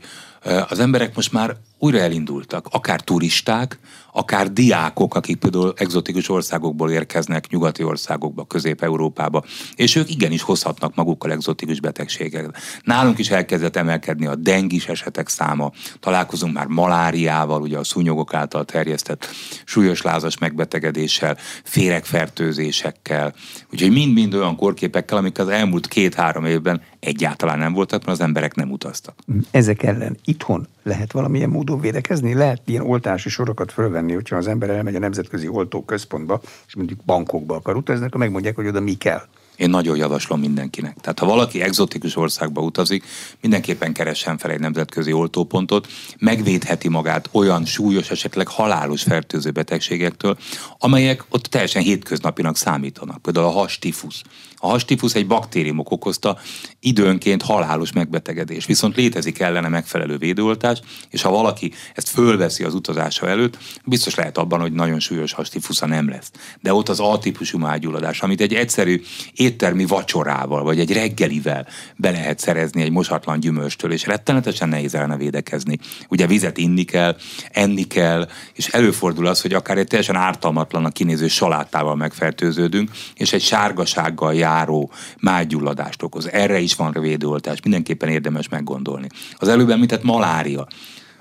az 0.68 0.78
emberek 0.78 1.14
most 1.14 1.32
már 1.32 1.56
újra 1.78 1.98
elindultak, 1.98 2.66
akár 2.70 3.00
turisták, 3.00 3.78
akár 4.12 4.52
diákok, 4.52 5.14
akik 5.14 5.36
például 5.36 5.72
egzotikus 5.76 6.28
országokból 6.28 6.90
érkeznek, 6.90 7.48
nyugati 7.48 7.82
országokba, 7.82 8.44
Közép-Európába, 8.44 9.44
és 9.74 9.94
ők 9.96 10.10
igenis 10.10 10.42
hozhatnak 10.42 10.94
magukkal 10.94 11.32
egzotikus 11.32 11.80
betegségeket. 11.80 12.56
Nálunk 12.82 13.18
is 13.18 13.30
elkezdett 13.30 13.76
emelkedni 13.76 14.26
a 14.26 14.34
dengis 14.34 14.86
esetek 14.86 15.28
száma, 15.28 15.72
találkozunk 16.00 16.54
már 16.54 16.66
maláriával, 16.66 17.60
ugye 17.60 17.78
a 17.78 17.84
szúnyogok 17.84 18.34
által 18.34 18.64
terjesztett 18.64 19.28
súlyos 19.64 20.02
lázas 20.02 20.38
megbetegedéssel, 20.38 21.36
féregfertőzésekkel, 21.64 23.34
úgyhogy 23.72 23.90
mind-mind 23.92 24.34
olyan 24.34 24.56
korképekkel, 24.56 25.18
amik 25.18 25.38
az 25.38 25.48
elmúlt 25.48 25.88
két-három 25.88 26.44
évben 26.44 26.82
egyáltalán 27.00 27.58
nem 27.58 27.72
voltak, 27.72 28.04
mert 28.04 28.18
az 28.18 28.24
emberek 28.24 28.54
nem 28.54 28.70
utaztak. 28.70 29.14
Ezek 29.50 29.82
ellen 29.82 30.16
itthon 30.34 30.66
lehet 30.82 31.12
valamilyen 31.12 31.48
módon 31.48 31.80
védekezni? 31.80 32.34
Lehet 32.34 32.62
ilyen 32.64 32.82
oltási 32.82 33.28
sorokat 33.28 33.72
fölvenni, 33.72 34.12
hogyha 34.12 34.36
az 34.36 34.46
ember 34.46 34.70
elmegy 34.70 34.94
a 34.94 34.98
Nemzetközi 34.98 35.48
Oltóközpontba, 35.48 36.40
és 36.66 36.74
mondjuk 36.74 37.04
bankokba 37.04 37.54
akar 37.54 37.76
utazni, 37.76 38.06
akkor 38.06 38.20
megmondják, 38.20 38.54
hogy 38.56 38.66
oda 38.66 38.80
mi 38.80 38.94
kell. 38.94 39.22
Én 39.56 39.70
nagyon 39.70 39.96
javaslom 39.96 40.40
mindenkinek. 40.40 40.96
Tehát 41.00 41.18
ha 41.18 41.26
valaki 41.26 41.62
egzotikus 41.62 42.16
országba 42.16 42.60
utazik, 42.60 43.04
mindenképpen 43.40 43.92
keressen 43.92 44.38
fel 44.38 44.50
egy 44.50 44.60
nemzetközi 44.60 45.12
oltópontot, 45.12 45.88
megvédheti 46.18 46.88
magát 46.88 47.28
olyan 47.32 47.64
súlyos, 47.64 48.10
esetleg 48.10 48.48
halálos 48.48 49.02
fertőző 49.02 49.50
betegségektől, 49.50 50.38
amelyek 50.78 51.24
ott 51.28 51.44
teljesen 51.44 51.82
hétköznapinak 51.82 52.56
számítanak. 52.56 53.22
Például 53.22 53.46
a 53.46 53.50
hastifusz. 53.50 54.22
A 54.56 54.68
hastifusz 54.68 55.14
egy 55.14 55.26
baktériumok 55.26 55.90
okozta 55.90 56.38
időnként 56.80 57.42
halálos 57.42 57.92
megbetegedés. 57.92 58.66
Viszont 58.66 58.96
létezik 58.96 59.38
ellene 59.38 59.68
megfelelő 59.68 60.16
védőoltás, 60.16 60.80
és 61.10 61.22
ha 61.22 61.30
valaki 61.30 61.72
ezt 61.94 62.08
fölveszi 62.08 62.64
az 62.64 62.74
utazása 62.74 63.28
előtt, 63.28 63.58
biztos 63.84 64.14
lehet 64.14 64.38
abban, 64.38 64.60
hogy 64.60 64.72
nagyon 64.72 65.00
súlyos 65.00 65.32
hastifusza 65.32 65.86
nem 65.86 66.08
lesz. 66.08 66.30
De 66.60 66.74
ott 66.74 66.88
az 66.88 67.00
A-típusú 67.00 67.58
mágyulladás, 67.58 68.20
amit 68.20 68.40
egy 68.40 68.54
egyszerű 68.54 69.02
éttermi 69.44 69.84
vacsorával, 69.84 70.62
vagy 70.62 70.80
egy 70.80 70.92
reggelivel 70.92 71.66
be 71.96 72.10
lehet 72.10 72.38
szerezni 72.38 72.82
egy 72.82 72.90
mosatlan 72.90 73.40
gyümölcstől, 73.40 73.92
és 73.92 74.06
rettenetesen 74.06 74.68
nehéz 74.68 74.94
ellene 74.94 75.16
védekezni. 75.16 75.78
Ugye 76.08 76.26
vizet 76.26 76.58
inni 76.58 76.84
kell, 76.84 77.16
enni 77.50 77.82
kell, 77.82 78.28
és 78.54 78.66
előfordul 78.66 79.26
az, 79.26 79.40
hogy 79.40 79.52
akár 79.52 79.78
egy 79.78 79.86
teljesen 79.86 80.16
ártalmatlan 80.16 80.84
a 80.84 80.90
kinéző 80.90 81.28
salátával 81.28 81.96
megfertőződünk, 81.96 82.90
és 83.14 83.32
egy 83.32 83.42
sárgasággal 83.42 84.34
járó 84.34 84.90
mágyulladást 85.20 86.02
okoz. 86.02 86.28
Erre 86.32 86.58
is 86.58 86.74
van 86.74 86.92
védőoltás, 87.00 87.60
mindenképpen 87.62 88.08
érdemes 88.08 88.48
meggondolni. 88.48 89.06
Az 89.38 89.48
előbb 89.48 89.70
említett 89.70 90.02
malária 90.02 90.66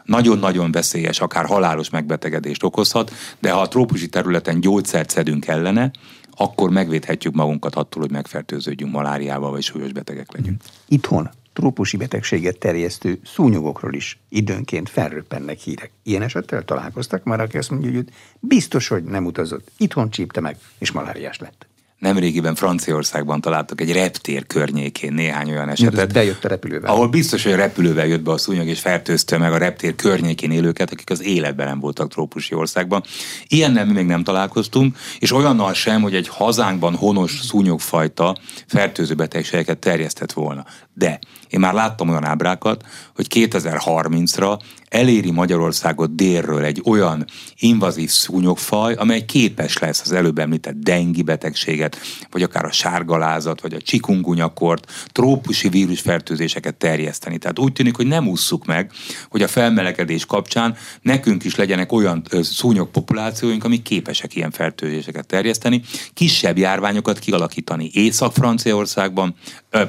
nagyon-nagyon 0.04 0.72
veszélyes, 0.72 1.20
akár 1.20 1.46
halálos 1.46 1.90
megbetegedést 1.90 2.64
okozhat, 2.64 3.12
de 3.40 3.52
ha 3.52 3.62
a 3.62 3.68
trópusi 3.68 4.08
területen 4.08 4.60
gyógyszert 4.60 5.10
szedünk 5.10 5.48
ellene, 5.48 5.92
akkor 6.36 6.70
megvédhetjük 6.70 7.34
magunkat 7.34 7.76
attól, 7.76 8.02
hogy 8.02 8.12
megfertőződjünk 8.12 8.92
maláriával, 8.92 9.52
vagy 9.52 9.64
súlyos 9.64 9.92
betegek 9.92 10.32
legyünk. 10.32 10.62
Itthon 10.88 11.30
trópusi 11.54 11.98
betegséget 11.98 12.60
terjesztő 12.60 13.20
szúnyogokról 13.24 13.94
is 13.94 14.20
időnként 14.30 14.90
felröppennek 14.90 15.60
hírek. 15.60 15.92
Ilyen 16.04 16.22
esettel 16.22 16.64
találkoztak 16.64 17.24
már, 17.24 17.40
aki 17.40 17.58
azt 17.58 17.70
mondja, 17.70 17.92
hogy 17.92 18.10
biztos, 18.40 18.88
hogy 18.88 19.04
nem 19.04 19.26
utazott. 19.26 19.72
Itthon 19.78 20.10
csípte 20.10 20.40
meg, 20.40 20.58
és 20.78 20.92
maláriás 20.92 21.40
lett. 21.40 21.68
Nemrégiben 22.04 22.56
Franciaországban 22.56 23.42
találtak 23.42 23.82
egy 23.82 23.92
reptér 23.92 24.48
környékén 24.48 25.14
néhány 25.14 25.50
olyan 25.50 25.70
esetet. 25.70 26.14
Bejött 26.14 26.46
a 26.46 26.48
repülővel. 26.48 26.92
Ahol 26.92 27.08
biztos, 27.08 27.44
hogy 27.44 27.52
a 27.52 27.56
repülővel 27.56 28.06
jött 28.06 28.22
be 28.22 28.32
a 28.32 28.38
szúnyog, 28.38 28.68
és 28.68 28.80
fertőzte 28.80 29.38
meg 29.38 29.54
a 29.54 29.58
reptér 29.58 29.96
környékén 29.96 30.52
élőket, 30.52 30.92
akik 30.92 31.10
az 31.10 31.24
életben 31.24 31.68
nem 31.68 31.80
voltak 31.80 32.10
trópusi 32.10 32.56
országban. 32.56 33.04
Ilyennel 33.48 33.86
mi 33.86 33.92
még 33.92 34.06
nem 34.06 34.24
találkoztunk, 34.24 34.98
és 35.20 35.32
olyannal 35.32 35.74
sem, 35.74 36.02
hogy 36.02 36.16
egy 36.16 36.28
hazánkban 36.28 36.96
honos 36.96 37.40
szúnyogfajta 37.42 38.38
fertőző 38.68 39.14
betegségeket 39.14 39.78
terjesztett 39.78 40.32
volna. 40.32 40.66
De 40.94 41.20
én 41.50 41.60
már 41.60 41.74
láttam 41.74 42.10
olyan 42.10 42.26
ábrákat, 42.26 42.86
hogy 43.16 43.28
2030-ra 43.30 44.60
eléri 44.94 45.32
Magyarországot 45.32 46.16
délről 46.16 46.64
egy 46.64 46.82
olyan 46.86 47.26
invazív 47.60 48.10
szúnyogfaj, 48.10 48.94
amely 48.94 49.26
képes 49.26 49.78
lesz 49.78 50.02
az 50.02 50.12
előbb 50.12 50.40
említett 50.40 50.76
dengi 50.76 51.22
betegséget, 51.22 51.98
vagy 52.32 52.44
akár 52.44 52.66
a 52.66 52.72
sárgalázat, 52.72 53.62
vagy 53.62 53.74
a 53.74 53.82
csikungunyakort, 53.82 54.92
trópusi 55.12 55.70
vírusfertőzéseket 55.70 56.76
terjeszteni. 56.76 57.38
Tehát 57.38 57.60
úgy 57.60 57.74
tűnik, 57.74 57.96
hogy 57.96 58.08
nem 58.08 58.28
ússzuk 58.28 58.66
meg, 58.66 58.92
hogy 59.30 59.42
a 59.42 59.48
felmelegedés 59.48 60.26
kapcsán 60.26 60.76
nekünk 61.02 61.44
is 61.44 61.56
legyenek 61.56 61.92
olyan 61.92 62.24
szúnyogpopulációink, 62.42 63.64
amik 63.64 63.82
képesek 63.82 64.36
ilyen 64.36 64.52
fertőzéseket 64.52 65.28
terjeszteni, 65.28 65.82
kisebb 66.14 66.58
járványokat 66.58 67.20
kialakítani 67.20 67.90
Észak-Franciaországban, 67.94 69.36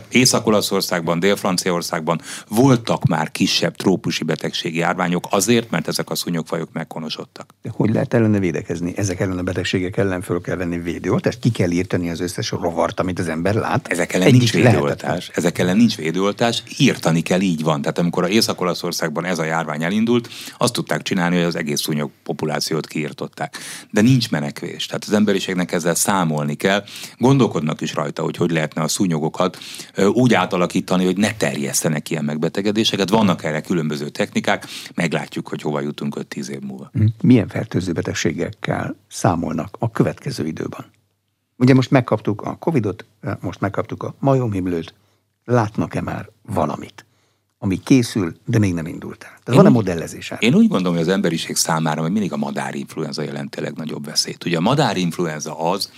Észak-Olaszországban, 0.09 1.21
Dél-Franciaországban 1.21 2.21
voltak 2.49 3.05
már 3.07 3.31
kisebb 3.31 3.77
trópusi 3.77 4.25
betegségi 4.25 4.83
járványok 4.95 5.27
azért, 5.31 5.71
mert 5.71 5.89
ezek 5.89 6.11
a 6.11 6.15
szúnyogfajok 6.15 6.69
meghonosodtak. 6.73 7.55
De 7.63 7.71
hogy 7.73 7.93
lehet 7.93 8.15
ellene 8.15 8.39
védekezni? 8.39 8.93
Ezek 8.97 9.21
ellen 9.21 9.39
a 9.39 9.43
betegségek 9.43 9.97
ellen 9.97 10.23
föl 10.23 10.41
kell 10.41 10.57
venni 10.57 10.79
védőoltást? 10.79 11.39
Ki 11.39 11.51
kell 11.51 11.71
írtani 11.71 12.11
az 12.11 12.21
összes 12.21 12.51
rovart, 12.51 13.01
amit 13.01 13.19
az 13.19 13.29
ember 13.29 13.55
lát? 13.55 13.89
Ezek 13.89 14.13
ellen 14.13 14.27
Egyik 14.27 14.39
nincs 14.39 14.53
védőoltás. 14.53 15.31
Ezek 15.35 15.59
ellen 15.59 15.77
nincs 15.77 15.97
védőoltás, 15.97 16.63
írtani 16.79 17.21
kell, 17.21 17.41
így 17.41 17.63
van. 17.63 17.81
Tehát 17.81 17.99
amikor 17.99 18.23
a 18.25 18.29
Észak-Olaszországban 18.29 19.25
ez 19.25 19.39
a 19.39 19.45
járvány 19.45 19.83
elindult, 19.83 20.29
azt 20.59 20.73
tudták 20.73 21.03
csinálni, 21.03 21.37
hogy 21.37 21.45
az 21.45 21.57
egész 21.57 21.81
szúnyog 21.81 22.11
populációt 22.23 22.87
kiirtották. 22.87 23.57
De 23.91 24.01
nincs 24.01 24.31
menekvés. 24.31 24.87
Tehát 24.87 25.05
az 25.05 25.13
emberiségnek 25.13 25.73
ezzel 25.73 25.95
számolni 25.95 26.55
kell. 26.55 26.85
Gondolkodnak 27.19 27.81
is 27.81 27.95
rajta, 27.95 28.23
hogy 28.23 28.37
hogy 28.37 28.51
lehetne 28.51 28.83
a 28.83 28.89
szúnyogokat 28.89 29.59
úgy 30.13 30.35
átalakítani, 30.35 31.05
hogy 31.05 31.17
ne 31.17 31.33
terjesztenek 31.33 32.11
ilyen 32.11 32.25
megbetegedéseket. 32.25 33.11
Vannak 33.11 33.45
erre 33.45 33.61
különböző 33.61 34.09
technikák, 34.09 34.67
meglátjuk, 34.95 35.49
hogy 35.49 35.63
hova 35.63 35.81
jutunk 35.81 36.17
5-10 36.21 36.47
év 36.47 36.61
múlva. 36.61 36.91
Hm. 36.93 37.07
Milyen 37.23 37.49
fertőző 37.49 37.93
betegségekkel 37.93 38.97
számolnak 39.09 39.77
a 39.79 39.91
következő 39.91 40.47
időben? 40.47 40.85
Ugye 41.57 41.75
most 41.75 41.91
megkaptuk 41.91 42.43
a 42.43 42.57
Covidot, 42.57 43.05
most 43.41 43.61
megkaptuk 43.61 44.03
a 44.03 44.15
majomhimlőt, 44.19 44.95
látnak-e 45.45 46.01
már 46.01 46.29
valamit? 46.43 47.05
ami 47.65 47.81
készül, 47.83 48.37
de 48.47 48.59
még 48.59 48.75
nem 48.75 48.87
indult 48.87 49.25
el. 49.25 49.39
Tehát 49.43 49.61
van-e 49.61 49.75
modellezés? 49.75 50.33
Én 50.39 50.55
úgy 50.55 50.69
gondolom, 50.69 50.93
hogy 50.93 51.07
az 51.07 51.13
emberiség 51.13 51.57
számára 51.57 52.01
hogy 52.03 52.13
mindig 52.13 52.33
a 52.33 52.37
madárinfluenza 52.37 53.23
jelenti 53.23 53.59
a 53.59 53.63
legnagyobb 53.63 54.05
veszélyt. 54.05 54.45
Ugye 54.45 54.57
a 54.57 54.61
madárinfluenza 54.61 55.71
az, 55.71 55.91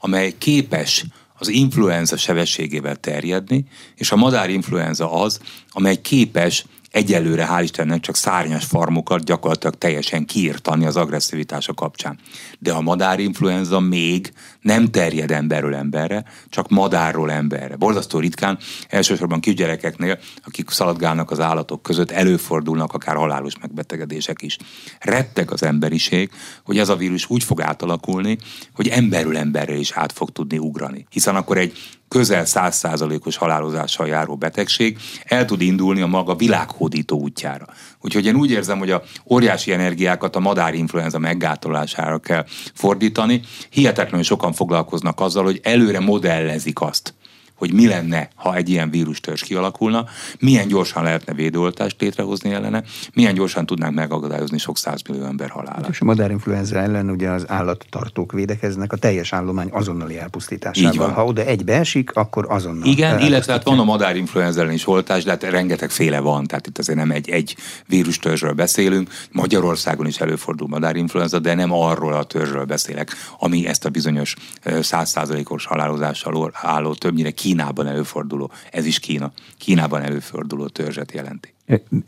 amely 0.00 0.34
képes 0.38 1.04
az 1.34 1.48
influenza 1.48 2.16
sebességével 2.16 2.96
terjedni, 2.96 3.64
és 3.94 4.12
a 4.12 4.16
madárinfluenza 4.16 5.12
az, 5.12 5.40
amely 5.70 6.00
képes 6.00 6.64
egyelőre 6.90 7.48
hál' 7.50 7.62
Istennek 7.62 8.00
csak 8.00 8.16
szárnyas 8.16 8.64
farmokat 8.64 9.24
gyakorlatilag 9.24 9.74
teljesen 9.74 10.24
kiirtani 10.24 10.86
az 10.86 10.96
agresszivitása 10.96 11.74
kapcsán. 11.74 12.18
De 12.58 12.72
a 12.72 12.80
madárinfluenza 12.80 13.80
még 13.80 14.32
nem 14.60 14.90
terjed 14.90 15.30
emberről 15.30 15.74
emberre, 15.74 16.24
csak 16.48 16.68
madárról 16.68 17.30
emberre. 17.30 17.76
Borzasztó 17.76 18.18
ritkán, 18.18 18.58
elsősorban 18.88 19.40
kisgyerekeknél, 19.40 20.18
akik 20.44 20.70
szaladgálnak 20.70 21.30
az 21.30 21.40
állatok 21.40 21.82
között, 21.82 22.10
előfordulnak 22.10 22.92
akár 22.92 23.16
halálos 23.16 23.58
megbetegedések 23.60 24.42
is. 24.42 24.56
Retteg 25.00 25.50
az 25.50 25.62
emberiség, 25.62 26.30
hogy 26.64 26.78
ez 26.78 26.88
a 26.88 26.96
vírus 26.96 27.30
úgy 27.30 27.44
fog 27.44 27.60
átalakulni, 27.60 28.38
hogy 28.74 28.88
emberről 28.88 29.36
emberre 29.36 29.74
is 29.74 29.92
át 29.92 30.12
fog 30.12 30.30
tudni 30.30 30.58
ugrani. 30.58 31.06
Hiszen 31.10 31.36
akkor 31.36 31.58
egy 31.58 31.72
közel 32.08 32.44
százszázalékos 32.44 33.36
halálozással 33.36 34.06
járó 34.06 34.36
betegség 34.36 34.98
el 35.24 35.44
tud 35.44 35.60
indulni 35.60 36.00
a 36.00 36.06
maga 36.06 36.34
világhódító 36.34 37.20
útjára. 37.20 37.66
Úgyhogy 38.00 38.26
én 38.26 38.34
úgy 38.34 38.50
érzem, 38.50 38.78
hogy 38.78 38.90
a 38.90 39.02
óriási 39.30 39.72
energiákat 39.72 40.36
a 40.36 40.40
madárinfluenza 40.40 41.18
meggátolására 41.18 42.18
kell 42.18 42.44
fordítani. 42.74 43.40
Hihetetlenül 43.70 44.24
sokan 44.24 44.52
foglalkoznak 44.52 45.20
azzal, 45.20 45.44
hogy 45.44 45.60
előre 45.62 46.00
modellezik 46.00 46.80
azt, 46.80 47.14
hogy 47.58 47.72
mi 47.72 47.86
lenne, 47.86 48.28
ha 48.34 48.54
egy 48.54 48.68
ilyen 48.68 48.90
vírustörzs 48.90 49.42
kialakulna, 49.42 50.04
milyen 50.38 50.68
gyorsan 50.68 51.02
lehetne 51.02 51.32
védőoltást 51.32 52.00
létrehozni 52.00 52.52
ellene, 52.52 52.82
milyen 53.12 53.34
gyorsan 53.34 53.66
tudnánk 53.66 53.94
megakadályozni 53.94 54.58
sok 54.58 54.78
százmillió 54.78 55.24
ember 55.24 55.50
halálát. 55.50 55.88
És 55.88 56.00
a 56.00 56.04
modern 56.04 56.30
influenza 56.30 56.78
ellen 56.78 57.10
ugye 57.10 57.30
az 57.30 57.44
állattartók 57.48 58.32
védekeznek 58.32 58.92
a 58.92 58.96
teljes 58.96 59.32
állomány 59.32 59.68
azonnali 59.70 60.18
elpusztításával. 60.18 60.92
Így 60.92 60.98
van. 60.98 61.12
Ha 61.12 61.24
oda 61.24 61.44
egy 61.44 61.64
beesik, 61.64 62.14
akkor 62.14 62.46
azonnal. 62.48 62.88
Igen, 62.88 63.20
illetve 63.20 63.52
hát 63.52 63.64
van 63.64 63.78
a 63.78 63.84
madárinfluenza 63.84 64.60
ellen 64.60 64.72
is 64.72 64.86
oltás, 64.86 65.24
de 65.24 65.30
hát 65.30 65.42
rengeteg 65.42 65.90
féle 65.90 66.20
van, 66.20 66.46
tehát 66.46 66.66
itt 66.66 66.78
azért 66.78 66.98
nem 66.98 67.10
egy, 67.10 67.30
egy 67.30 67.56
vírustörzsről 67.86 68.52
beszélünk. 68.52 69.10
Magyarországon 69.32 70.06
is 70.06 70.20
előfordul 70.20 70.68
madárinfluenza, 70.68 71.38
de 71.38 71.54
nem 71.54 71.72
arról 71.72 72.12
a 72.12 72.24
törzsről 72.24 72.64
beszélek, 72.64 73.12
ami 73.38 73.66
ezt 73.66 73.84
a 73.84 73.88
bizonyos 73.88 74.34
százszázalékos 74.80 75.66
halálozással 75.66 76.50
álló, 76.52 76.94
többnyire 76.94 77.30
ki 77.30 77.47
Kínában 77.48 77.86
előforduló, 77.86 78.50
ez 78.70 78.86
is 78.86 78.98
Kína, 78.98 79.32
Kínában 79.58 80.02
előforduló 80.02 80.66
törzset 80.66 81.12
jelenti. 81.12 81.54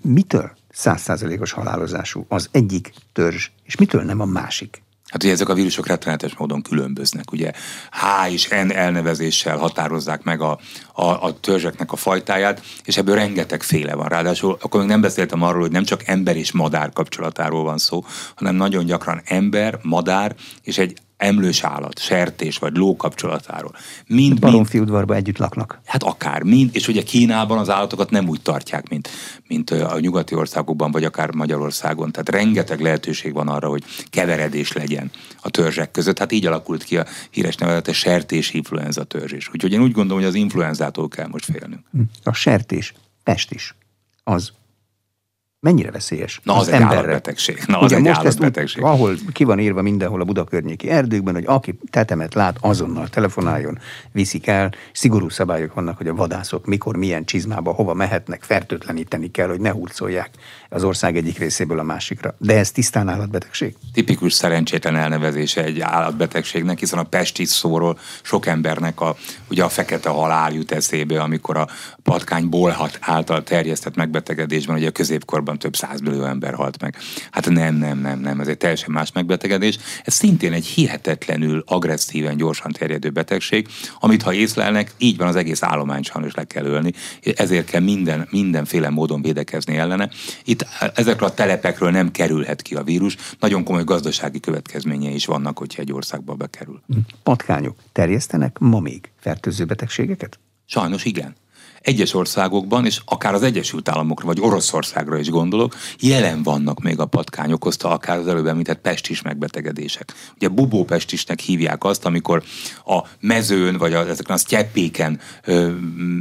Mitől 0.02 0.50
százszázalékos 0.70 1.52
halálozású 1.52 2.24
az 2.28 2.48
egyik 2.52 2.92
törzs, 3.12 3.50
és 3.64 3.76
mitől 3.76 4.02
nem 4.02 4.20
a 4.20 4.24
másik? 4.24 4.82
Hát 5.06 5.22
ugye 5.22 5.32
ezek 5.32 5.48
a 5.48 5.54
vírusok 5.54 5.86
rettenetes 5.86 6.36
módon 6.36 6.62
különböznek. 6.62 7.32
Ugye 7.32 7.52
H 7.90 8.32
és 8.32 8.48
N 8.48 8.70
elnevezéssel 8.70 9.56
határozzák 9.56 10.22
meg 10.22 10.40
a, 10.40 10.58
a, 10.92 11.04
a 11.04 11.40
törzseknek 11.40 11.92
a 11.92 11.96
fajtáját, 11.96 12.62
és 12.84 12.96
ebből 12.96 13.14
rengeteg 13.14 13.62
féle 13.62 13.94
van. 13.94 14.08
Ráadásul 14.08 14.56
akkor 14.60 14.80
még 14.80 14.88
nem 14.88 15.00
beszéltem 15.00 15.42
arról, 15.42 15.60
hogy 15.60 15.70
nem 15.70 15.84
csak 15.84 16.06
ember 16.06 16.36
és 16.36 16.52
madár 16.52 16.92
kapcsolatáról 16.92 17.64
van 17.64 17.78
szó, 17.78 18.04
hanem 18.34 18.54
nagyon 18.54 18.84
gyakran 18.84 19.20
ember, 19.24 19.78
madár 19.82 20.34
és 20.62 20.78
egy 20.78 20.98
emlős 21.20 21.62
állat, 21.62 21.98
sertés 21.98 22.58
vagy 22.58 22.76
ló 22.76 22.96
kapcsolatáról. 22.96 23.72
Mind, 24.06 24.38
Baromfi 24.38 24.78
udvarban 24.78 25.16
együtt 25.16 25.38
laknak. 25.38 25.80
Hát 25.84 26.02
akár, 26.02 26.42
mind, 26.42 26.70
és 26.72 26.88
ugye 26.88 27.02
Kínában 27.02 27.58
az 27.58 27.70
állatokat 27.70 28.10
nem 28.10 28.28
úgy 28.28 28.42
tartják, 28.42 28.88
mint, 28.88 29.08
mint 29.46 29.70
a 29.70 29.98
nyugati 29.98 30.34
országokban, 30.34 30.90
vagy 30.90 31.04
akár 31.04 31.34
Magyarországon. 31.34 32.12
Tehát 32.12 32.28
rengeteg 32.28 32.80
lehetőség 32.80 33.32
van 33.32 33.48
arra, 33.48 33.68
hogy 33.68 33.84
keveredés 34.10 34.72
legyen 34.72 35.10
a 35.40 35.50
törzsek 35.50 35.90
között. 35.90 36.18
Hát 36.18 36.32
így 36.32 36.46
alakult 36.46 36.84
ki 36.84 36.96
a 36.96 37.06
híres 37.30 37.56
nevezetes 37.56 37.98
sertés 37.98 38.52
influenza 38.52 39.04
törzs 39.04 39.32
is. 39.32 39.48
Úgyhogy 39.48 39.72
én 39.72 39.82
úgy 39.82 39.92
gondolom, 39.92 40.18
hogy 40.18 40.28
az 40.28 40.36
influenzától 40.36 41.08
kell 41.08 41.28
most 41.28 41.44
félnünk. 41.44 41.82
A 42.22 42.32
sertés, 42.32 42.94
pest 43.22 43.52
is, 43.52 43.74
az 44.24 44.52
Mennyire 45.62 45.90
veszélyes? 45.90 46.40
Na, 46.44 46.54
az, 46.54 46.60
az 46.60 46.68
egy 46.68 46.74
emberre. 46.74 46.96
állatbetegség. 46.96 47.62
Na, 47.66 47.78
az 47.78 47.84
Ugye 47.84 47.96
egy 47.96 48.02
most 48.02 48.18
állatbetegség. 48.18 48.82
Ezt, 48.82 48.92
ahol 48.92 49.14
ki 49.32 49.44
van 49.44 49.58
írva 49.58 49.82
mindenhol 49.82 50.20
a 50.20 50.24
Buda 50.24 50.44
környéki 50.44 50.88
erdőkben, 50.88 51.34
hogy 51.34 51.44
aki 51.46 51.78
tetemet 51.90 52.34
lát, 52.34 52.56
azonnal 52.60 53.08
telefonáljon, 53.08 53.78
viszik 54.12 54.46
el. 54.46 54.72
Szigorú 54.92 55.28
szabályok 55.28 55.74
vannak, 55.74 55.96
hogy 55.96 56.08
a 56.08 56.14
vadászok 56.14 56.66
mikor, 56.66 56.96
milyen 56.96 57.24
csizmába, 57.24 57.72
hova 57.72 57.94
mehetnek, 57.94 58.42
fertőtleníteni 58.42 59.30
kell, 59.30 59.48
hogy 59.48 59.60
ne 59.60 59.70
hurcolják 59.70 60.30
az 60.68 60.84
ország 60.84 61.16
egyik 61.16 61.38
részéből 61.38 61.78
a 61.78 61.82
másikra. 61.82 62.34
De 62.38 62.58
ez 62.58 62.70
tisztán 62.70 63.08
állatbetegség? 63.08 63.74
Tipikus 63.92 64.32
szerencsétlen 64.32 64.96
elnevezése 64.96 65.64
egy 65.64 65.80
állatbetegségnek, 65.80 66.78
hiszen 66.78 66.98
a 66.98 67.02
pestis 67.02 67.48
szóról 67.48 67.98
sok 68.22 68.46
embernek 68.46 69.00
a, 69.00 69.16
ugye 69.50 69.64
a 69.64 69.68
fekete 69.68 70.08
halál 70.08 70.52
jut 70.52 70.72
eszébe, 70.72 71.22
amikor 71.22 71.56
a 71.56 71.68
patkány 72.02 72.48
bolhat 72.48 72.98
által 73.00 73.42
terjesztett 73.42 73.96
megbetegedésben, 73.96 74.76
ugye 74.76 74.88
a 74.88 74.90
középkorban 74.90 75.48
korábban 75.50 75.58
több 75.58 75.76
százmillió 75.76 76.24
ember 76.24 76.54
halt 76.54 76.80
meg. 76.80 76.96
Hát 77.30 77.50
nem, 77.50 77.74
nem, 77.74 77.98
nem, 77.98 78.20
nem, 78.20 78.40
ez 78.40 78.48
egy 78.48 78.56
teljesen 78.56 78.90
más 78.90 79.12
megbetegedés. 79.12 79.78
Ez 80.04 80.14
szintén 80.14 80.52
egy 80.52 80.66
hihetetlenül 80.66 81.62
agresszíven, 81.66 82.36
gyorsan 82.36 82.72
terjedő 82.72 83.10
betegség, 83.10 83.68
amit 84.00 84.22
ha 84.22 84.32
észlelnek, 84.32 84.92
így 84.98 85.16
van 85.16 85.28
az 85.28 85.36
egész 85.36 85.62
állomány 85.62 86.02
sajnos 86.02 86.34
le 86.34 86.44
kell 86.44 86.64
ölni, 86.64 86.92
ezért 87.36 87.70
kell 87.70 87.80
minden, 87.80 88.28
mindenféle 88.30 88.90
módon 88.90 89.22
védekezni 89.22 89.76
ellene. 89.76 90.10
Itt 90.44 90.66
ezekről 90.94 91.28
a 91.28 91.34
telepekről 91.34 91.90
nem 91.90 92.10
kerülhet 92.10 92.62
ki 92.62 92.74
a 92.74 92.82
vírus, 92.82 93.16
nagyon 93.38 93.64
komoly 93.64 93.84
gazdasági 93.84 94.40
következményei 94.40 95.14
is 95.14 95.26
vannak, 95.26 95.58
hogyha 95.58 95.82
egy 95.82 95.92
országba 95.92 96.34
bekerül. 96.34 96.80
Patkányok 97.22 97.76
terjesztenek 97.92 98.58
ma 98.58 98.80
még 98.80 99.10
fertőző 99.20 99.64
betegségeket? 99.64 100.38
Sajnos 100.66 101.04
igen 101.04 101.34
egyes 101.80 102.14
országokban, 102.14 102.86
és 102.86 103.00
akár 103.04 103.34
az 103.34 103.42
Egyesült 103.42 103.88
Államokra, 103.88 104.26
vagy 104.26 104.40
Oroszországra 104.40 105.18
is 105.18 105.28
gondolok, 105.28 105.76
jelen 105.98 106.42
vannak 106.42 106.80
még 106.80 106.98
a 106.98 107.06
patkány 107.06 107.52
okozta, 107.52 107.90
akár 107.90 108.18
az 108.18 108.26
előbb 108.26 108.46
említett 108.46 108.80
pestis 108.80 109.22
megbetegedések. 109.22 110.14
Ugye 110.34 110.48
bubópestisnek 110.48 111.40
hívják 111.40 111.84
azt, 111.84 112.04
amikor 112.04 112.42
a 112.86 113.02
mezőn, 113.20 113.76
vagy 113.76 113.92
a, 113.92 114.08
ezeken 114.08 114.34
a 114.34 114.38
sztyeppéken 114.38 115.20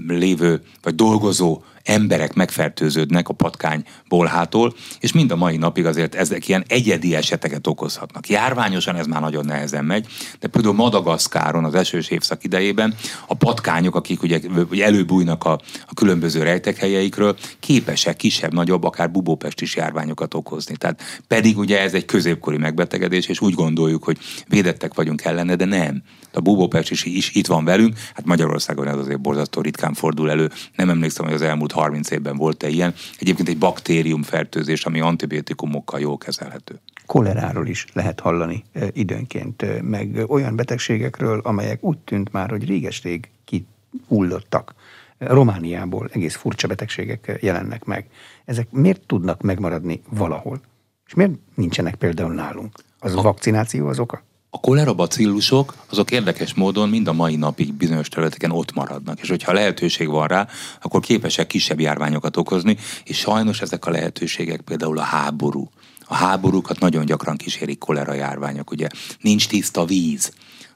lévő, 0.08 0.62
vagy 0.82 0.96
dolgozó 0.96 1.62
emberek 1.84 2.34
megfertőződnek 2.34 3.30
a 3.30 3.34
patkány 3.34 3.84
bolhától, 4.08 4.74
és 5.00 5.12
mind 5.12 5.32
a 5.32 5.36
mai 5.36 5.58
napig 5.58 5.86
azért 5.86 6.16
ezek 6.16 6.48
ilyen 6.48 6.64
egyedi 6.68 7.16
eseteket 7.16 7.68
okozhatnak. 7.68 8.30
Járványosan 8.30 8.96
ez 8.96 9.06
már 9.06 9.22
nagyon 9.22 9.46
nehezen 9.46 9.86
megy, 9.86 10.08
de 10.40 10.48
például 10.48 10.74
Madagaszkáron 10.74 11.66
az 11.66 11.76
esős 11.76 12.10
évszak 12.10 12.44
idejében 12.44 12.96
a 13.28 13.34
patkányok, 13.34 13.96
akik 13.96 14.24
ugye, 14.24 14.40
előbújnak 14.80 15.44
a, 15.44 15.52
a 15.88 15.94
különböző 15.94 16.44
rejtekhelyeikről, 16.44 17.38
képesek 17.60 18.16
kisebb-nagyobb, 18.16 18.84
akár 18.84 19.12
bubópestis 19.12 19.76
járványokat 19.76 20.34
okozni. 20.34 20.76
Tehát 20.78 21.02
pedig 21.28 21.58
ugye 21.58 21.82
ez 21.82 21.94
egy 21.94 22.06
középkori 22.06 22.58
megbetegedés, 22.58 23.28
és 23.28 23.42
úgy 23.42 23.54
gondoljuk, 23.54 24.04
hogy 24.04 24.18
védettek 24.48 24.94
vagyunk 24.94 25.24
ellene, 25.24 25.56
de 25.56 25.66
nem. 25.66 26.04
A 26.34 26.40
bubópestis 26.40 27.04
is 27.04 27.32
itt 27.34 27.48
van 27.48 27.66
velünk, 27.66 27.98
hát 28.14 28.26
Magyarországon 28.26 28.88
ez 28.88 28.98
azért 28.98 29.22
borzasztó 29.22 29.62
ritkán 29.62 29.94
fordul 29.94 30.30
elő. 30.30 30.50
Nem 30.76 30.90
emlékszem, 30.90 31.26
hogy 31.26 31.34
az 31.34 31.42
elmúlt 31.42 31.69
30 31.72 32.12
évben 32.12 32.38
volt-e 32.38 32.68
ilyen. 32.68 32.94
Egyébként 33.20 33.50
egy 33.50 33.58
baktériumfertőzés, 33.58 34.86
ami 34.86 35.00
antibiotikumokkal 35.00 36.00
jól 36.00 36.18
kezelhető. 36.18 36.80
Koleráról 37.06 37.68
is 37.68 37.86
lehet 37.94 38.20
hallani 38.20 38.64
időnként, 38.92 39.82
meg 39.82 40.24
olyan 40.28 40.56
betegségekről, 40.56 41.40
amelyek 41.44 41.84
úgy 41.84 41.98
tűnt 41.98 42.32
már, 42.32 42.50
hogy 42.50 42.66
réges-rég 42.68 43.30
kihullottak. 43.46 44.74
Romániából 45.18 46.10
egész 46.12 46.36
furcsa 46.36 46.68
betegségek 46.68 47.38
jelennek 47.42 47.84
meg. 47.84 48.10
Ezek 48.46 48.72
miért 48.72 49.02
tudnak 49.02 49.42
megmaradni 49.42 50.02
valahol? 50.10 50.62
És 51.08 51.14
miért 51.14 51.32
nincsenek 51.56 51.96
például 51.96 52.34
nálunk? 52.34 52.78
Az 53.00 53.16
a 53.16 53.22
vakcináció 53.22 53.88
az 53.88 54.00
oka? 54.00 54.24
A 54.50 54.60
kolera 54.60 54.94
bacillusok 54.94 55.76
azok 55.90 56.12
érdekes 56.12 56.54
módon 56.54 56.90
mind 56.90 57.08
a 57.08 57.14
mai 57.14 57.36
napig 57.36 57.74
bizonyos 57.74 58.10
területeken 58.10 58.52
ott 58.52 58.74
maradnak, 58.74 59.20
és 59.22 59.30
hogyha 59.30 59.54
lehetőség 59.54 60.08
van 60.08 60.28
rá, 60.28 60.48
akkor 60.82 61.02
képesek 61.02 61.48
kisebb 61.48 61.80
járványokat 61.80 62.38
okozni, 62.38 62.78
és 63.04 63.18
sajnos 63.18 63.62
ezek 63.62 63.86
a 63.86 63.92
lehetőségek 63.92 64.62
például 64.62 64.98
a 64.98 65.04
háború. 65.04 65.70
A 66.06 66.16
háborúkat 66.16 66.80
nagyon 66.80 67.06
gyakran 67.06 67.38
kísérik 67.38 67.78
kolera 67.78 68.14
járványok, 68.14 68.72
ugye 68.72 68.88
nincs 69.22 69.48
tiszta 69.48 69.86
víz, 69.86 70.32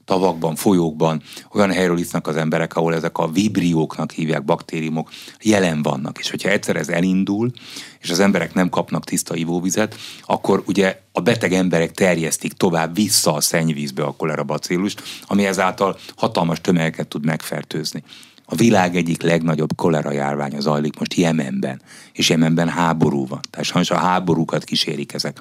tavakban, 0.05 0.55
folyókban, 0.55 1.21
olyan 1.53 1.71
helyről 1.71 1.97
isznak 1.97 2.27
az 2.27 2.35
emberek, 2.35 2.75
ahol 2.75 2.93
ezek 2.93 3.17
a 3.17 3.31
vibrióknak 3.31 4.11
hívják 4.11 4.45
baktériumok 4.45 5.09
jelen 5.41 5.81
vannak. 5.81 6.17
És 6.19 6.29
hogyha 6.29 6.49
egyszer 6.49 6.75
ez 6.75 6.89
elindul, 6.89 7.51
és 7.99 8.09
az 8.09 8.19
emberek 8.19 8.53
nem 8.53 8.69
kapnak 8.69 9.03
tiszta 9.03 9.35
ivóvizet, 9.35 9.95
akkor 10.21 10.63
ugye 10.65 11.01
a 11.11 11.21
beteg 11.21 11.53
emberek 11.53 11.91
terjesztik 11.91 12.53
tovább 12.53 12.95
vissza 12.95 13.33
a 13.33 13.41
szennyvízbe 13.41 14.03
a 14.03 14.15
kolera 14.15 14.43
bacillust, 14.43 15.03
ami 15.27 15.45
ezáltal 15.45 15.97
hatalmas 16.15 16.61
tömegeket 16.61 17.07
tud 17.07 17.25
megfertőzni. 17.25 18.03
A 18.45 18.55
világ 18.55 18.95
egyik 18.95 19.21
legnagyobb 19.21 19.75
kolera 19.75 20.11
járványa 20.11 20.59
zajlik 20.59 20.99
most 20.99 21.13
Jemenben, 21.13 21.81
és 22.13 22.29
Jemenben 22.29 22.69
háború 22.69 23.27
van. 23.27 23.39
Tehát 23.49 23.65
sajnos 23.65 23.91
a 23.91 23.97
háborúkat 23.97 24.63
kísérik 24.63 25.13
ezek 25.13 25.39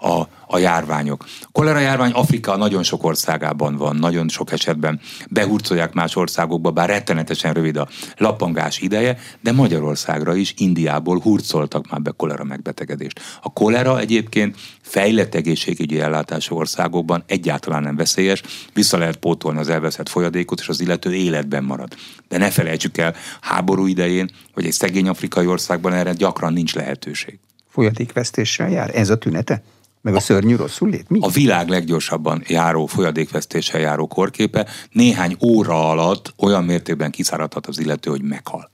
a, 0.00 0.20
a 0.46 0.58
járványok. 0.58 1.24
A 1.42 1.48
kolera 1.52 1.78
járvány 1.78 2.10
Afrika 2.12 2.56
nagyon 2.56 2.82
sok 2.82 3.04
országában 3.04 3.76
van, 3.76 3.96
nagyon 3.96 4.28
sok 4.28 4.52
esetben 4.52 5.00
behurcolják 5.28 5.92
más 5.92 6.16
országokba, 6.16 6.70
bár 6.70 6.88
rettenetesen 6.88 7.52
rövid 7.52 7.76
a 7.76 7.88
lapangás 8.16 8.78
ideje, 8.78 9.18
de 9.40 9.52
Magyarországra 9.52 10.34
is 10.34 10.54
Indiából 10.56 11.20
hurcoltak 11.20 11.90
már 11.90 12.02
be 12.02 12.10
kolera 12.10 12.44
megbetegedést. 12.44 13.20
A 13.42 13.52
kolera 13.52 13.98
egyébként 13.98 14.56
fejlett 14.90 15.34
egészségügyi 15.34 16.00
ellátású 16.00 16.56
országokban 16.56 17.22
egyáltalán 17.26 17.82
nem 17.82 17.96
veszélyes, 17.96 18.42
vissza 18.74 18.98
lehet 18.98 19.16
pótolni 19.16 19.58
az 19.58 19.68
elveszett 19.68 20.08
folyadékot, 20.08 20.60
és 20.60 20.68
az 20.68 20.80
illető 20.80 21.14
életben 21.14 21.64
marad. 21.64 21.94
De 22.28 22.38
ne 22.38 22.50
felejtsük 22.50 22.98
el, 22.98 23.14
háború 23.40 23.86
idején, 23.86 24.30
vagy 24.54 24.66
egy 24.66 24.72
szegény 24.72 25.08
afrikai 25.08 25.46
országban 25.46 25.92
erre 25.92 26.12
gyakran 26.12 26.52
nincs 26.52 26.74
lehetőség. 26.74 27.38
Folyadékvesztéssel 27.68 28.70
jár? 28.70 28.90
Ez 28.96 29.10
a 29.10 29.18
tünete? 29.18 29.62
Meg 30.00 30.14
a 30.14 30.20
szörnyű 30.20 30.56
rosszul 30.56 30.88
lét? 30.88 31.08
Mi? 31.08 31.18
A 31.22 31.28
világ 31.28 31.68
leggyorsabban 31.68 32.42
járó 32.46 32.86
folyadékvesztéssel 32.86 33.80
járó 33.80 34.06
korképe 34.06 34.66
néhány 34.92 35.36
óra 35.42 35.90
alatt 35.90 36.34
olyan 36.36 36.64
mértékben 36.64 37.10
kiszáradhat 37.10 37.66
az 37.66 37.78
illető, 37.78 38.10
hogy 38.10 38.22
meghal. 38.22 38.70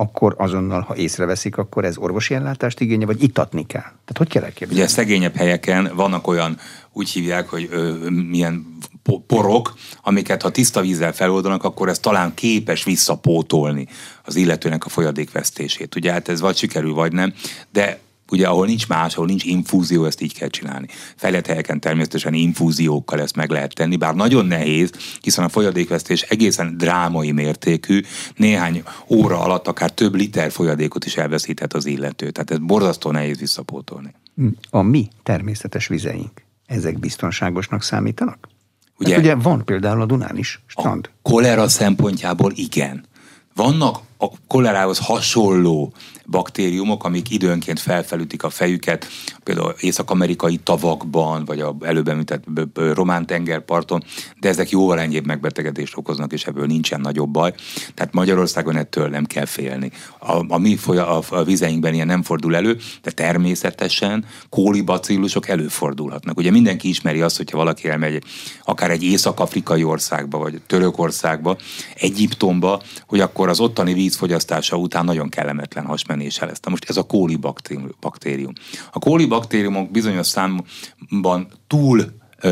Akkor 0.00 0.34
azonnal, 0.36 0.80
ha 0.80 0.96
észreveszik, 0.96 1.56
akkor 1.56 1.84
ez 1.84 1.96
orvosi 1.96 2.34
ellátást 2.34 2.80
igénye, 2.80 3.06
vagy 3.06 3.22
itatni 3.22 3.66
kell? 3.66 3.80
Tehát 3.80 4.16
hogy 4.16 4.28
kell 4.28 4.42
elképzelni? 4.42 4.74
Ugye 4.74 4.88
szegényebb 4.88 5.34
helyeken 5.34 5.90
vannak 5.94 6.26
olyan, 6.26 6.58
úgy 6.92 7.10
hívják, 7.10 7.48
hogy 7.48 7.68
ö, 7.70 8.08
milyen 8.10 8.78
porok, 9.26 9.74
amiket 10.02 10.42
ha 10.42 10.50
tiszta 10.50 10.80
vízzel 10.80 11.12
feloldanak, 11.12 11.64
akkor 11.64 11.88
ez 11.88 11.98
talán 11.98 12.34
képes 12.34 12.84
visszapótolni 12.84 13.86
az 14.24 14.36
illetőnek 14.36 14.84
a 14.84 14.88
folyadékvesztését. 14.88 15.94
Ugye 15.94 16.12
hát 16.12 16.28
ez 16.28 16.40
vagy 16.40 16.56
sikerül, 16.56 16.94
vagy 16.94 17.12
nem, 17.12 17.34
de 17.72 17.98
ugye 18.30 18.46
ahol 18.46 18.66
nincs 18.66 18.88
más, 18.88 19.14
ahol 19.14 19.26
nincs 19.26 19.44
infúzió, 19.44 20.04
ezt 20.04 20.20
így 20.20 20.34
kell 20.34 20.48
csinálni. 20.48 20.86
Fejlett 21.16 21.46
helyeken 21.46 21.80
természetesen 21.80 22.34
infúziókkal 22.34 23.20
ezt 23.20 23.36
meg 23.36 23.50
lehet 23.50 23.74
tenni, 23.74 23.96
bár 23.96 24.14
nagyon 24.14 24.46
nehéz, 24.46 24.90
hiszen 25.20 25.44
a 25.44 25.48
folyadékvesztés 25.48 26.22
egészen 26.22 26.76
drámai 26.76 27.32
mértékű, 27.32 28.00
néhány 28.36 28.82
óra 29.08 29.40
alatt 29.40 29.68
akár 29.68 29.90
több 29.90 30.14
liter 30.14 30.50
folyadékot 30.50 31.04
is 31.04 31.16
elveszíthet 31.16 31.74
az 31.74 31.86
illető. 31.86 32.30
Tehát 32.30 32.50
ez 32.50 32.58
borzasztó 32.58 33.10
nehéz 33.10 33.38
visszapótolni. 33.38 34.14
A 34.70 34.82
mi 34.82 35.08
természetes 35.22 35.86
vizeink, 35.86 36.44
ezek 36.66 36.98
biztonságosnak 36.98 37.82
számítanak? 37.82 38.48
Ugye, 38.98 39.10
hát 39.10 39.20
ugye 39.20 39.34
van 39.34 39.64
például 39.64 40.00
a 40.00 40.06
Dunán 40.06 40.36
is 40.36 40.60
strand. 40.66 41.10
A 41.12 41.30
kolera 41.30 41.68
szempontjából 41.68 42.52
igen. 42.54 43.04
Vannak 43.54 43.98
a 44.18 44.28
kolerához 44.46 44.98
hasonló 44.98 45.92
baktériumok, 46.26 47.04
amik 47.04 47.30
időnként 47.30 47.80
felfelütik 47.80 48.42
a 48.42 48.50
fejüket, 48.50 49.06
például 49.44 49.74
észak-amerikai 49.80 50.56
tavakban, 50.56 51.44
vagy 51.44 51.60
a 51.60 51.76
előbb 51.80 52.08
említett 52.08 52.44
román 52.74 53.26
tengerparton, 53.26 54.04
de 54.40 54.48
ezek 54.48 54.70
jóval 54.70 55.00
enyhébb 55.00 55.26
megbetegedést 55.26 55.96
okoznak, 55.96 56.32
és 56.32 56.44
ebből 56.44 56.66
nincsen 56.66 57.00
nagyobb 57.00 57.30
baj. 57.30 57.54
Tehát 57.94 58.12
Magyarországon 58.12 58.76
ettől 58.76 59.08
nem 59.08 59.24
kell 59.24 59.44
félni. 59.44 59.90
A, 60.18 60.44
a 60.48 60.58
mi 60.58 60.76
folya, 60.76 61.18
a, 61.18 61.22
a 61.30 61.44
vizeinkben 61.44 61.94
ilyen 61.94 62.06
nem 62.06 62.22
fordul 62.22 62.56
elő, 62.56 62.76
de 63.02 63.10
természetesen 63.10 64.24
kólibacillusok 64.48 65.48
előfordulhatnak. 65.48 66.38
Ugye 66.38 66.50
mindenki 66.50 66.88
ismeri 66.88 67.20
azt, 67.20 67.36
hogyha 67.36 67.56
valaki 67.56 67.88
elmegy 67.88 68.22
akár 68.64 68.90
egy 68.90 69.02
észak-afrikai 69.02 69.84
országba, 69.84 70.38
vagy 70.38 70.60
Törökországba, 70.66 71.56
Egyiptomba, 71.94 72.82
hogy 73.06 73.20
akkor 73.20 73.48
az 73.48 73.60
ottani 73.60 73.92
vízfogyasztása 74.08 74.76
után 74.76 75.04
nagyon 75.04 75.28
kellemetlen 75.28 75.84
hasmenése 75.84 76.46
lesz. 76.46 76.60
Na 76.60 76.70
most 76.70 76.88
ez 76.88 76.96
a 76.96 77.02
kólibaktérium. 77.02 78.52
A 78.92 78.98
kólibaktériumok 78.98 79.90
bizonyos 79.90 80.26
számban 80.26 81.48
túl 81.66 82.04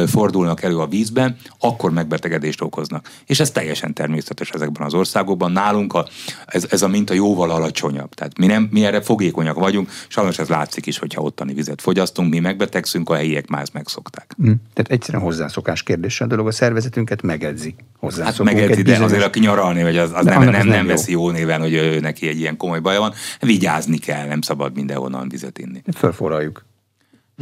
fordulnak 0.06 0.62
elő 0.62 0.78
a 0.78 0.86
vízben, 0.86 1.36
akkor 1.58 1.90
megbetegedést 1.90 2.60
okoznak. 2.60 3.08
És 3.26 3.40
ez 3.40 3.50
teljesen 3.50 3.94
természetes 3.94 4.50
ezekben 4.50 4.86
az 4.86 4.94
országokban. 4.94 5.52
Nálunk 5.52 5.92
a, 5.92 6.06
ez, 6.46 6.66
ez 6.70 6.82
a 6.82 6.88
minta 6.88 7.14
jóval 7.14 7.50
alacsonyabb. 7.50 8.14
Tehát 8.14 8.38
mi, 8.38 8.46
nem, 8.46 8.68
mi 8.70 8.84
erre 8.84 9.00
fogékonyak 9.00 9.56
vagyunk, 9.56 9.90
sajnos 10.08 10.38
ez 10.38 10.48
látszik 10.48 10.86
is, 10.86 10.98
hogyha 10.98 11.22
ottani 11.22 11.54
vizet 11.54 11.80
fogyasztunk, 11.80 12.30
mi 12.30 12.38
megbetegszünk, 12.38 13.10
a 13.10 13.14
helyiek 13.14 13.48
már 13.48 13.62
ezt 13.62 13.72
megszokták. 13.72 14.34
Mm. 14.42 14.52
Tehát 14.74 14.90
egyszerűen 14.90 15.22
hozzászokás 15.22 15.82
kérdése 15.82 16.24
a 16.24 16.26
dolog, 16.26 16.46
a 16.46 16.52
szervezetünket 16.52 17.22
megedzi. 17.22 17.74
Hát 18.18 18.42
megedzi, 18.42 18.82
de 18.82 19.04
azért 19.04 19.24
aki 19.24 19.40
nyaralni, 19.40 19.82
vagy 19.82 19.96
az, 19.96 20.10
az 20.14 20.24
nem, 20.24 20.42
nem, 20.42 20.50
nem, 20.50 20.66
nem 20.66 20.86
veszi 20.86 21.12
jó 21.12 21.30
néven, 21.30 21.60
hogy 21.60 21.72
ő, 21.72 22.00
neki 22.00 22.28
egy 22.28 22.38
ilyen 22.38 22.56
komoly 22.56 22.80
baja 22.80 23.00
van. 23.00 23.12
Vigyázni 23.40 23.98
kell, 23.98 24.26
nem 24.26 24.40
szabad 24.40 24.74
mindenhonnan 24.74 25.28
vizet 25.28 25.58
inni. 25.58 25.82
Fölforraljuk. 25.96 26.64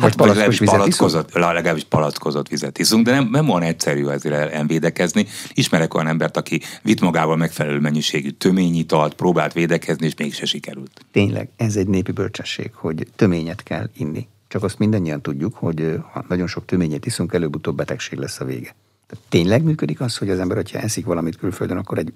Hát, 0.00 0.14
vagy 0.14 0.28
legalábbis 0.28 0.58
palackozott, 0.58 1.32
legalábbis 1.32 1.84
palackozott 1.84 2.48
vizet 2.48 2.78
iszunk, 2.78 3.04
de 3.04 3.10
nem, 3.10 3.28
nem 3.30 3.48
olyan 3.48 3.62
egyszerű 3.62 4.06
ezért 4.06 4.52
elvédekezni. 4.52 5.26
Ismerek 5.52 5.94
olyan 5.94 6.06
embert, 6.06 6.36
aki 6.36 6.60
vitt 6.82 7.00
magával 7.00 7.36
megfelelő 7.36 7.78
mennyiségű 7.78 8.30
töményitalt, 8.30 9.14
próbált 9.14 9.52
védekezni, 9.52 10.06
és 10.06 10.14
mégse 10.16 10.44
sikerült. 10.44 11.04
Tényleg, 11.12 11.48
ez 11.56 11.76
egy 11.76 11.86
népi 11.86 12.12
bölcsesség, 12.12 12.70
hogy 12.74 13.06
töményet 13.16 13.62
kell 13.62 13.90
inni. 13.96 14.28
Csak 14.48 14.62
azt 14.62 14.78
mindannyian 14.78 15.20
tudjuk, 15.20 15.54
hogy 15.54 15.98
ha 16.12 16.24
nagyon 16.28 16.46
sok 16.46 16.64
töményet 16.64 17.06
iszunk, 17.06 17.32
előbb-utóbb 17.32 17.76
betegség 17.76 18.18
lesz 18.18 18.40
a 18.40 18.44
vége. 18.44 18.74
Tehát 19.06 19.24
tényleg 19.28 19.62
működik 19.62 20.00
az, 20.00 20.16
hogy 20.16 20.30
az 20.30 20.38
ember, 20.38 20.56
hogyha 20.56 20.78
eszik 20.78 21.04
valamit 21.04 21.36
külföldön, 21.36 21.76
akkor 21.76 21.98
egy 21.98 22.12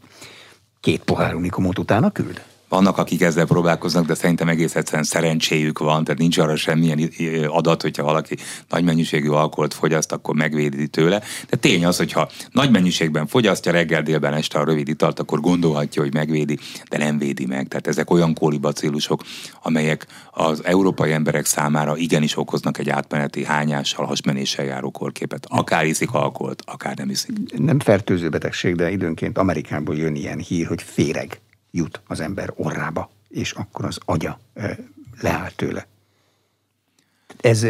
két 0.81 1.03
pohár 1.03 1.35
unikumot 1.35 1.79
utána 1.79 2.11
küld? 2.11 2.43
Vannak, 2.69 2.99
akik 2.99 3.23
ezzel 3.23 3.47
próbálkoznak, 3.47 4.07
de 4.07 4.15
szerintem 4.15 4.49
egész 4.49 4.75
egyszerűen 4.75 5.05
szerencséjük 5.05 5.79
van, 5.79 6.05
tehát 6.05 6.21
nincs 6.21 6.39
arra 6.39 6.57
semmilyen 6.57 7.11
adat, 7.47 7.83
hogyha 7.83 8.03
valaki 8.03 8.37
nagy 8.69 8.85
mennyiségű 8.85 9.29
alkoholt 9.29 9.75
fogyaszt, 9.75 10.13
akkor 10.13 10.35
megvédi 10.35 10.89
tőle. 10.89 11.23
De 11.49 11.57
tény 11.57 11.85
az, 11.85 11.97
hogyha 11.97 12.29
nagy 12.53 12.71
mennyiségben 12.71 13.27
fogyasztja 13.27 13.73
reggel, 13.73 14.03
délben, 14.03 14.35
este 14.35 14.59
a 14.59 14.65
rövid 14.65 14.89
italt, 14.89 15.21
akkor 15.21 15.41
gondolhatja, 15.41 16.03
hogy 16.03 16.15
megvédi, 16.15 16.59
de 16.91 16.99
nem 16.99 17.19
védi 17.19 17.47
meg. 17.47 17.69
Tehát 17.69 17.87
ezek 17.87 18.11
olyan 18.11 18.35
kólibacillusok, 18.35 19.23
amelyek 19.63 20.07
az 20.31 20.65
európai 20.65 21.13
emberek 21.13 21.47
számára 21.47 21.97
igenis 21.97 22.37
okoznak 22.37 22.79
egy 22.79 22.89
átmeneti 22.89 23.45
hányással, 23.45 24.07
hasmenéssel 24.07 24.65
járó 24.65 24.91
korképet. 24.91 25.47
Akár 25.49 25.87
iszik 25.87 26.13
alkoholt, 26.13 26.63
akár 26.67 26.97
nem 26.97 27.11
iszik. 27.11 27.59
Nem 27.59 27.79
fertőző 27.79 28.29
betegség, 28.29 28.75
de 28.75 28.91
időnként 28.91 29.39
Amerikából 29.39 29.97
jön 29.97 30.15
ilyen 30.15 30.39
hír, 30.39 30.67
hogy 30.67 30.83
féreg 30.83 31.41
jut 31.71 32.01
az 32.07 32.21
ember 32.21 32.53
orrába, 32.57 33.11
és 33.29 33.53
akkor 33.53 33.85
az 33.85 33.99
agya 34.05 34.41
leáll 35.21 35.51
tőle. 35.51 35.87
Ez 37.41 37.67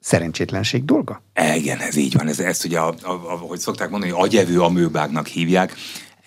szerencsétlenség 0.00 0.84
dolga? 0.84 1.22
Igen, 1.54 1.78
ez 1.78 1.96
így 1.96 2.14
van. 2.14 2.28
Ez, 2.28 2.40
ezt 2.40 2.64
ugye, 2.64 2.78
a, 2.78 2.94
a, 3.02 3.10
ahogy 3.10 3.58
szokták 3.58 3.90
mondani, 3.90 4.12
agyevő 4.12 4.60
amőbáknak 4.60 5.26
hívják. 5.26 5.74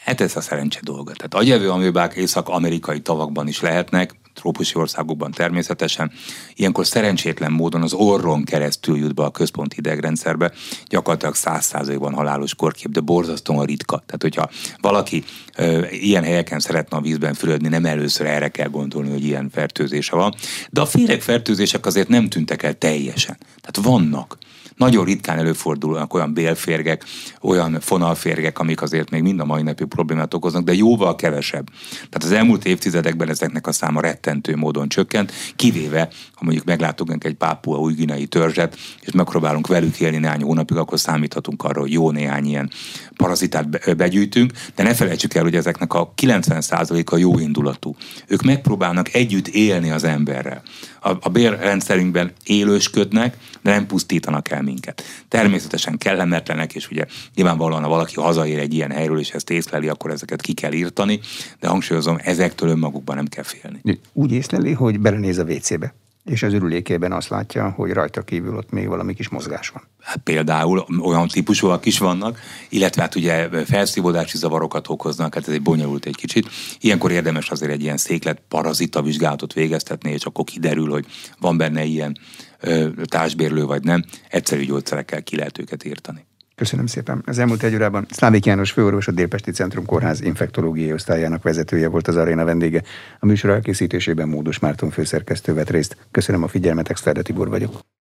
Hát 0.03 0.21
ez 0.21 0.35
a 0.35 0.41
szerencse 0.41 0.79
dolga. 0.83 1.11
Tehát 1.13 1.33
agyevő 1.33 1.69
amőbák 1.71 2.13
észak-amerikai 2.13 3.01
tavakban 3.01 3.47
is 3.47 3.61
lehetnek, 3.61 4.15
trópusi 4.35 4.77
országokban 4.77 5.31
természetesen. 5.31 6.11
Ilyenkor 6.53 6.85
szerencsétlen 6.85 7.51
módon 7.51 7.81
az 7.81 7.93
orron 7.93 8.43
keresztül 8.43 8.97
jut 8.97 9.15
be 9.15 9.23
a 9.23 9.31
központi 9.31 9.75
idegrendszerbe, 9.77 10.51
gyakorlatilag 10.87 11.35
száz 11.35 11.65
százalékban 11.65 12.13
halálos 12.13 12.55
korkép, 12.55 12.91
de 12.91 12.99
borzasztóan 12.99 13.65
ritka. 13.65 14.03
Tehát, 14.05 14.21
hogyha 14.21 14.49
valaki 14.81 15.23
ö, 15.57 15.85
ilyen 15.89 16.23
helyeken 16.23 16.59
szeretne 16.59 16.97
a 16.97 17.01
vízben 17.01 17.33
fürödni, 17.33 17.67
nem 17.67 17.85
először 17.85 18.25
erre 18.25 18.49
kell 18.49 18.69
gondolni, 18.69 19.09
hogy 19.09 19.23
ilyen 19.23 19.49
fertőzése 19.49 20.15
van. 20.15 20.33
De 20.69 20.81
a 20.81 20.85
féregfertőzések 20.85 21.85
azért 21.85 22.07
nem 22.07 22.29
tűntek 22.29 22.63
el 22.63 22.73
teljesen. 22.73 23.37
Tehát 23.61 23.89
vannak. 23.89 24.37
Nagyon 24.75 25.05
ritkán 25.05 25.37
előfordulnak 25.37 26.13
olyan 26.13 26.33
bélférgek, 26.33 27.03
olyan 27.41 27.79
fonalférgek, 27.79 28.59
amik 28.59 28.81
azért 28.81 29.09
még 29.09 29.21
mind 29.21 29.39
a 29.39 29.45
mai 29.45 29.61
napig 29.61 29.87
problémát 29.87 30.33
okoznak, 30.33 30.63
de 30.63 30.73
jóval 30.73 31.15
kevesebb. 31.15 31.69
Tehát 31.91 32.23
az 32.23 32.31
elmúlt 32.31 32.65
évtizedekben 32.65 33.29
ezeknek 33.29 33.67
a 33.67 33.71
száma 33.71 34.01
rettentő 34.01 34.55
módon 34.55 34.89
csökkent, 34.89 35.31
kivéve, 35.55 36.09
ha 36.33 36.43
mondjuk 36.43 36.65
meglátunk 36.65 37.23
egy 37.23 37.33
pápua 37.33 37.77
új 37.77 37.93
ginai 37.93 38.25
törzset, 38.25 38.77
és 39.01 39.11
megpróbálunk 39.11 39.67
velük 39.67 39.99
élni 39.99 40.17
néhány 40.17 40.41
hónapig, 40.41 40.77
akkor 40.77 40.99
számíthatunk 40.99 41.63
arra, 41.63 41.79
hogy 41.79 41.91
jó 41.91 42.11
néhány 42.11 42.45
ilyen 42.45 42.69
parazitát 43.15 43.95
begyűjtünk, 43.97 44.51
de 44.75 44.83
ne 44.83 44.93
felejtsük 44.93 45.33
el, 45.33 45.43
hogy 45.43 45.55
ezeknek 45.55 45.93
a 45.93 46.13
90%-a 46.21 47.17
jó 47.17 47.39
indulatú. 47.39 47.95
Ők 48.27 48.41
megpróbálnak 48.41 49.13
együtt 49.13 49.47
élni 49.47 49.91
az 49.91 50.03
emberrel. 50.03 50.61
A, 51.05 51.17
a 51.19 51.29
bérrendszerünkben 51.29 52.31
élősködnek, 52.43 53.37
de 53.61 53.71
nem 53.71 53.87
pusztítanak 53.87 54.49
el 54.49 54.61
minket. 54.61 55.03
Természetesen 55.27 55.97
kellemetlenek, 55.97 56.75
és 56.75 56.89
ugye 56.89 57.05
nyilvánvalóan, 57.35 57.83
ha 57.83 57.89
valaki 57.89 58.15
hazaér 58.15 58.59
egy 58.59 58.73
ilyen 58.73 58.91
helyről, 58.91 59.19
és 59.19 59.31
ezt 59.31 59.49
észleli, 59.49 59.87
akkor 59.87 60.11
ezeket 60.11 60.41
ki 60.41 60.53
kell 60.53 60.71
írtani, 60.71 61.19
de 61.59 61.67
hangsúlyozom, 61.67 62.17
ezektől 62.19 62.69
önmagukban 62.69 63.15
nem 63.15 63.27
kell 63.27 63.43
félni. 63.43 63.99
Úgy 64.13 64.31
észleli, 64.31 64.71
hogy 64.71 64.99
belenéz 64.99 65.37
a 65.37 65.43
WC-be 65.43 65.93
És 66.25 66.43
az 66.43 66.53
ürülékében 66.53 67.11
azt 67.11 67.29
látja, 67.29 67.69
hogy 67.69 67.91
rajta 67.91 68.21
kívül 68.21 68.55
ott 68.55 68.71
még 68.71 68.87
valami 68.87 69.13
kis 69.13 69.29
mozgás 69.29 69.69
van. 69.69 69.83
Hát 70.01 70.17
például 70.17 70.85
olyan 71.01 71.27
típusúak 71.27 71.85
is 71.85 71.97
vannak, 71.97 72.39
illetve 72.69 73.01
hát 73.01 73.15
ugye 73.15 73.65
felszívódási 73.65 74.37
zavarokat 74.37 74.89
okoznak, 74.89 75.33
hát 75.33 75.47
ez 75.47 75.53
egy 75.53 75.61
bonyolult 75.61 76.05
egy 76.05 76.15
kicsit. 76.15 76.49
Ilyenkor 76.79 77.11
érdemes 77.11 77.49
azért 77.49 77.71
egy 77.71 77.81
ilyen 77.81 77.97
széklet 77.97 78.41
parazita 78.47 79.01
vizsgálatot 79.01 79.53
végeztetni, 79.53 80.11
és 80.11 80.25
akkor 80.25 80.43
kiderül, 80.43 80.89
hogy 80.89 81.05
van 81.39 81.57
benne 81.57 81.83
ilyen 81.83 82.17
ö, 82.59 82.89
társbérlő 83.03 83.65
vagy 83.65 83.83
nem. 83.83 84.03
Egyszerű 84.29 84.65
gyógyszerekkel 84.65 85.23
ki 85.23 85.35
lehet 85.35 85.57
őket 85.57 85.85
írtani. 85.85 86.25
Köszönöm 86.55 86.85
szépen. 86.85 87.21
Az 87.25 87.39
elmúlt 87.39 87.63
egy 87.63 87.75
órában 87.75 88.05
Szlávik 88.09 88.45
János 88.45 88.71
főorvos, 88.71 89.07
a 89.07 89.11
Délpesti 89.11 89.51
Centrum 89.51 89.85
Kórház 89.85 90.21
infektológiai 90.21 90.93
osztályának 90.93 91.43
vezetője 91.43 91.87
volt 91.87 92.07
az 92.07 92.15
aréna 92.15 92.45
vendége. 92.45 92.81
A 93.19 93.25
műsor 93.25 93.49
elkészítésében 93.49 94.27
Módos 94.27 94.59
Márton 94.59 94.89
főszerkesztő 94.89 95.53
vett 95.53 95.69
részt. 95.69 95.97
Köszönöm 96.11 96.43
a 96.43 96.47
figyelmet, 96.47 96.89
Exterde 96.89 97.21
Tibor 97.21 97.49
vagyok. 97.49 97.95